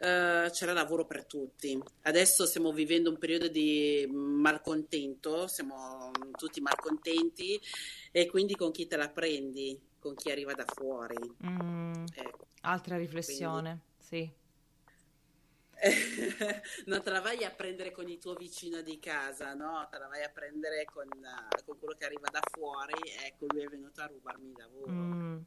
Uh, 0.00 0.48
c'era 0.52 0.72
lavoro 0.72 1.06
per 1.06 1.24
tutti. 1.24 1.76
Adesso 2.02 2.46
stiamo 2.46 2.70
vivendo 2.70 3.10
un 3.10 3.18
periodo 3.18 3.48
di 3.48 4.06
malcontento, 4.08 5.48
siamo 5.48 6.12
tutti 6.38 6.60
malcontenti 6.60 7.60
e 8.12 8.26
quindi 8.26 8.54
con 8.54 8.70
chi 8.70 8.86
te 8.86 8.96
la 8.96 9.08
prendi? 9.08 9.76
Con 9.98 10.14
chi 10.14 10.30
arriva 10.30 10.52
da 10.52 10.64
fuori. 10.66 11.16
Mm, 11.44 12.04
ecco. 12.14 12.46
Altra 12.62 12.96
riflessione, 12.96 13.82
Quindi... 14.08 14.32
sì. 14.32 14.46
non 16.86 17.02
te 17.02 17.10
la 17.10 17.20
vai 17.20 17.44
a 17.44 17.50
prendere 17.50 17.92
con 17.92 18.08
il 18.08 18.18
tuo 18.18 18.34
vicino 18.34 18.82
di 18.82 18.98
casa, 18.98 19.54
no? 19.54 19.86
Te 19.90 19.98
la 19.98 20.08
vai 20.08 20.24
a 20.24 20.28
prendere 20.28 20.84
con, 20.84 21.06
uh, 21.06 21.64
con 21.64 21.78
quello 21.78 21.94
che 21.96 22.04
arriva 22.04 22.28
da 22.30 22.40
fuori, 22.50 22.98
ecco, 23.24 23.46
lui 23.48 23.62
è 23.62 23.68
venuto 23.68 24.00
a 24.00 24.06
rubarmi 24.06 24.50
il 24.50 24.56
lavoro. 24.56 24.90
Mm. 24.90 25.38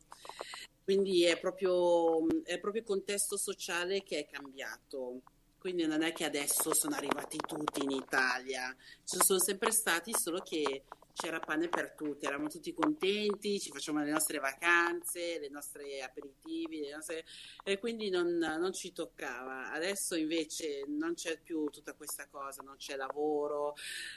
Quindi 0.84 1.26
è 1.26 1.38
proprio, 1.40 2.26
è 2.44 2.60
proprio 2.60 2.82
il 2.82 2.88
contesto 2.88 3.38
sociale 3.38 4.04
che 4.04 4.20
è 4.20 4.26
cambiato. 4.26 5.22
Quindi 5.58 5.86
non 5.86 6.02
è 6.02 6.12
che 6.12 6.26
adesso 6.26 6.74
sono 6.74 6.96
arrivati 6.96 7.38
tutti 7.38 7.84
in 7.84 7.92
Italia, 7.92 8.76
ci 9.04 9.18
sono 9.22 9.40
sempre 9.40 9.72
stati, 9.72 10.12
solo 10.12 10.40
che 10.40 10.86
c'era 11.13 11.39
pane 11.39 11.67
per 11.67 11.93
tutti, 11.93 12.26
eravamo 12.26 12.50
tutti 12.50 12.74
contenti, 12.74 13.60
ci 13.60 13.71
facevamo 13.71 14.04
le 14.04 14.12
nostre 14.12 14.39
vacanze, 14.39 15.39
le 15.39 15.50
nostre 15.50 16.02
aperitivi, 16.02 16.82
le 16.82 16.93
nostre... 16.93 17.26
e 17.63 17.78
quindi 17.80 18.10
non, 18.10 18.38
non, 18.38 18.74
ci 18.74 18.91
toccava. 18.91 19.71
Adesso 19.71 20.15
invece 20.15 20.84
non 20.88 21.13
c'è 21.13 21.39
più 21.39 21.65
tutta 21.69 21.93
questa 21.93 22.28
cosa, 22.28 22.62
non 22.63 22.76
c'è 22.78 22.95
lavoro, 22.95 23.76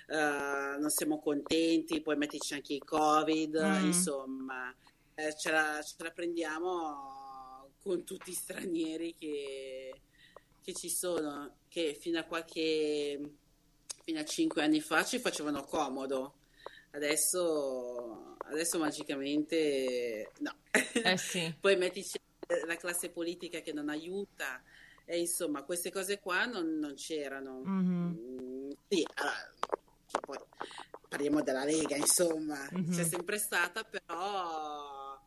uh, 0.09 0.81
non 0.81 0.91
siamo 0.91 1.21
contenti, 1.21 2.01
poi 2.01 2.17
mettici 2.17 2.55
anche 2.55 2.75
il 2.75 2.85
Covid, 2.85 3.81
mm. 3.81 3.85
insomma, 3.85 4.75
eh, 5.15 5.35
ce, 5.37 5.51
la, 5.51 5.81
ce, 5.83 5.95
la, 5.99 6.11
prendiamo 6.11 7.71
con 7.83 8.05
tutti 8.05 8.31
i 8.31 8.35
stranieri 8.35 9.15
che, 9.15 9.95
che 10.63 10.73
ci 10.73 10.89
sono, 10.89 11.57
che 11.69 11.97
fino 12.01 12.19
a 12.19 12.25
qualche 12.25 13.21
fino 14.05 14.21
a 14.21 14.25
cinque 14.25 14.63
anni 14.63 14.81
fa 14.83 15.03
ci 15.03 15.19
facevano 15.19 15.65
comodo 15.65 16.35
Adesso, 16.95 18.37
adesso 18.45 18.79
magicamente 18.79 20.31
no. 20.39 20.55
Eh 20.71 21.17
sì. 21.17 21.53
Poi 21.61 21.77
mettici 21.77 22.19
la 22.67 22.77
classe 22.77 23.11
politica 23.11 23.61
che 23.61 23.73
non 23.73 23.89
aiuta. 23.89 24.63
E 25.05 25.19
insomma, 25.19 25.65
queste 25.65 25.91
cose 25.91 26.21
qua 26.21 26.47
non, 26.47 26.79
non 26.79 26.95
c'erano. 26.95 27.63
Mm-hmm. 27.67 28.07
Mm, 28.07 28.71
sì, 28.89 29.05
allora, 29.15 29.51
poi 30.21 30.39
parliamo 31.09 31.43
della 31.43 31.65
Lega, 31.65 31.97
insomma, 31.97 32.67
mm-hmm. 32.73 32.91
c'è 32.91 33.05
sempre 33.05 33.37
stata, 33.37 33.85
però 33.85 35.21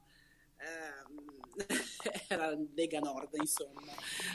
ehm, 0.58 1.58
era 2.27 2.58
Lega 2.73 2.99
Nord, 2.99 3.36
insomma. 3.36 3.82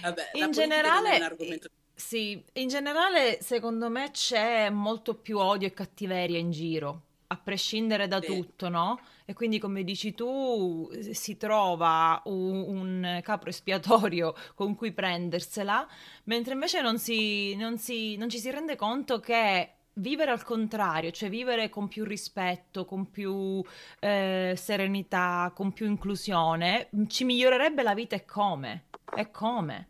Vabbè, 0.03 0.31
in 0.35 0.53
generale, 0.53 1.19
argomento... 1.19 1.69
sì, 1.93 2.45
in 2.53 2.69
generale, 2.69 3.41
secondo 3.43 3.89
me 3.89 4.13
c'è 4.13 4.71
molto 4.71 5.17
più 5.17 5.39
odio 5.39 5.67
e 5.67 5.73
cattiveria 5.73 6.39
in 6.39 6.53
giro 6.53 7.11
a 7.33 7.37
prescindere 7.43 8.07
da 8.07 8.21
tutto, 8.21 8.69
no? 8.69 9.01
E 9.25 9.33
quindi, 9.33 9.59
come 9.59 9.83
dici 9.85 10.13
tu, 10.15 10.91
si 11.13 11.37
trova 11.37 12.21
un, 12.27 12.65
un, 12.67 13.21
capro 13.23 13.49
espiatorio 13.49 14.35
con 14.55 14.75
cui 14.75 14.93
prendersela, 14.93 15.89
mentre 16.25 16.53
invece 16.53 16.83
non, 16.83 16.99
si, 16.99 17.57
non, 17.57 17.79
si, 17.79 18.17
non 18.17 18.29
ci 18.29 18.39
si 18.39 18.51
rende 18.51 18.77
conto 18.77 19.19
che 19.19 19.71
vivere 19.95 20.31
al 20.31 20.45
contrario, 20.45 21.11
cioè 21.11 21.31
vivere 21.31 21.69
con 21.69 21.89
più 21.89 22.05
rispetto, 22.05 22.85
con 22.85 23.11
più 23.11 23.63
eh, 24.01 24.55
serenità, 24.57 25.53
con 25.55 25.73
più 25.73 25.87
inclusione, 25.87 26.89
ci 27.09 27.25
migliorerebbe 27.25 27.83
la 27.83 27.95
vita 27.95 28.17
e 28.17 28.25
come? 28.25 28.85
E 29.17 29.31
come? 29.31 29.89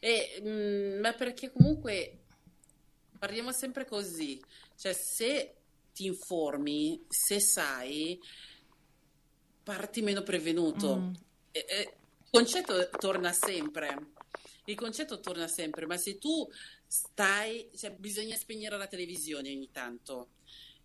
E, 0.00 0.40
mh, 0.42 0.48
mm, 0.48 1.00
ma 1.00 1.12
perché 1.12 1.50
comunque 1.50 2.17
parliamo 3.18 3.52
sempre 3.52 3.84
così, 3.84 4.40
cioè 4.76 4.92
se 4.92 5.54
ti 5.92 6.06
informi, 6.06 7.04
se 7.08 7.40
sai, 7.40 8.18
parti 9.62 10.00
meno 10.00 10.22
prevenuto. 10.22 10.96
Mm. 10.96 11.14
E, 11.50 11.66
e, 11.68 11.80
il 11.80 12.30
concetto 12.30 12.88
torna 12.90 13.32
sempre. 13.32 14.12
Il 14.66 14.76
concetto 14.76 15.18
torna 15.20 15.48
sempre, 15.48 15.86
ma 15.86 15.96
se 15.96 16.18
tu 16.18 16.48
stai, 16.86 17.70
cioè 17.74 17.90
bisogna 17.92 18.36
spegnere 18.36 18.76
la 18.76 18.86
televisione 18.86 19.50
ogni 19.50 19.70
tanto. 19.70 20.28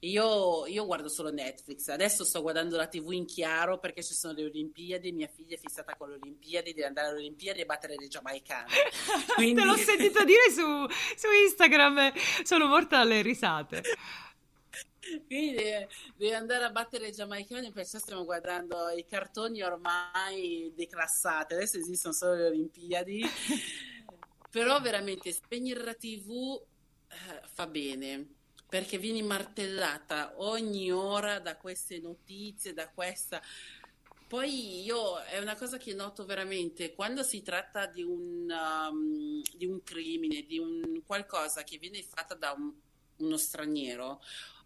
Io, 0.03 0.65
io, 0.67 0.85
guardo 0.85 1.07
solo 1.07 1.31
Netflix, 1.31 1.87
adesso 1.87 2.25
sto 2.25 2.41
guardando 2.41 2.75
la 2.75 2.87
TV 2.87 3.13
in 3.13 3.25
chiaro 3.25 3.79
perché 3.79 4.03
ci 4.03 4.13
sono 4.13 4.33
le 4.33 4.43
Olimpiadi, 4.43 5.13
mia 5.13 5.29
figlia 5.33 5.55
è 5.55 5.57
fissata 5.59 5.95
con 5.95 6.09
le 6.09 6.15
Olimpiadi, 6.15 6.73
deve 6.73 6.87
andare 6.87 7.07
alle 7.07 7.19
Olimpiadi 7.19 7.61
e 7.61 7.65
battere 7.65 7.95
le 7.95 8.07
giamaicane. 8.09 8.67
Quindi... 9.35 9.61
Te 9.61 9.65
l'ho 9.65 9.77
sentito 9.77 10.25
dire 10.25 10.51
su, 10.51 10.87
su 11.15 11.27
Instagram, 11.31 12.11
sono 12.43 12.67
morta 12.67 12.97
dalle 12.97 13.21
risate. 13.21 13.81
Quindi 15.25 15.55
deve, 15.55 15.87
deve, 16.17 16.35
andare 16.35 16.65
a 16.65 16.69
battere 16.69 17.07
i 17.07 17.13
giamaicani, 17.13 17.71
perciò 17.71 17.97
stiamo 17.97 18.25
guardando 18.25 18.89
i 18.89 19.05
cartoni 19.05 19.61
ormai 19.61 20.73
declassati, 20.75 21.53
adesso 21.53 21.77
esistono 21.77 22.13
solo 22.13 22.33
le 22.33 22.47
Olimpiadi, 22.47 23.23
però 24.51 24.81
veramente 24.81 25.31
spegnere 25.31 25.81
la 25.81 25.93
TV 25.93 26.61
eh, 27.07 27.41
fa 27.53 27.67
bene 27.67 28.41
perché 28.73 28.97
vieni 28.97 29.21
martellata 29.21 30.33
ogni 30.37 30.91
ora 30.91 31.37
da 31.37 31.57
queste 31.57 31.99
notizie, 31.99 32.73
da 32.73 32.89
questa... 32.89 33.39
Poi 34.27 34.81
io 34.81 35.19
è 35.19 35.37
una 35.37 35.55
cosa 35.55 35.77
che 35.77 35.93
noto 35.93 36.25
veramente 36.25 36.95
quando 36.95 37.21
si 37.21 37.43
tratta 37.43 37.85
di 37.85 38.01
un, 38.01 38.49
um, 38.49 39.43
di 39.55 39.67
un 39.67 39.83
crimine, 39.83 40.41
di 40.47 40.57
un 40.57 41.03
qualcosa 41.05 41.61
che 41.61 41.77
viene 41.77 42.01
fatta 42.01 42.33
da 42.33 42.53
un, 42.53 42.73
uno 43.17 43.37
straniero, 43.37 44.19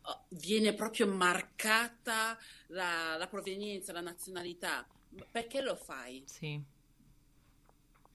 uh, 0.04 0.36
viene 0.38 0.74
proprio 0.74 1.08
marcata 1.08 2.40
la, 2.68 3.18
la, 3.18 3.28
provenienza, 3.28 3.92
la 3.92 4.00
nazionalità. 4.00 4.88
Perché 5.30 5.60
lo 5.60 5.76
fai? 5.76 6.24
Sì. 6.26 6.58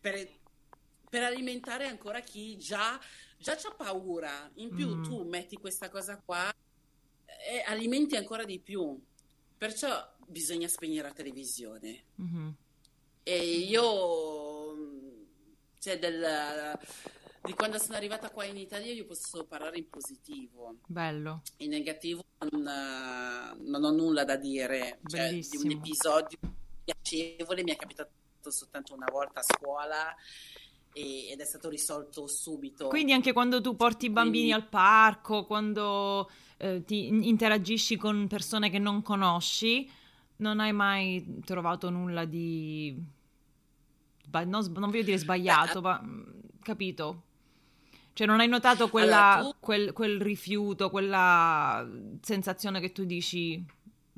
Per, 0.01 0.29
per 1.11 1.23
alimentare 1.23 1.87
ancora 1.87 2.21
chi 2.21 2.57
già 2.57 2.99
già 3.43 3.57
c'ha 3.57 3.75
paura, 3.75 4.49
in 4.55 4.75
più 4.75 4.97
mm. 4.97 5.03
tu 5.03 5.25
metti 5.25 5.57
questa 5.57 5.91
cosa 5.91 6.17
qua 6.25 6.51
e 7.27 7.63
alimenti 7.67 8.17
ancora 8.17 8.45
di 8.45 8.61
più. 8.61 8.99
Perciò 9.59 10.15
bisogna 10.27 10.69
spegnere 10.69 11.09
la 11.09 11.15
televisione. 11.15 12.05
Mm-hmm. 12.21 12.49
E 13.25 13.45
io, 13.59 14.77
cioè, 15.79 15.99
del, 15.99 16.79
di 17.43 17.53
quando 17.55 17.79
sono 17.79 17.97
arrivata 17.97 18.31
qua 18.31 18.45
in 18.45 18.57
Italia, 18.57 18.93
io 18.93 19.07
posso 19.07 19.45
parlare 19.45 19.79
in 19.79 19.89
positivo. 19.89 20.77
Bello. 20.87 21.43
In 21.59 21.71
negativo 21.71 22.25
non, 22.51 23.57
non 23.59 23.85
ho 23.85 23.91
nulla 23.91 24.25
da 24.25 24.37
dire. 24.37 25.01
Cioè, 25.07 25.31
di 25.33 25.57
un 25.63 25.71
episodio 25.73 26.39
piacevole 26.85 27.63
mi 27.63 27.73
è 27.73 27.77
capitato 27.77 28.11
soltanto 28.51 28.95
una 28.95 29.09
volta 29.11 29.41
a 29.41 29.45
scuola 29.45 30.17
ed 30.93 31.41
è 31.41 31.45
stato 31.45 31.69
risolto 31.69 32.27
subito. 32.27 32.89
Quindi 32.89 33.13
anche 33.13 33.33
quando 33.33 33.61
tu 33.61 33.77
porti 33.77 34.07
i 34.07 34.11
bambini 34.11 34.51
Quindi... 34.51 34.63
al 34.63 34.69
parco, 34.69 35.47
quando 35.47 36.31
eh, 36.59 36.85
ti 36.85 37.07
interagisci 37.07 37.97
con 37.97 38.27
persone 38.29 38.71
che 38.71 38.79
non 38.79 39.03
conosci, 39.03 39.91
non 40.37 40.61
hai 40.61 40.73
mai 40.73 41.41
trovato 41.45 41.89
nulla 41.91 42.25
di... 42.25 42.95
non, 44.31 44.47
non 44.47 44.91
voglio 44.91 45.03
dire 45.03 45.19
sbagliato, 45.19 45.81
Beh, 45.81 45.89
ma 45.89 46.03
mm, 46.03 46.23
capito? 46.61 47.23
Cioè 48.13 48.27
non 48.27 48.41
hai 48.41 48.49
notato 48.49 48.91
quella, 48.91 49.37
allora, 49.37 49.51
tu... 49.51 49.57
quel, 49.61 49.93
quel, 49.93 50.21
rifiuto, 50.21 50.91
quella 50.91 51.89
sensazione 52.21 52.79
che 52.81 52.93
tu 52.93 53.05
dici, 53.05 53.65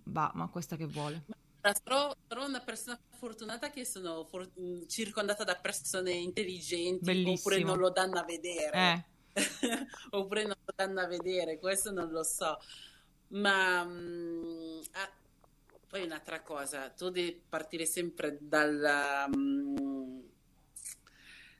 bah, 0.02 0.32
ma 0.34 0.48
questa 0.48 0.74
che 0.74 0.86
vuole? 0.86 1.24
Sarò, 1.72 2.14
sarò 2.28 2.44
una 2.46 2.60
persona 2.60 2.98
fortunata 3.16 3.70
che 3.70 3.86
sono 3.86 4.24
for- 4.24 4.50
circondata 4.86 5.44
da 5.44 5.54
persone 5.54 6.12
intelligenti 6.12 7.04
Bellissimo. 7.04 7.32
oppure 7.38 7.62
non 7.62 7.78
lo 7.78 7.90
danno 7.90 8.18
a 8.18 8.24
vedere. 8.24 8.76
Eh. 8.76 9.04
oppure 10.10 10.42
non 10.42 10.56
lo 10.62 10.72
danno 10.76 11.00
a 11.00 11.06
vedere, 11.06 11.58
questo 11.58 11.90
non 11.90 12.10
lo 12.10 12.22
so. 12.22 12.58
Ma 13.28 13.82
mh, 13.82 14.82
ah, 14.92 15.10
poi 15.88 16.02
un'altra 16.02 16.42
cosa, 16.42 16.90
tu 16.90 17.08
devi 17.08 17.40
partire 17.48 17.86
sempre 17.86 18.36
dalla, 18.40 19.26
mh, 19.26 20.22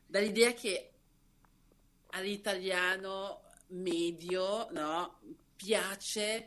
dall'idea 0.07 0.53
che 0.53 0.91
all'italiano 2.11 3.41
medio 3.69 4.69
no, 4.71 5.19
piace 5.57 6.47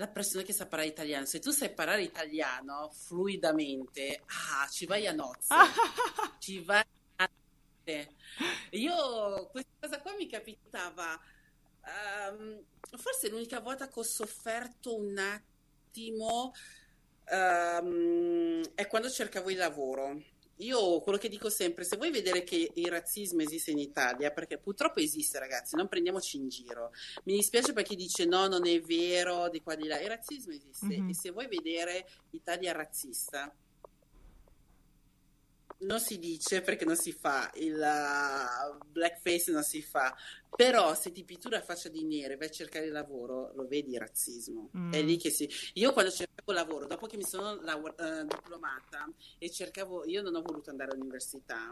la 0.00 0.08
persona 0.08 0.42
che 0.42 0.54
sa 0.54 0.66
parlare 0.66 0.88
italiano. 0.88 1.26
Se 1.26 1.40
tu 1.40 1.50
sai 1.50 1.74
parlare 1.74 2.02
italiano 2.02 2.90
fluidamente, 2.90 4.22
ah, 4.24 4.66
ci 4.66 4.86
vai 4.86 5.06
a 5.06 5.12
nozze. 5.12 5.54
ci 6.40 6.60
vai 6.60 6.82
a 7.16 7.28
nozze. 7.28 8.14
Io 8.70 9.48
questa 9.50 9.70
cosa 9.78 10.00
qua 10.00 10.14
mi 10.14 10.26
capitava. 10.26 11.20
Um, 11.82 12.64
forse 12.96 13.28
l'unica 13.28 13.60
volta 13.60 13.88
che 13.88 13.98
ho 13.98 14.02
sofferto 14.02 14.96
un 14.96 15.18
attimo 15.18 16.52
um, 17.30 18.62
è 18.74 18.86
quando 18.86 19.10
cercavo 19.10 19.50
il 19.50 19.56
lavoro 19.58 20.22
io 20.60 21.00
quello 21.00 21.18
che 21.18 21.28
dico 21.28 21.48
sempre, 21.48 21.84
se 21.84 21.96
vuoi 21.96 22.10
vedere 22.10 22.42
che 22.42 22.70
il 22.74 22.88
razzismo 22.88 23.42
esiste 23.42 23.70
in 23.70 23.78
Italia, 23.78 24.30
perché 24.30 24.58
purtroppo 24.58 25.00
esiste 25.00 25.38
ragazzi, 25.38 25.76
non 25.76 25.88
prendiamoci 25.88 26.36
in 26.36 26.48
giro. 26.48 26.92
Mi 27.24 27.34
dispiace 27.34 27.72
per 27.72 27.84
chi 27.84 27.96
dice 27.96 28.24
no, 28.24 28.46
non 28.46 28.66
è 28.66 28.80
vero, 28.80 29.48
di 29.48 29.60
qua 29.62 29.74
di 29.74 29.86
là. 29.86 29.98
Il 30.00 30.08
razzismo 30.08 30.52
esiste 30.52 30.86
mm-hmm. 30.86 31.08
e 31.08 31.14
se 31.14 31.30
vuoi 31.30 31.46
vedere 31.48 32.06
l'Italia 32.30 32.72
razzista, 32.72 33.54
non 35.80 36.00
si 36.00 36.18
dice 36.18 36.60
perché 36.60 36.84
non 36.84 36.96
si 36.96 37.12
fa, 37.12 37.50
il 37.54 37.74
uh, 37.74 38.84
blackface 38.86 39.52
non 39.52 39.62
si 39.62 39.82
fa, 39.82 40.14
però 40.54 40.94
se 40.94 41.12
ti 41.12 41.24
pittura 41.24 41.58
la 41.58 41.64
faccia 41.64 41.88
di 41.88 42.04
nero 42.04 42.34
e 42.34 42.36
vai 42.36 42.48
a 42.48 42.50
cercare 42.50 42.88
lavoro, 42.88 43.52
lo 43.54 43.66
vedi 43.66 43.92
il 43.92 44.00
razzismo. 44.00 44.70
Mm. 44.76 44.92
È 44.92 45.02
lì 45.02 45.16
che 45.16 45.30
si... 45.30 45.48
Io 45.74 45.92
quando 45.92 46.10
cercavo 46.10 46.52
lavoro, 46.52 46.86
dopo 46.86 47.06
che 47.06 47.16
mi 47.16 47.24
sono 47.24 47.60
lav- 47.62 47.94
uh, 47.98 48.26
diplomata 48.26 49.10
e 49.38 49.50
cercavo, 49.50 50.04
io 50.06 50.22
non 50.22 50.34
ho 50.34 50.42
voluto 50.42 50.70
andare 50.70 50.92
all'università, 50.92 51.70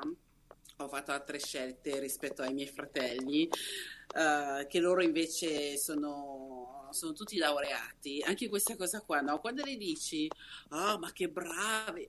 ho 0.81 0.89
fatto 0.89 1.11
altre 1.11 1.39
scelte 1.39 1.99
rispetto 1.99 2.43
ai 2.43 2.55
miei 2.55 2.69
fratelli, 2.69 3.49
uh, 3.49 4.67
che 4.67 4.81
loro 4.81 5.03
invece 5.03 5.77
sono, 5.77 6.78
sono, 6.93 7.13
tutti 7.13 7.37
laureati. 7.37 8.23
Anche 8.23 8.49
questa 8.49 8.77
cosa 8.77 9.01
qua, 9.01 9.21
no? 9.21 9.41
Quando 9.41 9.65
le 9.65 9.77
dici, 9.77 10.29
oh, 10.71 10.99
ma 10.99 11.13
che 11.13 11.29
bravi, 11.29 12.09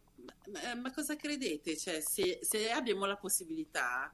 ma, 0.51 0.75
ma 0.75 0.91
cosa 0.91 1.15
credete? 1.15 1.77
Cioè, 1.77 2.01
se, 2.01 2.39
se, 2.41 2.71
abbiamo 2.71 3.05
la 3.05 3.17
possibilità, 3.17 4.13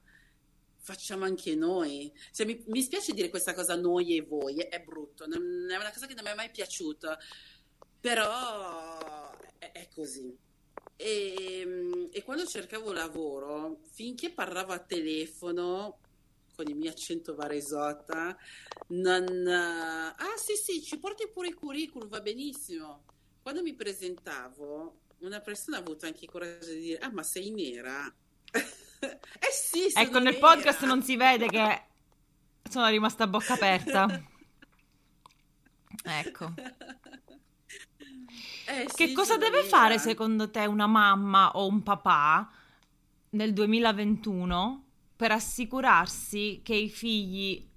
facciamo 0.78 1.26
anche 1.26 1.56
noi. 1.56 2.12
Cioè, 2.32 2.46
mi, 2.46 2.64
mi 2.68 2.82
spiace 2.82 3.14
dire 3.14 3.30
questa 3.30 3.54
cosa 3.54 3.76
noi 3.76 4.18
e 4.18 4.22
voi, 4.22 4.58
è, 4.58 4.70
è 4.70 4.82
brutto, 4.82 5.28
non, 5.28 5.68
è 5.70 5.76
una 5.76 5.92
cosa 5.92 6.08
che 6.08 6.14
non 6.14 6.24
mi 6.24 6.32
è 6.32 6.36
mai 6.36 6.52
piaciuta, 6.52 7.18
però 8.00 9.32
è, 9.58 9.72
è 9.72 9.88
così. 9.94 10.38
E, 10.98 12.10
e, 12.12 12.24
quando 12.24 12.46
cercavo 12.46 12.94
lavoro, 12.94 13.82
finché 13.92 14.32
parlavo 14.32 14.72
a 14.72 14.80
telefono 14.80 16.00
con 16.56 16.68
il 16.68 16.76
mio 16.76 16.90
accento 16.90 17.36
varesota, 17.36 18.36
non... 18.88 19.48
Ah 19.48 20.34
sì 20.38 20.56
sì, 20.56 20.82
ci 20.82 20.98
porti 20.98 21.30
pure 21.32 21.50
il 21.50 21.56
curriculum, 21.56 22.08
va 22.08 22.22
benissimo. 22.22 23.04
Quando 23.42 23.62
mi 23.62 23.76
presentavo, 23.76 25.02
una 25.20 25.40
persona 25.42 25.78
ha 25.78 25.80
avuto 25.82 26.06
anche 26.06 26.26
il 26.26 26.32
coraggio 26.32 26.72
di 26.72 26.80
dire, 26.80 27.00
ah 27.00 27.12
ma 27.12 27.24
sei 27.24 27.52
nera? 27.52 28.12
eh 28.52 29.52
sì, 29.52 29.92
Ecco, 29.94 30.20
nel 30.20 30.34
nera. 30.34 30.40
podcast 30.40 30.84
non 30.86 31.04
si 31.04 31.16
vede 31.16 31.48
che 31.48 31.84
sono 32.70 32.88
rimasta 32.88 33.26
a 33.26 33.28
bocca 33.28 33.54
aperta. 33.54 34.08
ecco. 36.04 36.54
Eh, 38.68 38.86
che 38.94 39.08
sì, 39.08 39.14
cosa 39.14 39.38
deve 39.38 39.58
nera. 39.62 39.68
fare 39.68 40.00
secondo 40.00 40.50
te 40.50 40.66
una 40.66 40.88
mamma 40.88 41.52
o 41.52 41.68
un 41.68 41.84
papà 41.84 42.52
nel 43.32 43.54
2021 43.54 44.85
per 45.16 45.32
assicurarsi 45.32 46.62
che 46.64 46.76
i 46.76 46.90
figli 46.90 47.68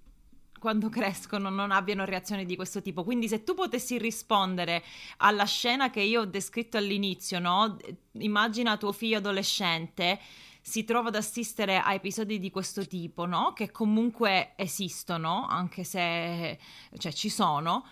quando 0.58 0.88
crescono 0.90 1.48
non 1.48 1.70
abbiano 1.70 2.04
reazioni 2.04 2.44
di 2.44 2.56
questo 2.56 2.82
tipo. 2.82 3.04
Quindi 3.04 3.28
se 3.28 3.44
tu 3.44 3.54
potessi 3.54 3.98
rispondere 3.98 4.82
alla 5.18 5.44
scena 5.44 5.90
che 5.90 6.00
io 6.00 6.22
ho 6.22 6.26
descritto 6.26 6.76
all'inizio, 6.76 7.38
no? 7.38 7.76
Immagina 8.12 8.76
tuo 8.76 8.92
figlio 8.92 9.18
adolescente 9.18 10.20
si 10.60 10.84
trova 10.84 11.08
ad 11.08 11.14
assistere 11.14 11.78
a 11.78 11.94
episodi 11.94 12.38
di 12.38 12.50
questo 12.50 12.86
tipo, 12.86 13.24
no? 13.24 13.52
Che 13.54 13.70
comunque 13.70 14.52
esistono, 14.56 15.46
anche 15.48 15.82
se 15.82 16.58
cioè, 16.98 17.12
ci 17.12 17.30
sono. 17.30 17.86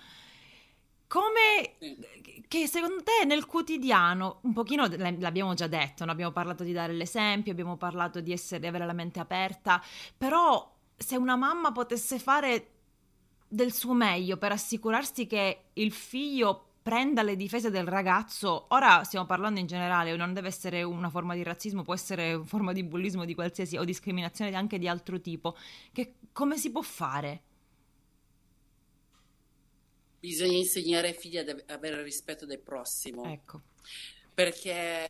Come 1.08 1.76
che 2.48 2.66
secondo 2.66 3.02
te 3.02 3.24
nel 3.24 3.46
quotidiano, 3.46 4.38
un 4.42 4.52
pochino 4.52 4.86
l'abbiamo 4.86 5.54
già 5.54 5.66
detto, 5.66 6.04
no? 6.04 6.12
abbiamo 6.12 6.32
parlato 6.32 6.64
di 6.64 6.72
dare 6.72 6.92
l'esempio, 6.92 7.52
abbiamo 7.52 7.76
parlato 7.76 8.20
di, 8.20 8.32
essere, 8.32 8.60
di 8.60 8.66
avere 8.66 8.86
la 8.86 8.92
mente 8.92 9.20
aperta, 9.20 9.82
però 10.16 10.74
se 10.96 11.16
una 11.16 11.36
mamma 11.36 11.72
potesse 11.72 12.18
fare 12.18 12.70
del 13.48 13.72
suo 13.72 13.92
meglio 13.92 14.36
per 14.36 14.52
assicurarsi 14.52 15.26
che 15.26 15.66
il 15.74 15.92
figlio 15.92 16.62
prenda 16.82 17.22
le 17.22 17.34
difese 17.34 17.70
del 17.70 17.86
ragazzo, 17.86 18.66
ora 18.68 19.02
stiamo 19.02 19.26
parlando 19.26 19.58
in 19.58 19.66
generale, 19.66 20.14
non 20.14 20.32
deve 20.32 20.48
essere 20.48 20.84
una 20.84 21.10
forma 21.10 21.34
di 21.34 21.42
razzismo, 21.42 21.82
può 21.82 21.94
essere 21.94 22.34
una 22.34 22.44
forma 22.44 22.72
di 22.72 22.84
bullismo 22.84 23.24
di 23.24 23.34
qualsiasi 23.34 23.76
o 23.76 23.82
discriminazione 23.82 24.54
anche 24.54 24.78
di 24.78 24.86
altro 24.86 25.20
tipo, 25.20 25.56
che 25.92 26.14
come 26.32 26.56
si 26.56 26.70
può 26.70 26.82
fare? 26.82 27.42
Bisogna 30.26 30.56
insegnare 30.56 31.08
ai 31.08 31.14
figli 31.14 31.38
ad 31.38 31.62
avere 31.66 32.02
rispetto 32.02 32.46
del 32.46 32.58
prossimo. 32.58 33.24
Ecco 33.30 33.62
perché 34.36 35.08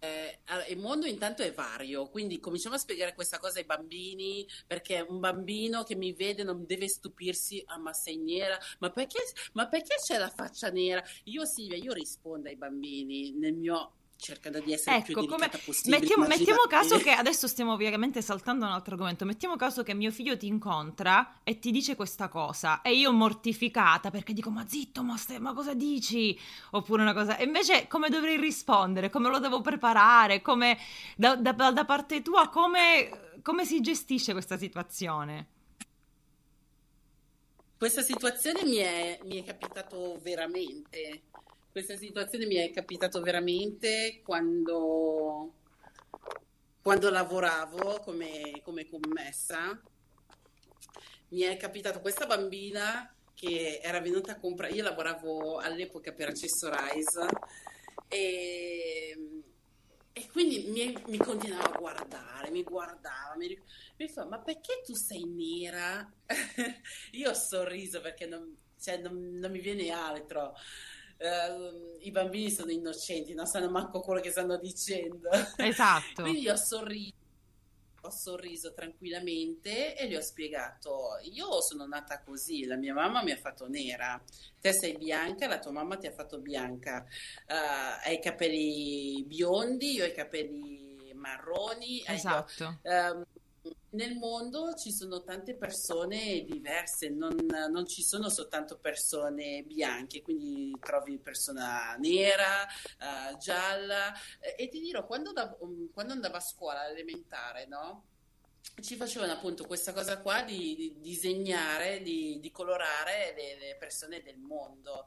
il 0.69 0.79
mondo 0.79 1.07
intanto 1.07 1.43
è 1.43 1.53
vario, 1.53 2.09
quindi 2.09 2.39
cominciamo 2.39 2.77
a 2.77 2.79
spiegare 2.79 3.13
questa 3.13 3.41
cosa 3.41 3.59
ai 3.59 3.65
bambini, 3.65 4.47
perché 4.69 5.01
un 5.01 5.19
bambino 5.19 5.83
che 5.83 5.97
mi 5.97 6.13
vede 6.13 6.45
non 6.45 6.65
deve 6.65 6.87
stupirsi, 6.87 7.61
ah 7.67 7.79
ma 7.79 7.93
sei 7.93 8.19
nera, 8.19 8.57
ma 8.79 8.91
perché, 8.91 9.19
ma 9.55 9.67
perché 9.67 9.97
c'è 9.97 10.17
la 10.17 10.29
faccia 10.29 10.69
nera? 10.69 11.03
Io 11.25 11.45
Silvia, 11.45 11.77
io 11.77 11.93
rispondo 11.93 12.49
ai 12.49 12.55
bambini 12.55 13.33
nel 13.33 13.55
mio 13.55 13.95
cercando 14.27 14.59
di 14.59 14.73
essere 14.73 14.97
ecco, 14.97 15.05
più 15.05 15.15
delicata 15.15 15.49
come... 15.51 15.63
possibile. 15.65 16.01
Mettiamo, 16.01 16.27
mettiamo, 16.27 16.61
caso 16.69 16.99
che 16.99 17.13
adesso 17.13 17.47
stiamo 17.47 17.73
ovviamente 17.73 18.21
saltando 18.21 18.65
un 18.67 18.73
altro 18.73 18.95
argomento. 18.95 19.25
Mettiamo 19.25 19.55
caso 19.55 19.85
che 19.85 19.95
mio 19.95 20.11
figlio 20.11 20.37
ti 20.37 20.49
incontra 20.49 21.41
e 21.45 21.61
ti 21.61 21.71
dice 21.71 21.95
questa 21.95 22.29
cosa 22.29 22.83
e 22.83 22.95
io 22.97 23.13
mortificata 23.13 24.11
perché 24.11 24.33
dico 24.33 24.51
ma 24.51 24.67
zitto, 24.67 25.05
ma, 25.05 25.17
stai, 25.17 25.39
ma 25.39 25.53
cosa 25.55 25.75
dici? 25.75 26.37
Oppure 26.73 27.03
una 27.03 27.15
cosa. 27.15 27.37
E 27.37 27.45
invece 27.45 27.87
come 27.87 28.09
dovrei 28.09 28.37
rispondere? 28.37 29.11
Come 29.11 29.31
lo 29.31 29.39
devo 29.39 29.61
preparare? 29.61 30.43
Come 30.43 30.77
da, 31.17 31.37
da, 31.37 31.53
da 31.53 31.85
parte 31.85 32.23
tua 32.23 32.49
come, 32.49 33.39
come 33.43 33.65
si 33.65 33.81
gestisce 33.81 34.33
questa 34.33 34.59
situazione? 34.59 35.55
Questa 37.79 38.03
situazione 38.03 38.65
mi 38.65 38.77
è, 38.77 39.21
mi 39.25 39.41
è 39.41 39.45
capitato 39.45 40.19
veramente 40.23 41.25
questa 41.77 41.99
situazione 41.99 42.47
mi 42.47 42.55
è 42.55 42.71
capitato 42.71 43.21
veramente 43.21 44.23
quando, 44.25 45.53
quando 46.81 47.11
lavoravo 47.11 48.01
come, 48.01 48.63
come 48.63 48.89
commessa. 48.89 49.79
Mi 51.29 51.43
è 51.43 51.55
capitato 51.59 52.01
questa 52.01 52.25
bambina 52.25 53.15
che 53.35 53.81
era 53.83 54.01
venuta 54.01 54.33
a 54.33 54.39
comprare, 54.39 54.73
io 54.73 54.85
lavoravo 54.85 55.59
all'epoca 55.59 56.15
per 56.15 56.29
Accessorize 56.29 57.27
e, 58.09 59.43
e 60.15 60.29
quindi 60.33 60.71
mi, 60.71 60.99
mi, 61.09 61.19
continuava 61.19 61.75
a 61.75 61.79
guardare, 61.79 62.51
mi 62.51 62.63
guardava, 62.63 63.35
mi, 63.37 63.55
mi 63.99 64.09
fa 64.09 64.25
ma 64.25 64.39
perché 64.39 64.81
tu 64.83 64.95
sei 64.95 65.27
nera? 65.27 66.11
io 67.13 67.29
ho 67.29 67.35
sorriso 67.35 68.01
perché 68.01 68.25
non, 68.25 68.57
cioè, 68.81 68.97
non, 68.97 69.33
non 69.35 69.51
mi 69.51 69.61
viene 69.61 69.91
altro 69.91 70.55
uh, 71.19 71.99
i 72.01 72.11
bambini 72.11 72.51
sono 72.51 72.71
innocenti, 72.71 73.35
non 73.35 73.47
sanno 73.47 73.71
manco 73.71 74.01
quello 74.01 74.21
che 74.21 74.31
stanno 74.31 74.57
dicendo. 74.57 75.31
Esatto. 75.57 76.23
Quindi 76.23 76.49
ho 76.49 76.57
sorriso, 76.57 77.15
ho 78.03 78.11
sorriso 78.11 78.73
tranquillamente 78.73 79.97
e 79.97 80.09
gli 80.09 80.15
ho 80.15 80.21
spiegato, 80.21 81.19
io 81.23 81.61
sono 81.63 81.87
nata 81.87 82.23
così, 82.23 82.65
la 82.65 82.77
mia 82.77 82.95
mamma 82.95 83.23
mi 83.23 83.33
ha 83.33 83.37
fatto 83.37 83.69
nera, 83.69 84.21
te 84.61 84.73
sei 84.73 84.97
bianca, 84.97 85.49
la 85.49 85.59
tua 85.59 85.73
mamma 85.73 85.97
ti 85.97 86.07
ha 86.07 86.13
fatto 86.13 86.39
bianca, 86.39 87.05
uh, 87.49 88.05
hai 88.05 88.15
i 88.15 88.21
capelli 88.21 89.25
biondi, 89.27 89.95
io 89.95 90.05
ho 90.05 90.09
i 90.09 90.13
capelli 90.13 90.87
marroni. 91.17 92.03
Esatto. 92.07 92.79
Io, 92.85 93.13
um, 93.15 93.27
nel 93.91 94.17
mondo 94.17 94.75
ci 94.75 94.93
sono 94.93 95.23
tante 95.23 95.55
persone 95.55 96.45
diverse, 96.45 97.09
non, 97.09 97.35
non, 97.71 97.87
ci 97.87 98.03
sono 98.03 98.29
soltanto 98.29 98.79
persone 98.79 99.63
bianche, 99.63 100.23
quindi 100.23 100.77
trovi 100.81 101.19
persona 101.19 101.95
nera, 101.97 102.65
uh, 102.65 103.37
gialla 103.39 104.13
e 104.57 104.69
ti 104.69 104.81
dirò, 104.81 105.07
quando, 105.07 105.33
da, 105.33 105.57
um, 105.61 105.91
quando 105.93 106.13
andavo 106.13 106.37
a 106.37 106.41
scuola 106.41 106.89
elementare, 106.89 107.67
no? 107.67 108.05
ci 108.81 108.97
facevano 108.97 109.33
appunto 109.33 109.65
questa 109.65 109.93
cosa 109.93 110.21
qua 110.21 110.43
di, 110.43 110.75
di 110.77 110.95
disegnare, 110.99 112.03
di, 112.03 112.39
di 112.41 112.51
colorare 112.51 113.33
le, 113.35 113.59
le, 113.59 113.77
persone 113.79 114.23
del 114.23 114.39
mondo. 114.39 115.07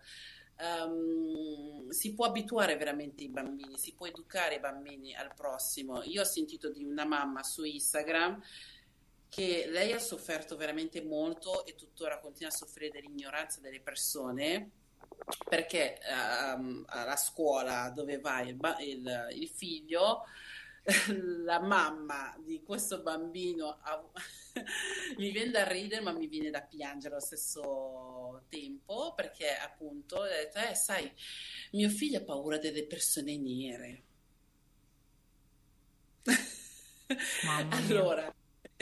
Um, 0.62 1.90
si 1.90 2.14
può 2.14 2.26
abituare 2.26 2.76
veramente 2.76 3.24
i 3.24 3.30
bambini, 3.30 3.78
si 3.78 3.94
può 3.94 4.06
educare 4.06 4.56
i 4.56 4.60
bambini 4.60 5.16
al 5.16 5.34
prossimo. 5.34 6.04
Io 6.04 6.22
ho 6.22 6.26
sentito 6.26 6.70
di 6.70 6.84
una 6.84 7.06
mamma 7.06 7.44
su 7.44 7.64
Instagram 7.64 8.42
che 9.30 9.68
lei 9.70 9.94
ha 9.94 10.00
sofferto 10.00 10.58
veramente 10.58 11.04
molto 11.04 11.66
e 11.66 11.76
tuttora 11.76 12.20
continua 12.20 12.52
a 12.52 12.56
soffrire 12.56 12.92
dell'ignoranza 12.92 13.62
delle 13.62 13.80
persone 13.80 14.72
perché 15.48 16.00
um, 16.56 16.84
alla 16.88 17.16
scuola 17.16 17.92
dove 17.94 18.20
va 18.20 18.42
il, 18.42 18.58
il, 18.80 19.28
il, 19.34 19.48
figlio 19.48 20.24
la 21.44 21.60
mamma 21.60 22.36
di 22.44 22.64
questo 22.64 23.02
bambino 23.02 23.80
ha, 23.82 24.04
mi 25.18 25.32
viene 25.32 25.52
da 25.52 25.68
ridere 25.68 26.02
ma 26.02 26.12
mi 26.12 26.28
viene 26.28 26.50
da 26.50 26.62
piangere 26.62 27.16
allo 27.16 27.24
stesso 27.24 28.44
tempo 28.50 29.14
perché 29.16 29.56
appunto 29.56 30.22
ha 30.22 30.28
detto 30.28 30.58
eh 30.60 30.76
sai 30.76 31.12
mio 31.72 31.90
figlio 31.90 32.20
ha 32.20 32.24
paura 32.24 32.58
delle 32.58 32.86
persone 32.86 33.38
nere 33.38 34.04
allora 37.70 38.34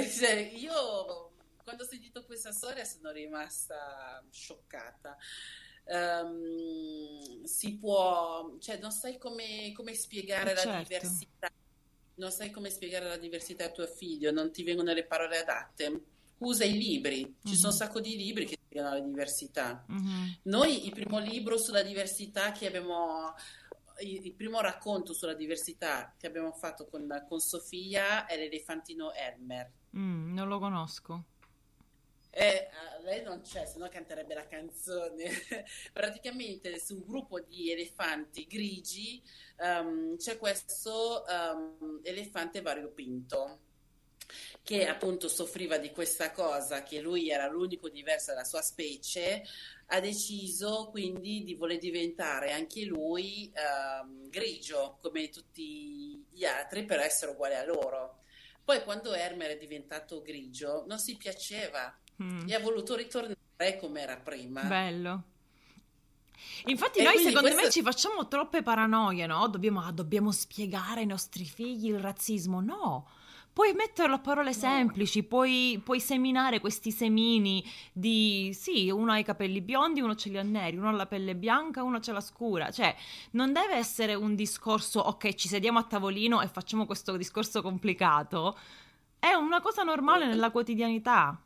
cioè, 0.06 0.52
io 0.54 1.32
quando 1.64 1.84
ho 1.84 1.88
sentito 1.88 2.24
questa 2.24 2.52
storia 2.54 2.86
sono 2.86 3.12
rimasta 3.12 4.24
scioccata. 4.30 5.18
Um, 5.84 7.44
si 7.44 7.78
può, 7.78 8.56
cioè, 8.60 8.78
non 8.78 8.92
sai 8.92 9.18
come, 9.18 9.74
come 9.74 9.94
spiegare 9.94 10.56
certo. 10.56 10.70
la 10.70 10.78
diversità, 10.78 11.52
non 12.18 12.32
sai 12.32 12.52
come 12.52 12.70
spiegare 12.70 13.08
la 13.08 13.18
diversità 13.18 13.66
a 13.66 13.72
tuo 13.72 13.88
figlio, 13.88 14.32
non 14.32 14.52
ti 14.52 14.64
vengono 14.64 14.94
le 14.94 15.06
parole 15.06 15.40
adatte. 15.40 16.02
Usa 16.40 16.66
i 16.66 16.78
libri, 16.78 17.18
ci 17.18 17.50
mm-hmm. 17.50 17.56
sono 17.56 17.72
un 17.72 17.78
sacco 17.78 18.00
di 18.00 18.16
libri 18.16 18.46
che 18.46 18.58
spiegano 18.64 18.94
la 18.94 19.02
diversità. 19.02 19.86
Mm-hmm. 19.92 20.28
Noi, 20.44 20.86
il 20.86 20.92
primo 20.92 21.18
libro 21.20 21.58
sulla 21.58 21.82
diversità 21.82 22.52
che 22.52 22.68
abbiamo 22.68 23.34
il 24.00 24.34
primo 24.34 24.62
racconto 24.62 25.14
sulla 25.14 25.34
diversità 25.34 26.14
che 26.18 26.28
abbiamo 26.28 26.52
fatto 26.52 26.86
con, 26.86 27.08
con 27.28 27.40
Sofia 27.40 28.26
è 28.26 28.38
l'elefantino 28.38 29.12
Elmer. 29.14 29.72
Mm, 29.98 30.34
non 30.34 30.48
lo 30.48 30.60
conosco. 30.60 31.24
Eh, 32.30 32.68
lei 33.08 33.24
non 33.24 33.42
c'è, 33.42 33.66
se 33.66 33.78
no 33.78 33.88
canterebbe 33.88 34.34
la 34.34 34.48
canzone. 34.48 35.32
Praticamente 35.94 36.78
su 36.80 36.96
un 36.96 37.04
gruppo 37.06 37.40
di 37.40 37.72
elefanti 37.72 38.46
grigi 38.46 39.22
um, 39.60 40.18
c'è 40.18 40.38
questo 40.38 41.24
um, 41.28 42.02
elefante 42.04 42.62
variopinto 42.62 43.62
che 44.62 44.86
appunto 44.88 45.30
soffriva 45.30 45.78
di 45.78 45.92
questa 45.92 46.32
cosa, 46.32 46.84
che 46.84 47.00
lui 47.00 47.30
era 47.30 47.48
l'unico 47.48 47.88
diverso 47.88 48.32
dalla 48.32 48.44
sua 48.44 48.62
specie, 48.62 49.42
ha 49.86 50.02
deciso 50.02 50.90
quindi 50.92 51.46
di 51.46 51.56
voler 51.56 51.78
diventare 51.78 52.52
anche 52.52 52.84
lui 52.84 53.50
um, 53.56 54.30
grigio 54.30 54.98
come 55.02 55.30
tutti 55.30 56.26
gli 56.30 56.44
altri 56.44 56.84
per 56.84 57.00
essere 57.00 57.32
uguale 57.32 57.56
a 57.56 57.64
loro. 57.64 58.24
Poi 58.66 58.84
quando 58.84 59.14
Hermer 59.14 59.52
è 59.52 59.58
diventato 59.58 60.22
grigio 60.22 60.84
non 60.88 61.00
si 61.00 61.16
piaceva 61.16 61.98
mm. 62.22 62.48
e 62.48 62.56
ha 62.56 62.60
voluto 62.60 62.96
ritornare 62.96 63.78
come 63.80 64.02
era 64.02 64.18
prima. 64.18 64.62
Bello. 64.64 65.24
Infatti 66.66 67.00
e 67.00 67.04
noi 67.04 67.18
secondo 67.18 67.42
questo... 67.42 67.62
me 67.62 67.70
ci 67.70 67.82
facciamo 67.82 68.28
troppe 68.28 68.62
paranoie, 68.62 69.26
no? 69.26 69.48
Dobbiamo, 69.48 69.84
ah, 69.84 69.92
dobbiamo 69.92 70.32
spiegare 70.32 71.02
ai 71.02 71.06
nostri 71.06 71.46
figli 71.46 71.88
il 71.88 72.00
razzismo. 72.00 72.62
No, 72.62 73.08
puoi 73.58 73.74
metterlo 73.74 74.16
a 74.16 74.20
parole 74.20 74.54
semplici, 74.54 75.24
puoi, 75.24 75.82
puoi, 75.84 76.00
seminare 76.00 76.60
questi 76.60 76.92
semini 76.92 77.66
di 77.92 78.52
sì, 78.54 78.92
uno 78.92 79.12
ha 79.12 79.18
i 79.18 79.24
capelli 79.24 79.62
biondi, 79.62 80.00
uno 80.00 80.16
ce 80.16 80.30
li 80.30 80.38
ha 80.38 80.44
neri, 80.44 80.78
uno 80.78 80.90
ha 80.90 80.92
la 80.92 81.08
pelle 81.08 81.36
bianca, 81.36 81.82
uno 81.82 82.00
ce 82.00 82.12
l'ha 82.12 82.22
scura. 82.22 82.70
Cioè, 82.70 82.96
non 83.32 83.54
deve 83.54 83.74
essere 83.74 84.14
un 84.14 84.36
discorso, 84.36 85.00
ok, 85.00 85.34
ci 85.34 85.48
sediamo 85.48 85.80
a 85.80 85.84
tavolino 85.84 86.42
e 86.42 86.48
facciamo 86.48 86.86
questo 86.86 87.18
discorso 87.18 87.62
complicato. 87.64 88.58
È 89.18 89.34
una 89.34 89.60
cosa 89.60 89.82
normale 89.82 90.28
nella 90.28 90.52
quotidianità. 90.52 91.42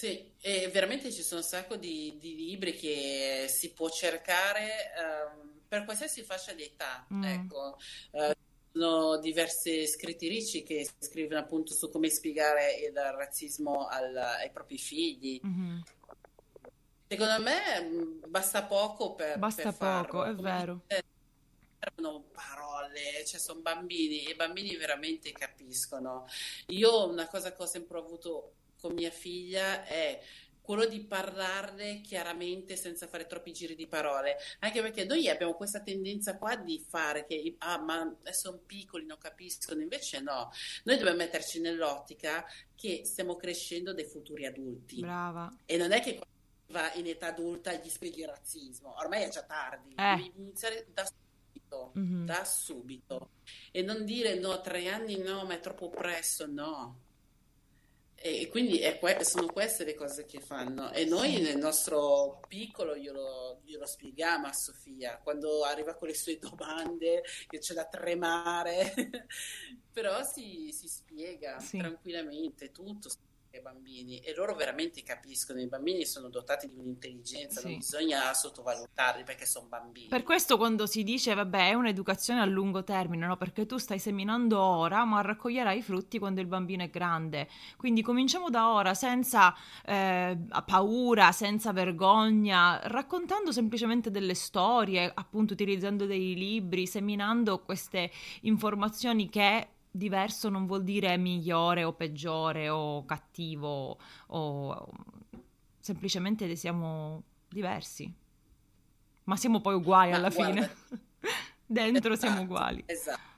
Sì, 0.00 0.32
e 0.40 0.70
veramente 0.72 1.12
ci 1.12 1.22
sono 1.22 1.42
un 1.42 1.46
sacco 1.46 1.76
di, 1.76 2.16
di 2.18 2.34
libri 2.34 2.74
che 2.74 3.44
si 3.50 3.74
può 3.74 3.90
cercare 3.90 4.92
um, 4.96 5.60
per 5.68 5.84
qualsiasi 5.84 6.22
fascia 6.22 6.54
di 6.54 6.62
età. 6.62 7.06
Mm. 7.12 7.22
Ecco. 7.22 7.78
Uh, 8.12 8.32
sono 8.72 9.18
diverse 9.18 9.86
scrittrici 9.86 10.62
che 10.62 10.88
scrivono 11.00 11.40
appunto 11.40 11.74
su 11.74 11.90
come 11.90 12.08
spiegare 12.08 12.76
il 12.76 12.94
razzismo 12.94 13.88
al, 13.88 14.16
ai 14.16 14.50
propri 14.50 14.78
figli. 14.78 15.38
Mm-hmm. 15.44 15.80
Secondo 17.06 17.42
me 17.42 17.80
mm, 17.82 18.22
basta 18.26 18.64
poco 18.64 19.14
per, 19.14 19.38
basta 19.38 19.70
per 19.70 19.76
poco, 19.76 20.24
è 20.24 20.32
vero. 20.34 20.80
Servono 21.78 22.24
parole, 22.32 23.22
cioè 23.26 23.38
sono 23.38 23.60
bambini 23.60 24.24
e 24.24 24.30
i 24.30 24.34
bambini 24.34 24.74
veramente 24.76 25.30
capiscono. 25.32 26.26
Io 26.68 27.06
una 27.06 27.28
cosa 27.28 27.52
che 27.52 27.62
ho 27.62 27.66
sempre 27.66 27.98
avuto 27.98 28.54
con 28.80 28.94
mia 28.94 29.10
figlia 29.10 29.84
è 29.84 30.20
quello 30.70 30.86
di 30.86 31.00
parlarne 31.00 32.00
chiaramente 32.00 32.76
senza 32.76 33.08
fare 33.08 33.26
troppi 33.26 33.52
giri 33.52 33.74
di 33.74 33.88
parole, 33.88 34.36
anche 34.60 34.80
perché 34.80 35.04
noi 35.04 35.28
abbiamo 35.28 35.54
questa 35.54 35.80
tendenza 35.80 36.36
qua 36.38 36.54
di 36.54 36.78
fare 36.88 37.26
che, 37.26 37.56
ah, 37.58 37.80
ma 37.80 38.16
sono 38.30 38.58
piccoli, 38.58 39.04
non 39.04 39.18
capiscono, 39.18 39.80
invece 39.80 40.20
no, 40.20 40.52
noi 40.84 40.96
dobbiamo 40.96 41.18
metterci 41.18 41.60
nell'ottica 41.60 42.44
che 42.76 43.02
stiamo 43.04 43.34
crescendo 43.34 43.92
dei 43.92 44.04
futuri 44.04 44.46
adulti. 44.46 45.00
Brava. 45.00 45.52
E 45.66 45.76
non 45.76 45.90
è 45.90 46.00
che 46.00 46.20
va 46.68 46.92
in 46.94 47.08
età 47.08 47.28
adulta 47.28 47.72
gli 47.72 47.88
spieghi 47.88 48.20
il 48.20 48.28
razzismo, 48.28 48.94
ormai 48.96 49.24
è 49.24 49.28
già 49.28 49.42
tardi, 49.42 49.94
eh. 49.96 50.32
iniziare 50.36 50.86
da 50.92 51.04
subito, 51.04 51.92
mm-hmm. 51.98 52.24
da 52.26 52.44
subito, 52.44 53.30
e 53.72 53.82
non 53.82 54.04
dire 54.04 54.38
no, 54.38 54.60
tre 54.60 54.88
anni 54.88 55.18
no, 55.18 55.44
ma 55.46 55.54
è 55.54 55.58
troppo 55.58 55.88
presto, 55.90 56.46
no 56.46 57.08
E 58.22 58.48
quindi 58.48 58.78
que- 58.98 59.24
sono 59.24 59.46
queste 59.46 59.84
le 59.84 59.94
cose 59.94 60.26
che 60.26 60.40
fanno. 60.40 60.92
E 60.92 61.06
noi 61.06 61.40
nel 61.40 61.56
nostro 61.56 62.40
piccolo 62.46 62.94
glielo, 62.94 63.62
glielo, 63.64 63.86
spieghiamo 63.86 64.46
a 64.46 64.52
Sofia 64.52 65.18
quando 65.22 65.64
arriva 65.64 65.94
con 65.94 66.08
le 66.08 66.14
sue 66.14 66.38
domande, 66.38 67.22
che 67.48 67.58
c'è 67.58 67.72
da 67.72 67.86
tremare, 67.86 68.92
però 69.90 70.22
si, 70.22 70.70
si 70.70 70.86
spiega 70.86 71.58
sì. 71.60 71.78
tranquillamente 71.78 72.70
tutto 72.70 73.08
ai 73.56 73.62
bambini 73.62 74.18
e 74.20 74.34
loro 74.34 74.54
veramente 74.54 75.02
capiscono, 75.02 75.60
i 75.60 75.66
bambini 75.66 76.04
sono 76.04 76.28
dotati 76.28 76.68
di 76.68 76.76
un'intelligenza, 76.76 77.60
sì. 77.60 77.68
non 77.68 77.76
bisogna 77.78 78.32
sottovalutarli 78.32 79.24
perché 79.24 79.46
sono 79.46 79.66
bambini. 79.66 80.08
Per 80.08 80.22
questo 80.22 80.56
quando 80.56 80.86
si 80.86 81.02
dice, 81.02 81.34
vabbè, 81.34 81.70
è 81.70 81.74
un'educazione 81.74 82.40
a 82.40 82.44
lungo 82.44 82.84
termine, 82.84 83.26
no? 83.26 83.36
perché 83.36 83.66
tu 83.66 83.78
stai 83.78 83.98
seminando 83.98 84.60
ora, 84.60 85.04
ma 85.04 85.20
raccoglierai 85.20 85.78
i 85.78 85.82
frutti 85.82 86.18
quando 86.18 86.40
il 86.40 86.46
bambino 86.46 86.82
è 86.82 86.90
grande. 86.90 87.48
Quindi 87.76 88.02
cominciamo 88.02 88.50
da 88.50 88.72
ora, 88.72 88.94
senza 88.94 89.54
eh, 89.84 90.38
paura, 90.64 91.32
senza 91.32 91.72
vergogna, 91.72 92.80
raccontando 92.84 93.52
semplicemente 93.52 94.10
delle 94.10 94.34
storie, 94.34 95.10
appunto 95.12 95.54
utilizzando 95.54 96.06
dei 96.06 96.34
libri, 96.34 96.86
seminando 96.86 97.62
queste 97.62 98.10
informazioni 98.42 99.28
che 99.28 99.68
diverso 99.90 100.48
non 100.48 100.66
vuol 100.66 100.84
dire 100.84 101.16
migliore 101.16 101.84
o 101.84 101.92
peggiore 101.94 102.68
o 102.68 103.04
cattivo 103.04 103.98
o 104.28 104.88
semplicemente 105.78 106.54
siamo 106.56 107.22
diversi. 107.48 108.12
Ma 109.24 109.36
siamo 109.36 109.60
poi 109.60 109.74
uguali 109.74 110.10
Ma 110.10 110.16
alla 110.16 110.30
guarda, 110.30 110.62
fine. 110.62 110.76
Dentro 111.66 112.12
esatto, 112.12 112.26
siamo 112.26 112.42
uguali. 112.42 112.82
Esatto. 112.86 113.28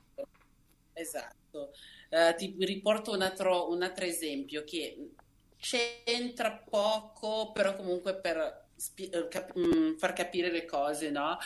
Esatto. 0.93 1.71
Uh, 2.11 2.35
ti 2.37 2.55
riporto 2.61 3.13
un 3.13 3.23
altro, 3.23 3.71
un 3.71 3.83
altro 3.83 4.05
esempio 4.05 4.65
che 4.65 5.11
c'entra 5.59 6.53
poco, 6.53 7.53
però 7.53 7.75
comunque 7.75 8.15
per 8.17 8.69
spi- 8.77 9.09
eh, 9.09 9.29
cap- 9.29 9.59
mm, 9.59 9.97
far 9.97 10.13
capire 10.13 10.51
le 10.51 10.65
cose, 10.65 11.11
no? 11.11 11.39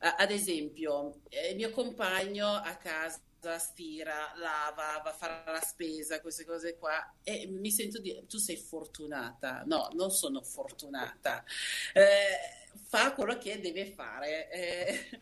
Uh, 0.00 0.14
ad 0.18 0.30
esempio, 0.30 1.20
eh, 1.28 1.50
il 1.50 1.56
mio 1.56 1.70
compagno 1.70 2.48
a 2.48 2.74
casa 2.76 3.20
stira, 3.58 4.32
lava, 4.36 5.00
va 5.02 5.10
a 5.10 5.14
fare 5.14 5.42
la 5.50 5.60
spesa, 5.60 6.20
queste 6.20 6.44
cose 6.44 6.76
qua 6.76 7.14
e 7.22 7.46
mi 7.46 7.70
sento 7.70 8.00
dire 8.00 8.26
tu 8.26 8.38
sei 8.38 8.56
fortunata. 8.56 9.62
No, 9.66 9.88
non 9.92 10.10
sono 10.10 10.42
fortunata. 10.42 11.44
Eh, 11.92 12.68
fa 12.88 13.12
quello 13.12 13.36
che 13.38 13.60
deve 13.60 13.86
fare. 13.86 14.50
Eh, 14.50 15.18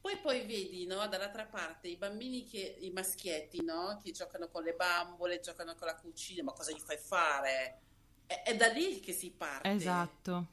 poi, 0.00 0.18
poi 0.18 0.46
vedi 0.46 0.86
no, 0.86 1.06
dall'altra 1.08 1.46
parte 1.46 1.88
i 1.88 1.96
bambini, 1.96 2.44
che, 2.44 2.76
i 2.80 2.90
maschietti 2.90 3.62
no, 3.62 4.00
che 4.02 4.12
giocano 4.12 4.48
con 4.48 4.62
le 4.62 4.74
bambole, 4.74 5.40
giocano 5.40 5.74
con 5.74 5.86
la 5.86 5.96
cucina, 5.96 6.42
ma 6.42 6.52
cosa 6.52 6.72
gli 6.72 6.80
fai 6.80 6.98
fare? 6.98 7.80
È, 8.26 8.42
è 8.44 8.56
da 8.56 8.68
lì 8.68 9.00
che 9.00 9.12
si 9.12 9.30
parte. 9.30 9.68
Esatto. 9.70 10.46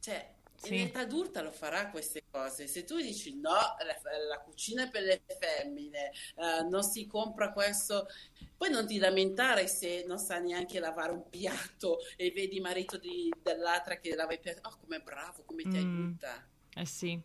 Cioè, 0.00 0.33
sì. 0.64 0.74
in 0.74 0.80
età 0.86 1.00
adulta 1.00 1.42
lo 1.42 1.50
farà 1.50 1.90
queste 1.90 2.24
cose. 2.30 2.66
Se 2.66 2.84
tu 2.84 2.96
dici 2.96 3.38
no, 3.40 3.52
la, 3.52 4.18
la 4.28 4.40
cucina 4.40 4.84
è 4.84 4.90
per 4.90 5.02
le 5.02 5.22
femmine, 5.26 6.12
uh, 6.36 6.68
non 6.68 6.82
si 6.82 7.06
compra 7.06 7.52
questo, 7.52 8.06
poi 8.56 8.70
non 8.70 8.86
ti 8.86 8.98
lamentare 8.98 9.66
se 9.66 10.04
non 10.06 10.18
sa 10.18 10.38
neanche 10.38 10.78
lavare 10.80 11.12
un 11.12 11.28
piatto 11.28 11.98
e 12.16 12.30
vedi 12.30 12.56
il 12.56 12.62
marito 12.62 12.96
di, 12.96 13.32
dell'altra 13.42 13.96
che 13.96 14.14
lava 14.14 14.32
i 14.32 14.40
piatti. 14.40 14.60
Oh, 14.64 14.76
com'è 14.80 15.00
bravo, 15.00 15.42
come 15.44 15.62
ti 15.62 15.68
mm. 15.68 15.74
aiuta. 15.76 16.48
Eh 16.74 16.86
sì. 16.86 17.20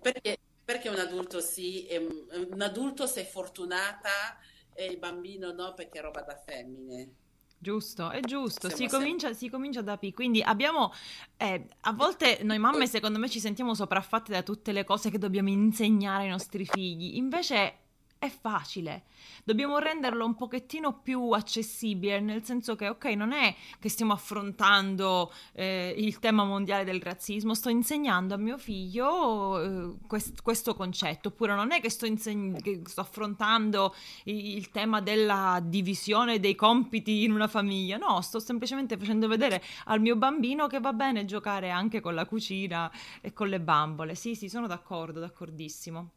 Perché, 0.00 0.38
perché 0.64 0.88
un 0.88 0.98
adulto 0.98 1.40
sì, 1.40 1.88
un 1.90 2.60
adulto 2.60 3.06
sei 3.06 3.24
fortunata 3.24 4.38
e 4.74 4.84
il 4.84 4.98
bambino 4.98 5.52
no 5.52 5.74
perché 5.74 5.98
è 5.98 6.02
roba 6.02 6.22
da 6.22 6.36
femmine. 6.36 7.24
Giusto, 7.66 8.10
è 8.10 8.20
giusto, 8.20 8.68
si 8.70 8.86
comincia, 8.86 9.32
si 9.32 9.50
comincia, 9.50 9.82
da 9.82 9.96
piccoli. 9.96 10.14
Quindi 10.14 10.40
abbiamo, 10.40 10.92
eh, 11.36 11.66
a 11.80 11.92
volte 11.92 12.38
noi 12.44 12.58
mamme 12.60 12.86
secondo 12.86 13.18
me 13.18 13.28
ci 13.28 13.40
sentiamo 13.40 13.74
sopraffatte 13.74 14.30
da 14.30 14.44
tutte 14.44 14.70
le 14.70 14.84
cose 14.84 15.10
che 15.10 15.18
dobbiamo 15.18 15.48
insegnare 15.48 16.22
ai 16.22 16.28
nostri 16.28 16.64
figli, 16.64 17.16
invece 17.16 17.85
è 18.18 18.28
facile. 18.28 19.04
Dobbiamo 19.44 19.78
renderlo 19.78 20.24
un 20.24 20.34
pochettino 20.34 21.00
più 21.00 21.30
accessibile, 21.30 22.20
nel 22.20 22.44
senso 22.44 22.74
che, 22.74 22.88
ok, 22.88 23.04
non 23.06 23.32
è 23.32 23.54
che 23.78 23.88
stiamo 23.88 24.12
affrontando 24.12 25.32
eh, 25.52 25.94
il 25.96 26.18
tema 26.18 26.44
mondiale 26.44 26.84
del 26.84 27.00
razzismo, 27.00 27.54
sto 27.54 27.68
insegnando 27.68 28.34
a 28.34 28.36
mio 28.38 28.58
figlio 28.58 29.60
eh, 29.60 29.96
quest- 30.06 30.42
questo 30.42 30.74
concetto, 30.74 31.28
oppure 31.28 31.54
non 31.54 31.72
è 31.72 31.80
che 31.80 31.90
sto, 31.90 32.06
inseg- 32.06 32.60
che 32.62 32.82
sto 32.84 33.02
affrontando 33.02 33.94
il-, 34.24 34.56
il 34.56 34.70
tema 34.70 35.00
della 35.00 35.60
divisione 35.62 36.40
dei 36.40 36.54
compiti 36.54 37.24
in 37.24 37.32
una 37.32 37.48
famiglia, 37.48 37.96
no, 37.98 38.20
sto 38.22 38.40
semplicemente 38.40 38.96
facendo 38.96 39.28
vedere 39.28 39.62
al 39.84 40.00
mio 40.00 40.16
bambino 40.16 40.66
che 40.66 40.80
va 40.80 40.92
bene 40.92 41.24
giocare 41.24 41.70
anche 41.70 42.00
con 42.00 42.14
la 42.14 42.26
cucina 42.26 42.90
e 43.20 43.32
con 43.32 43.48
le 43.48 43.60
bambole. 43.60 44.14
Sì, 44.14 44.34
sì, 44.34 44.48
sono 44.48 44.66
d'accordo, 44.66 45.20
d'accordissimo. 45.20 46.12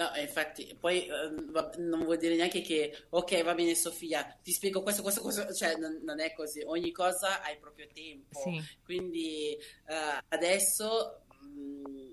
No, 0.00 0.10
infatti, 0.18 0.74
poi 0.80 1.04
eh, 1.04 1.30
non 1.76 2.04
vuol 2.04 2.16
dire 2.16 2.34
neanche 2.34 2.62
che, 2.62 3.04
ok, 3.10 3.42
va 3.42 3.52
bene 3.52 3.74
Sofia, 3.74 4.24
ti 4.42 4.50
spiego 4.50 4.82
questo, 4.82 5.02
questo, 5.02 5.20
questo, 5.20 5.52
cioè 5.52 5.76
non, 5.76 6.00
non 6.02 6.20
è 6.20 6.32
così, 6.32 6.62
ogni 6.64 6.90
cosa 6.90 7.42
ha 7.42 7.50
il 7.50 7.58
proprio 7.58 7.86
tempo, 7.92 8.40
sì. 8.40 8.62
quindi 8.82 9.52
eh, 9.52 10.24
adesso 10.28 11.24
mh, 11.42 11.90
mm, 11.90 12.12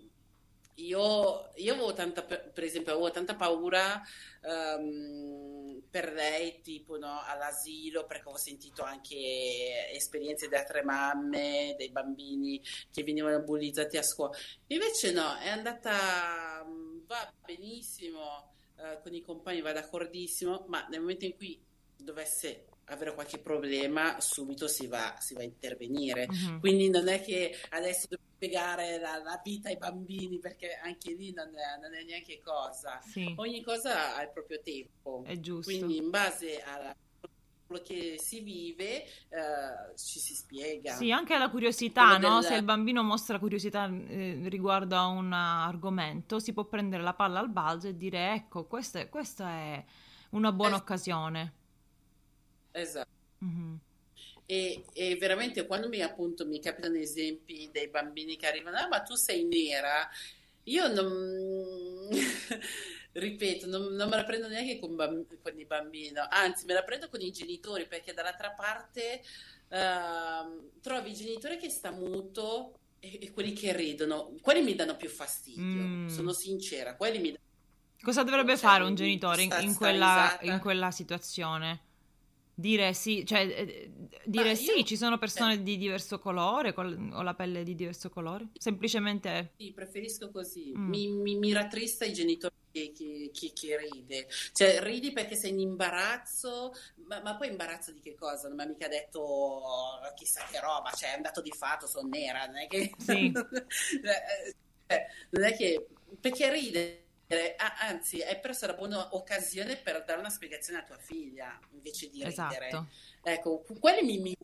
io, 0.76 1.52
io 1.56 1.74
avevo 1.74 1.94
tanta, 1.94 2.24
per 2.24 2.64
esempio, 2.66 2.92
avevo 2.92 3.10
tanta 3.10 3.36
paura 3.36 4.02
um, 4.42 5.82
per 5.90 6.12
lei, 6.12 6.60
tipo 6.62 6.98
no, 6.98 7.22
all'asilo, 7.26 8.06
perché 8.06 8.28
ho 8.28 8.36
sentito 8.36 8.84
anche 8.84 9.92
esperienze 9.94 10.50
di 10.50 10.56
altre 10.56 10.84
mamme, 10.84 11.74
dei 11.78 11.90
bambini 11.90 12.62
che 12.92 13.04
venivano 13.04 13.42
bullizzati 13.44 13.96
a 13.96 14.04
scuola. 14.04 14.38
Invece 14.68 15.14
no, 15.14 15.38
è 15.38 15.48
andata 15.48 16.66
va 17.08 17.34
benissimo 17.46 18.54
eh, 18.76 19.00
con 19.02 19.14
i 19.14 19.22
compagni, 19.22 19.62
va 19.62 19.72
d'accordissimo, 19.72 20.66
ma 20.68 20.86
nel 20.88 21.00
momento 21.00 21.26
in 21.26 21.36
cui 21.36 21.60
dovesse 21.96 22.68
avere 22.90 23.14
qualche 23.14 23.40
problema, 23.40 24.20
subito 24.22 24.68
si 24.68 24.88
va, 24.88 25.16
si 25.20 25.34
va 25.34 25.42
a 25.42 25.46
intervenire. 25.46 26.28
Uh-huh. 26.30 26.60
Quindi 26.60 26.90
non 26.90 27.08
è 27.08 27.22
che 27.22 27.56
adesso 27.70 28.08
devo 28.08 28.22
spiegare 28.36 29.00
la, 29.00 29.18
la, 29.18 29.42
vita 29.44 29.70
ai 29.70 29.78
bambini, 29.78 30.40
perché 30.40 30.76
anche 30.76 31.14
lì 31.14 31.34
non 31.34 31.48
è, 31.48 31.82
non 31.82 31.94
è 31.94 32.04
neanche 32.04 32.40
cosa. 32.40 33.00
Sì. 33.02 33.34
Ogni 33.38 33.62
cosa 33.62 34.16
ha 34.16 34.22
il 34.22 34.30
proprio 34.32 34.62
tempo. 34.62 35.24
È 35.26 35.38
giusto. 35.40 35.72
Quindi 35.72 35.98
in 35.98 36.10
base 36.10 36.62
alla 36.62 36.96
che 37.84 38.16
si 38.20 38.42
vive 38.42 39.04
eh, 39.04 39.96
ci 39.96 40.20
si 40.20 40.34
spiega. 40.34 40.94
Sì, 40.94 41.12
anche 41.12 41.38
la 41.38 41.50
curiosità, 41.50 42.18
no? 42.18 42.40
Del... 42.40 42.50
Se 42.50 42.56
il 42.56 42.64
bambino 42.64 43.04
mostra 43.04 43.40
curiosità 43.40 43.86
eh, 43.86 44.40
riguardo 44.46 44.96
a 44.96 45.08
un 45.08 45.34
argomento, 45.34 46.40
si 46.40 46.54
può 46.54 46.66
prendere 46.66 47.04
la 47.04 47.14
palla 47.14 47.40
al 47.40 47.50
balzo 47.50 47.88
e 47.88 47.98
dire 47.98 48.34
ecco, 48.34 48.66
questa 48.66 49.00
è, 49.00 49.10
questa 49.10 49.50
è 49.50 49.86
una 50.32 50.52
buona 50.52 50.76
es- 50.76 50.82
occasione. 50.82 51.54
Esatto. 52.72 53.10
Mm-hmm. 53.44 53.76
E, 54.46 54.86
e, 54.94 55.16
veramente 55.18 55.66
quando 55.68 55.90
mi, 55.90 56.02
appunto, 56.02 56.46
mi 56.46 56.62
capitano 56.62 56.96
esempi 56.96 57.70
dei 57.72 57.90
bambini 57.90 58.38
che 58.38 58.48
arrivano, 58.48 58.78
ah, 58.78 58.88
ma 58.88 59.02
tu 59.02 59.16
sei 59.16 59.44
nera, 59.44 60.10
io 60.64 60.88
non... 60.88 62.10
ripeto, 63.20 63.68
non, 63.68 63.94
non, 63.96 64.10
me 64.10 64.16
la 64.16 64.24
prendo 64.24 64.48
neanche 64.48 64.80
con, 64.80 64.96
bamb- 64.96 65.42
con, 65.42 65.60
il 65.60 65.66
bambino, 65.66 66.26
anzi 66.30 66.66
me 66.66 66.74
la 66.74 66.84
prendo 66.84 67.10
con 67.10 67.22
i 67.22 67.32
genitori 67.32 67.88
perché 67.88 68.14
dall'altra 68.14 68.52
parte 68.52 69.22
uh, 69.70 70.80
trovi 70.82 71.12
i 71.12 71.16
genitori 71.16 71.58
che 71.58 71.70
sta 71.70 71.92
muto 71.92 72.80
e, 73.00 73.20
e, 73.22 73.32
quelli 73.32 73.54
che 73.54 73.76
ridono, 73.76 74.34
quelli 74.42 74.62
mi 74.62 74.76
danno 74.76 74.96
più 74.96 75.10
fastidio, 75.10 75.64
mm. 75.64 76.08
sono 76.08 76.32
sincera, 76.32 76.96
quelli 76.96 77.20
mi 77.20 77.32
danno 77.32 77.46
Cosa 78.02 78.24
dovrebbe 78.24 78.52
cioè, 78.52 78.60
fare 78.60 78.84
un 78.84 78.96
genitore 78.96 79.42
in, 79.42 79.56
in, 79.62 79.76
quella, 79.76 80.38
in 80.42 80.60
quella 80.60 80.92
situazione? 80.92 81.82
Dire 82.54 82.94
sì, 82.94 83.26
cioè 83.26 83.42
eh, 83.42 83.92
dire 84.26 84.56
sì, 84.56 84.84
ci 84.84 84.98
sono 84.98 85.18
persone 85.18 85.56
eh. 85.56 85.64
di 85.64 85.78
diverso 85.78 86.20
colore 86.20 86.74
con, 86.74 87.12
o 87.14 87.22
la 87.22 87.34
pelle 87.34 87.64
di 87.64 87.76
diverso 87.76 88.10
colore? 88.10 88.48
Semplicemente... 88.58 89.54
Sì, 89.58 89.74
preferisco 89.74 90.32
così. 90.32 90.74
Mm. 90.76 90.90
Mi, 90.90 91.08
mi, 91.08 91.36
mi, 91.36 91.54
rattrista 91.54 92.06
i 92.06 92.14
genitori 92.14 92.54
che, 92.78 92.92
che, 92.96 93.32
che, 93.34 93.54
che, 93.54 93.78
ride. 93.78 94.28
Cioè, 94.54 94.82
ridi 94.82 95.12
perché 95.12 95.36
sei 95.36 95.52
in 95.52 95.60
imbarazzo, 95.60 96.74
ma, 97.08 97.22
ma, 97.22 97.36
poi 97.36 97.50
imbarazzo 97.50 97.92
di 97.92 98.00
che 98.00 98.16
cosa? 98.16 98.48
Non 98.48 98.58
mi 98.58 98.64
ha 98.64 98.68
mica 98.68 98.88
detto 98.88 99.20
oh, 99.20 100.14
chissà 100.16 100.44
che 100.52 100.60
roba, 100.60 100.92
cioè 100.92 101.12
è 101.12 101.16
andato 101.16 101.42
di 101.42 101.52
fatto, 101.52 101.88
sono 101.88 102.08
nera, 102.08 102.46
non 102.46 102.58
è 102.58 102.68
che... 102.68 102.92
Sì. 102.98 103.32
Eh, 104.88 105.06
non 105.32 105.44
è 105.44 105.56
che... 105.56 105.88
Perché 106.20 106.52
ride? 106.52 107.02
anzi, 107.82 108.22
hai 108.22 108.40
perso 108.40 108.66
la 108.68 108.74
buona 108.74 109.14
occasione 109.14 109.76
per 109.76 110.02
dare 110.06 110.20
una 110.20 110.30
spiegazione 110.30 110.80
a 110.80 110.84
tua 110.84 110.98
figlia 110.98 111.60
invece 111.72 112.10
di 112.10 112.24
ridere. 112.24 112.68
Esatto. 112.68 112.88
Ecco, 113.22 113.66
quelli 113.80 114.06
mi, 114.06 114.18
mi 114.20 114.38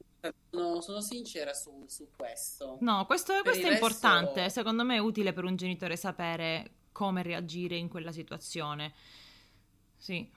sono, 0.50 0.82
sono, 0.82 1.00
sincera 1.00 1.54
su, 1.54 1.86
su, 1.88 2.10
questo. 2.14 2.78
No, 2.82 3.06
questo, 3.06 3.42
questo 3.42 3.68
è 3.68 3.70
resto... 3.70 3.86
importante. 3.86 4.50
Secondo 4.50 4.84
me 4.84 4.96
è 4.96 5.00
utile 5.00 5.32
per 5.32 5.46
un 5.46 5.56
genitore 5.56 5.96
sapere 5.96 6.72
come 6.94 7.22
reagire 7.24 7.76
in 7.76 7.90
quella 7.90 8.14
situazione. 8.14 8.94
Sì. 9.98 10.30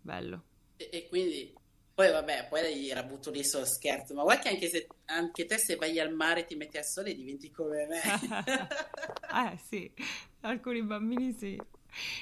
bello. 0.00 0.42
E, 0.76 0.88
e 0.92 1.08
quindi, 1.08 1.52
poi 1.92 2.12
vabbè, 2.12 2.46
poi 2.48 2.88
era 2.88 3.02
butto 3.02 3.30
lì 3.30 3.44
solo 3.44 3.64
scherzo, 3.64 4.14
ma 4.14 4.22
guarda 4.22 4.42
che 4.42 4.48
anche, 4.50 4.68
se, 4.68 4.86
anche 5.06 5.46
te 5.46 5.58
se 5.58 5.74
vai 5.74 5.98
al 5.98 6.14
mare 6.14 6.40
e 6.40 6.44
ti 6.44 6.54
metti 6.54 6.78
al 6.78 6.84
sole 6.84 7.14
diventi 7.14 7.50
come 7.50 7.86
me. 7.86 8.00
eh 9.52 9.58
sì, 9.66 9.92
alcuni 10.42 10.82
bambini 10.82 11.32
sì. 11.32 11.60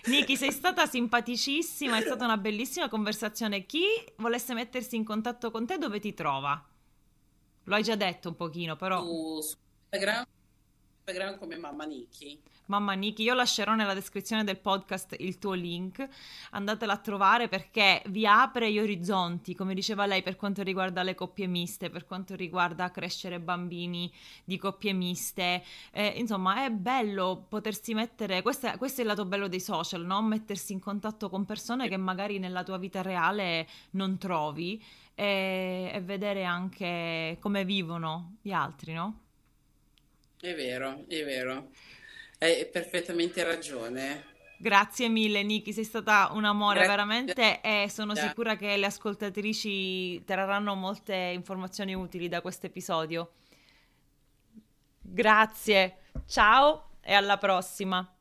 Niki, 0.07 0.37
sei 0.37 0.51
stata 0.51 0.87
simpaticissima, 0.87 1.99
è 1.99 2.01
stata 2.01 2.25
una 2.25 2.39
bellissima 2.39 2.89
conversazione. 2.89 3.67
Chi 3.67 3.85
volesse 4.17 4.55
mettersi 4.55 4.97
in 4.97 5.05
contatto 5.05 5.51
con 5.51 5.67
te, 5.67 5.77
dove 5.77 6.01
ti 6.01 6.15
trova? 6.15 6.67
Lo 7.65 7.75
hai 7.75 7.83
già 7.83 7.95
detto 7.95 8.31
un 8.31 8.35
pochino, 8.35 8.77
però... 8.77 9.03
Su, 9.03 9.41
su 9.43 9.57
Instagram, 9.91 10.25
Instagram 11.09 11.39
come 11.39 11.57
Mamma 11.57 11.85
Niki. 11.85 12.39
Mamma 12.67 12.93
Niki, 12.93 13.23
io 13.23 13.33
lascerò 13.33 13.75
nella 13.75 13.95
descrizione 13.95 14.45
del 14.45 14.59
podcast 14.59 15.17
il 15.21 15.39
tuo 15.39 15.55
link, 15.55 16.07
andatela 16.51 16.93
a 16.93 16.99
trovare 16.99 17.49
perché 17.49 18.03
vi 18.09 18.27
apre 18.27 18.71
gli 18.71 18.79
orizzonti, 18.79 19.55
come 19.55 19.73
diceva 19.73 20.05
lei, 20.05 20.23
per 20.23 20.37
quanto 20.37 20.63
riguarda 20.63 21.03
le 21.03 21.15
coppie 21.15 21.47
miste, 21.47 21.89
per 21.89 22.05
quanto 22.05 22.35
riguarda 22.35 22.91
crescere 22.91 23.41
bambini 23.41 24.13
di 24.45 24.59
coppie 24.59 24.93
miste. 24.93 25.65
Eh, 25.93 26.09
insomma, 26.17 26.67
è 26.67 26.71
bello 26.71 27.47
potersi 27.49 27.95
mettere, 27.95 28.43
questo 28.43 28.67
è, 28.67 28.77
questo 28.77 29.01
è 29.01 29.05
il 29.05 29.09
lato 29.09 29.25
bello 29.25 29.49
dei 29.49 29.61
social, 29.61 30.05
no? 30.05 30.21
mettersi 30.21 30.75
in 30.75 30.81
contatto 30.81 31.31
con 31.31 31.47
persone 31.47 31.89
che 31.89 31.97
magari 31.97 32.39
nella 32.39 32.65
tua 32.65 32.77
vita 32.77 33.01
reale 33.01 33.67
non 33.93 34.19
trovi 34.19 34.83
e, 35.15 35.91
e 35.91 36.01
vedere 36.03 36.45
anche 36.45 37.39
come 37.41 37.65
vivono 37.65 38.37
gli 38.43 38.53
altri, 38.53 38.93
no? 38.93 39.21
È 40.41 40.55
vero, 40.55 41.05
è 41.09 41.25
vero. 41.25 41.71
Hai 42.39 42.67
perfettamente 42.67 43.43
ragione. 43.43 44.37
Grazie 44.61 45.09
mille 45.09 45.43
Niki, 45.43 45.73
sei 45.73 45.85
stata 45.85 46.31
un 46.33 46.45
amore 46.45 46.81
Grazie. 46.81 46.91
veramente 46.91 47.61
e 47.61 47.89
sono 47.89 48.13
Grazie. 48.13 48.29
sicura 48.29 48.57
che 48.57 48.77
le 48.77 48.87
ascoltatrici 48.87 50.25
trarranno 50.25 50.75
molte 50.75 51.15
informazioni 51.15 51.95
utili 51.95 52.29
da 52.29 52.41
questo 52.41 52.67
episodio. 52.67 53.33
Grazie, 55.01 55.99
ciao 56.27 56.91
e 57.01 57.15
alla 57.15 57.39
prossima. 57.39 58.18